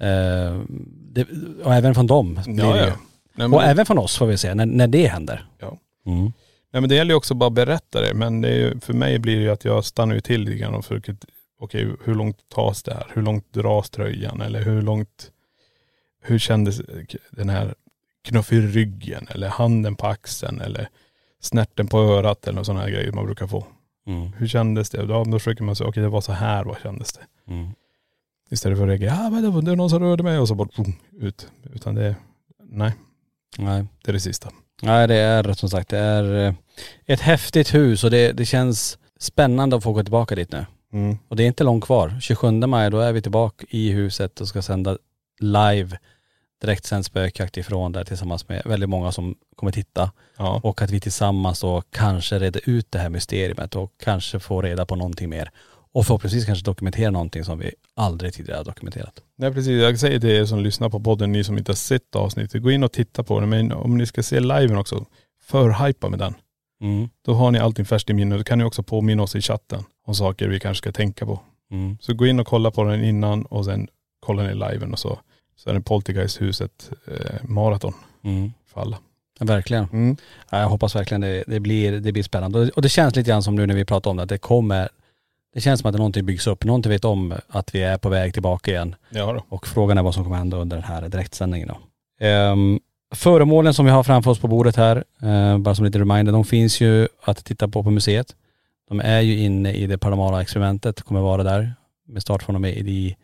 eh, 0.00 0.60
det, 1.12 1.26
och 1.64 1.74
även 1.74 1.94
från 1.94 2.06
dem 2.06 2.40
Ja, 2.46 2.76
ja. 2.76 2.92
Nej, 3.34 3.46
Och 3.46 3.62
även 3.64 3.86
från 3.86 3.98
oss 3.98 4.16
får 4.16 4.26
vi 4.26 4.36
se, 4.38 4.54
när, 4.54 4.66
när 4.66 4.86
det 4.88 5.06
händer. 5.06 5.46
Ja. 5.60 5.78
Mm. 6.06 6.32
Nej, 6.72 6.80
men 6.80 6.88
det 6.88 6.94
gäller 6.94 7.12
ju 7.12 7.16
också 7.16 7.34
bara 7.34 7.46
att 7.46 7.52
berätta 7.52 8.00
det. 8.00 8.14
Men 8.14 8.40
det 8.40 8.56
ju, 8.56 8.80
för 8.80 8.92
mig 8.92 9.18
blir 9.18 9.36
det 9.36 9.42
ju 9.42 9.50
att 9.50 9.64
jag 9.64 9.84
stannar 9.84 10.14
ju 10.14 10.20
till 10.20 10.40
lite 10.40 10.56
grann 10.56 10.74
och 10.74 10.84
försöker, 10.84 11.16
okej 11.60 11.92
hur 12.04 12.14
långt 12.14 12.48
tas 12.48 12.82
det 12.82 12.94
här? 12.94 13.06
Hur 13.14 13.22
långt 13.22 13.52
dras 13.52 13.90
tröjan? 13.90 14.40
Eller 14.40 14.62
hur 14.62 14.82
långt, 14.82 15.30
hur 16.22 16.38
kändes 16.38 16.80
den 17.30 17.48
här 17.48 17.74
knuff 18.24 18.52
i 18.52 18.60
ryggen? 18.60 19.26
Eller 19.30 19.48
handen 19.48 19.96
på 19.96 20.06
axeln? 20.06 20.60
Eller 20.60 20.88
snärten 21.40 21.86
på 21.86 21.98
örat 21.98 22.48
eller 22.48 22.62
sådana 22.62 22.80
här 22.80 22.90
grejer 22.90 23.12
man 23.12 23.26
brukar 23.26 23.46
få. 23.46 23.66
Mm. 24.06 24.32
Hur 24.32 24.46
kändes 24.48 24.90
det? 24.90 25.06
Då, 25.06 25.24
då 25.24 25.38
försöker 25.38 25.64
man 25.64 25.76
säga, 25.76 25.88
okej 25.88 26.02
det 26.02 26.08
var 26.08 26.20
så 26.20 26.32
här, 26.32 26.64
vad 26.64 26.80
kändes 26.82 27.12
det? 27.12 27.52
Mm. 27.52 27.68
Istället 28.50 28.78
för 28.78 28.84
att 28.84 29.00
reagera, 29.00 29.30
men 29.30 29.42
det 29.42 29.50
var, 29.50 29.62
det 29.62 29.70
var 29.70 29.76
någon 29.76 29.90
som 29.90 30.00
rörde 30.00 30.22
mig 30.22 30.38
och 30.38 30.48
så 30.48 30.54
bara 30.54 30.68
boom, 30.76 30.92
ut. 31.12 31.52
Utan 31.72 31.94
det, 31.94 32.16
nej, 32.64 32.92
Nej. 33.58 33.86
det 34.04 34.10
är 34.10 34.12
det 34.12 34.20
sista. 34.20 34.50
Nej 34.82 35.08
det 35.08 35.14
är 35.14 35.52
som 35.52 35.70
sagt, 35.70 35.88
det 35.88 35.98
är 35.98 36.46
eh, 36.46 36.54
ett 37.06 37.20
häftigt 37.20 37.74
hus 37.74 38.04
och 38.04 38.10
det, 38.10 38.32
det 38.32 38.44
känns 38.44 38.98
spännande 39.18 39.76
att 39.76 39.82
få 39.82 39.92
gå 39.92 40.02
tillbaka 40.02 40.34
dit 40.34 40.52
nu. 40.52 40.66
Mm. 40.92 41.18
Och 41.28 41.36
det 41.36 41.42
är 41.42 41.46
inte 41.46 41.64
långt 41.64 41.84
kvar. 41.84 42.18
27 42.20 42.50
maj 42.50 42.90
då 42.90 43.00
är 43.00 43.12
vi 43.12 43.22
tillbaka 43.22 43.66
i 43.68 43.90
huset 43.90 44.40
och 44.40 44.48
ska 44.48 44.62
sända 44.62 44.98
live 45.40 45.98
direktsänd 46.60 47.04
spökjakt 47.04 47.56
ifrån 47.56 47.92
där 47.92 48.04
tillsammans 48.04 48.48
med 48.48 48.62
väldigt 48.64 48.88
många 48.88 49.12
som 49.12 49.34
kommer 49.56 49.72
titta. 49.72 50.10
Ja. 50.36 50.60
Och 50.62 50.82
att 50.82 50.90
vi 50.90 51.00
tillsammans 51.00 51.60
då 51.60 51.82
kanske 51.90 52.38
reder 52.38 52.60
ut 52.64 52.92
det 52.92 52.98
här 52.98 53.08
mysteriet 53.08 53.76
och 53.76 53.92
kanske 54.02 54.40
får 54.40 54.62
reda 54.62 54.86
på 54.86 54.96
någonting 54.96 55.28
mer. 55.28 55.50
Och 55.98 56.06
förhoppningsvis 56.06 56.44
kanske 56.46 56.64
dokumentera 56.64 57.10
någonting 57.10 57.44
som 57.44 57.58
vi 57.58 57.70
aldrig 57.94 58.32
tidigare 58.34 58.56
har 58.58 58.64
dokumenterat. 58.64 59.20
Nej 59.36 59.52
precis, 59.52 59.82
jag 59.82 59.98
säger 59.98 60.20
till 60.20 60.30
er 60.30 60.44
som 60.44 60.60
lyssnar 60.60 60.88
på 60.88 61.00
podden, 61.00 61.32
ni 61.32 61.44
som 61.44 61.58
inte 61.58 61.70
har 61.72 61.76
sett 61.76 62.16
avsnittet, 62.16 62.62
gå 62.62 62.70
in 62.70 62.84
och 62.84 62.92
titta 62.92 63.22
på 63.22 63.40
den. 63.40 63.48
Men 63.48 63.72
om 63.72 63.96
ni 63.96 64.06
ska 64.06 64.22
se 64.22 64.40
liven 64.40 64.76
också, 64.76 65.04
förhypa 65.42 66.08
med 66.08 66.18
den. 66.18 66.34
Mm. 66.80 67.08
Då 67.24 67.34
har 67.34 67.50
ni 67.50 67.58
allting 67.58 67.84
färskt 67.84 68.10
i 68.10 68.12
minne. 68.12 68.36
Då 68.36 68.44
kan 68.44 68.58
ni 68.58 68.64
också 68.64 68.82
påminna 68.82 69.22
oss 69.22 69.36
i 69.36 69.40
chatten 69.40 69.82
om 70.06 70.14
saker 70.14 70.48
vi 70.48 70.60
kanske 70.60 70.78
ska 70.82 70.92
tänka 70.92 71.26
på. 71.26 71.40
Mm. 71.70 71.98
Så 72.00 72.14
gå 72.14 72.26
in 72.26 72.40
och 72.40 72.46
kolla 72.46 72.70
på 72.70 72.84
den 72.84 73.04
innan 73.04 73.42
och 73.46 73.64
sen 73.64 73.88
kollar 74.20 74.44
ni 74.46 74.54
liven 74.54 74.92
och 74.92 74.98
så, 74.98 75.18
så 75.56 75.70
är 75.70 75.74
det 75.74 75.80
Poltergeisthuset 75.80 76.90
eh, 77.06 77.44
maraton 77.48 77.94
Mm. 78.24 78.52
för 78.66 78.80
alla. 78.80 78.98
Ja, 79.40 79.46
Verkligen. 79.46 79.84
Mm. 79.92 80.16
Ja, 80.50 80.60
Jag 80.60 80.68
hoppas 80.68 80.96
verkligen 80.96 81.20
det, 81.20 81.44
det, 81.46 81.60
blir, 81.60 81.92
det 82.00 82.12
blir 82.12 82.22
spännande. 82.22 82.58
Och- 82.60 82.68
Och 82.68 82.82
det 82.82 82.88
känns 82.88 83.16
lite 83.16 83.30
grann 83.30 83.42
som 83.42 83.54
nu 83.54 83.66
när 83.66 83.74
vi 83.74 83.84
pratar 83.84 84.10
om 84.10 84.16
det, 84.16 84.22
att 84.22 84.28
det 84.28 84.38
kommer, 84.38 84.88
det 85.58 85.62
känns 85.62 85.80
som 85.80 85.88
att 85.88 85.92
det 85.94 85.98
någonting 85.98 86.26
byggs 86.26 86.46
upp. 86.46 86.64
Någonting 86.64 86.92
vet 86.92 87.04
om 87.04 87.34
att 87.48 87.74
vi 87.74 87.82
är 87.82 87.98
på 87.98 88.08
väg 88.08 88.32
tillbaka 88.32 88.70
igen. 88.70 88.94
Ja 89.10 89.32
då. 89.32 89.44
Och 89.48 89.66
frågan 89.66 89.98
är 89.98 90.02
vad 90.02 90.14
som 90.14 90.24
kommer 90.24 90.36
hända 90.36 90.56
under 90.56 90.76
den 90.76 90.84
här 90.84 91.08
direktsändningen 91.08 91.68
då. 91.68 91.78
Ehm, 92.26 92.80
föremålen 93.14 93.74
som 93.74 93.84
vi 93.84 93.90
har 93.90 94.02
framför 94.02 94.30
oss 94.30 94.38
på 94.38 94.48
bordet 94.48 94.76
här, 94.76 95.04
eh, 95.22 95.58
bara 95.58 95.74
som 95.74 95.84
lite 95.84 95.98
reminder, 95.98 96.32
de 96.32 96.44
finns 96.44 96.80
ju 96.80 97.08
att 97.24 97.44
titta 97.44 97.68
på 97.68 97.82
på 97.82 97.90
museet. 97.90 98.36
De 98.88 99.00
är 99.00 99.20
ju 99.20 99.38
inne 99.38 99.72
i 99.72 99.86
det 99.86 99.98
paranormala 99.98 100.42
experimentet, 100.42 101.02
kommer 101.02 101.20
vara 101.20 101.42
där 101.42 101.74
med 102.08 102.22
start 102.22 102.42
från 102.42 102.54
och 102.54 102.60
med 102.60 102.76
i, 102.76 103.16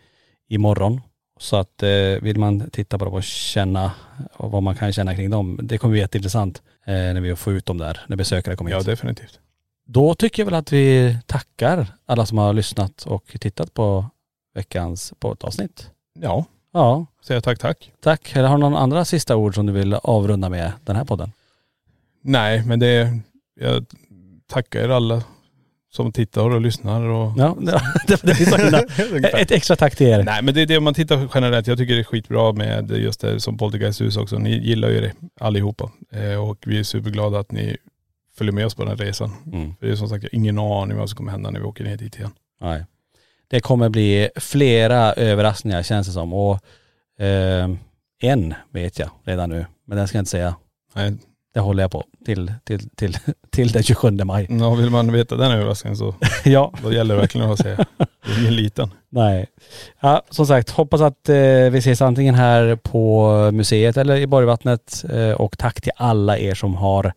imorgon. 0.49 1.01
Så 1.41 1.57
att 1.57 1.83
eh, 1.83 2.23
vill 2.23 2.39
man 2.39 2.71
titta 2.71 2.99
på 2.99 3.05
dem 3.05 3.15
och 3.15 3.23
känna 3.25 3.93
och 4.33 4.51
vad 4.51 4.63
man 4.63 4.75
kan 4.75 4.93
känna 4.93 5.15
kring 5.15 5.31
dem, 5.31 5.59
det 5.63 5.79
kommer 5.79 5.93
bli 5.93 6.01
jätteintressant 6.01 6.63
eh, 6.87 6.93
när 6.95 7.21
vi 7.21 7.37
får 7.37 7.53
ut 7.53 7.67
dem 7.67 7.79
där, 7.79 8.01
när 8.07 8.17
besökare 8.17 8.57
kommer 8.57 8.71
Ja 8.71 8.79
hit. 8.79 8.87
definitivt. 8.87 9.41
Då 9.85 10.15
tycker 10.15 10.43
jag 10.43 10.45
väl 10.45 10.55
att 10.55 10.73
vi 10.73 11.17
tackar 11.27 11.87
alla 12.07 12.27
som 12.27 12.39
har 12.39 12.53
lyssnat 12.53 13.03
och 13.03 13.37
tittat 13.41 13.75
på 13.75 14.07
veckans 14.55 15.13
poddavsnitt. 15.19 15.91
Ja, 16.21 16.45
Ja, 16.75 17.07
säger 17.23 17.41
tack 17.41 17.59
tack. 17.59 17.93
Tack. 18.01 18.37
Eller 18.37 18.49
har 18.49 18.57
du 18.57 18.61
någon 18.61 18.77
andra 18.77 19.05
sista 19.05 19.37
ord 19.37 19.55
som 19.55 19.67
du 19.67 19.73
vill 19.73 19.95
avrunda 19.95 20.49
med 20.49 20.73
den 20.85 20.97
här 20.97 21.05
podden? 21.05 21.33
Nej 22.23 22.63
men 22.67 22.81
det 22.81 22.87
är, 22.87 23.21
jag 23.61 23.87
tackar 24.47 24.81
er 24.81 24.89
alla 24.89 25.23
som 25.93 26.13
tittar 26.13 26.51
och 26.51 26.61
lyssnar 26.61 27.03
och.. 27.03 27.33
Ja, 27.37 27.57
det, 28.07 28.23
det 28.23 28.35
himla, 28.35 29.29
Ett 29.39 29.51
extra 29.51 29.77
tack 29.77 29.97
till 29.97 30.07
er. 30.07 30.23
Nej 30.23 30.43
men 30.43 30.55
det 30.55 30.63
är 30.63 30.67
det 30.67 30.81
man 30.81 30.95
tittar 30.95 31.29
generellt. 31.35 31.67
Jag 31.67 31.79
tycker 31.79 31.95
det 31.95 32.01
är 32.01 32.05
skitbra 32.05 32.53
med 32.53 32.91
just 32.91 33.21
det 33.21 33.41
som 33.41 33.59
Poltergeisthus 33.59 34.17
också. 34.17 34.39
Ni 34.39 34.59
gillar 34.59 34.89
ju 34.89 35.01
det 35.01 35.13
allihopa. 35.41 35.91
Eh, 36.13 36.49
och 36.49 36.59
vi 36.67 36.79
är 36.79 36.83
superglada 36.83 37.39
att 37.39 37.53
ni 37.53 37.77
följer 38.39 38.53
med 38.53 38.67
oss 38.67 38.75
på 38.75 38.85
den 38.85 38.97
resan. 38.97 39.31
Mm. 39.53 39.75
För 39.77 39.87
det 39.87 39.93
är 39.93 39.97
som 39.97 40.09
sagt 40.09 40.25
ingen 40.33 40.59
aning 40.59 40.97
vad 40.97 41.11
som 41.11 41.17
kommer 41.17 41.33
hända 41.33 41.51
när 41.51 41.61
vi 41.61 41.67
åker 41.67 41.85
ner 41.85 41.97
dit 41.97 42.17
igen. 42.17 42.31
Nej. 42.61 42.85
Det 43.49 43.61
kommer 43.61 43.89
bli 43.89 44.29
flera 44.37 45.13
överraskningar 45.13 45.83
känns 45.83 46.07
det 46.07 46.13
som. 46.13 46.33
Och 46.33 46.61
eh, 47.19 47.71
en 48.23 48.55
vet 48.71 48.99
jag 48.99 49.11
redan 49.25 49.51
nu, 49.51 49.67
men 49.87 49.99
den 49.99 50.09
ska 50.09 50.19
jag 50.19 50.21
inte 50.21 50.31
säga. 50.31 50.55
Nej. 50.95 51.17
Det 51.55 51.61
håller 51.61 51.83
jag 51.83 51.91
på 51.91 52.05
till, 52.25 52.53
till, 52.65 52.89
till, 52.91 53.19
till 53.51 53.73
den 53.73 53.83
27 53.83 54.11
maj. 54.11 54.47
Ja, 54.61 54.75
vill 54.75 54.91
man 54.91 55.13
veta 55.13 55.37
den 55.37 55.53
överraskningen 55.53 55.97
så 55.97 56.15
ja. 56.45 56.73
då 56.83 56.93
gäller 56.93 57.15
det 57.15 57.21
verkligen 57.21 57.51
att 57.51 57.59
säga. 57.59 57.77
Det 57.97 58.33
är 58.33 58.41
ingen 58.41 58.57
liten. 58.57 58.91
Nej. 59.09 59.47
Ja, 60.01 60.23
som 60.31 60.47
sagt, 60.47 60.71
hoppas 60.71 61.01
att 61.01 61.29
eh, 61.29 61.37
vi 61.71 61.79
ses 61.79 62.03
antingen 62.03 62.35
här 62.35 62.77
på 62.77 63.31
museet 63.53 63.97
eller 63.97 64.17
i 64.17 64.27
Borgvattnet. 64.27 65.05
Eh, 65.11 65.31
och 65.31 65.59
tack 65.59 65.81
till 65.81 65.93
alla 65.97 66.39
er 66.39 66.55
som 66.55 66.75
har 66.75 67.13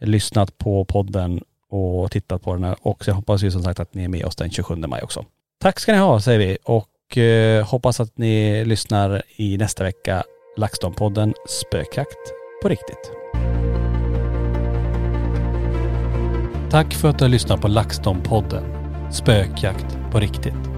lyssnat 0.00 0.58
på 0.58 0.84
podden 0.84 1.40
och 1.70 2.10
tittat 2.10 2.42
på 2.42 2.54
den. 2.54 2.74
Och 2.80 3.02
jag 3.06 3.14
hoppas 3.14 3.42
vi 3.42 3.50
som 3.50 3.62
sagt 3.62 3.80
att 3.80 3.94
ni 3.94 4.04
är 4.04 4.08
med 4.08 4.24
oss 4.24 4.36
den 4.36 4.50
27 4.50 4.76
maj 4.76 5.02
också. 5.02 5.24
Tack 5.60 5.80
ska 5.80 5.92
ni 5.92 5.98
ha 5.98 6.20
säger 6.20 6.38
vi 6.38 6.58
och 6.64 7.18
eh, 7.18 7.66
hoppas 7.66 8.00
att 8.00 8.18
ni 8.18 8.64
lyssnar 8.64 9.22
i 9.36 9.58
nästa 9.58 9.84
vecka. 9.84 10.22
LaxTon-podden 10.56 11.34
Spökjakt 11.48 12.32
på 12.62 12.68
riktigt. 12.68 13.12
Tack 16.70 16.94
för 16.94 17.08
att 17.08 17.18
du 17.18 17.24
har 17.24 17.28
lyssnat 17.28 17.60
på 17.60 17.68
LaxTon-podden 17.68 18.78
Spökjakt 19.10 19.98
på 20.12 20.20
riktigt. 20.20 20.77